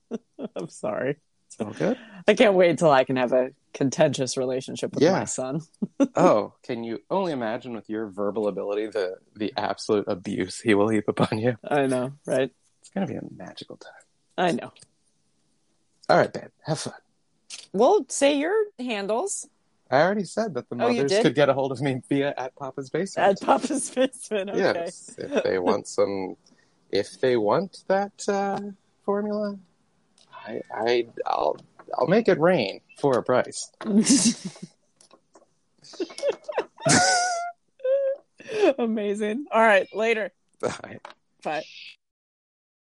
I'm 0.55 0.69
sorry. 0.69 1.17
So 1.49 1.65
good. 1.65 1.97
I 2.27 2.33
can't 2.33 2.53
wait 2.55 2.77
till 2.79 2.89
I 2.91 3.03
can 3.03 3.17
have 3.17 3.31
a 3.33 3.49
contentious 3.73 4.35
relationship 4.37 4.93
with 4.93 5.03
Yeah. 5.03 5.11
my 5.19 5.25
son. 5.25 5.61
oh, 6.15 6.53
can 6.63 6.83
you 6.83 7.01
only 7.11 7.33
imagine 7.33 7.73
with 7.73 7.89
your 7.89 8.07
verbal 8.07 8.47
ability 8.47 8.87
the 8.87 9.17
the 9.35 9.53
absolute 9.57 10.05
abuse 10.07 10.59
he 10.61 10.73
will 10.73 10.87
heap 10.89 11.07
upon 11.09 11.37
you? 11.39 11.57
I 11.67 11.87
know, 11.87 12.13
right? 12.25 12.49
It's 12.81 12.89
gonna 12.89 13.05
be 13.07 13.15
a 13.15 13.21
magical 13.35 13.75
time. 13.77 14.03
I 14.37 14.51
know. 14.53 14.71
All 16.09 16.17
right, 16.17 16.31
babe, 16.31 16.51
have 16.65 16.79
fun. 16.79 16.93
Well, 17.73 18.05
say 18.09 18.37
your 18.37 18.53
handles 18.79 19.47
I 19.91 20.01
already 20.01 20.23
said 20.23 20.53
that 20.55 20.67
the 20.69 20.75
Oh, 20.75 20.89
mothers 20.89 21.11
did? 21.11 21.21
could 21.21 21.35
get 21.35 21.47
a 21.49 21.53
hold 21.53 21.71
of 21.71 21.79
me 21.81 22.01
via 22.09 22.33
at 22.37 22.55
Papa's 22.55 22.89
basement. 22.89 23.39
at 23.39 23.45
Papa's 23.45 23.89
basement. 23.91 24.49
Okay. 24.49 24.59
Yes, 24.59 25.13
if 25.17 25.43
they 25.43 25.59
want 25.59 25.87
some, 25.87 26.35
if 26.91 27.19
they 27.21 27.37
want 27.37 27.83
that 27.87 28.27
uh, 28.27 28.59
formula, 29.03 29.57
I, 30.47 30.61
I, 30.73 31.07
I'll, 31.25 31.57
I'll 31.97 32.07
make 32.07 32.27
it 32.27 32.39
rain 32.39 32.81
for 32.99 33.17
a 33.17 33.23
price. 33.23 33.71
Amazing. 38.79 39.45
All 39.51 39.61
right, 39.61 39.87
later. 39.93 40.31
Bye. 40.59 40.99
Bye. 41.43 41.63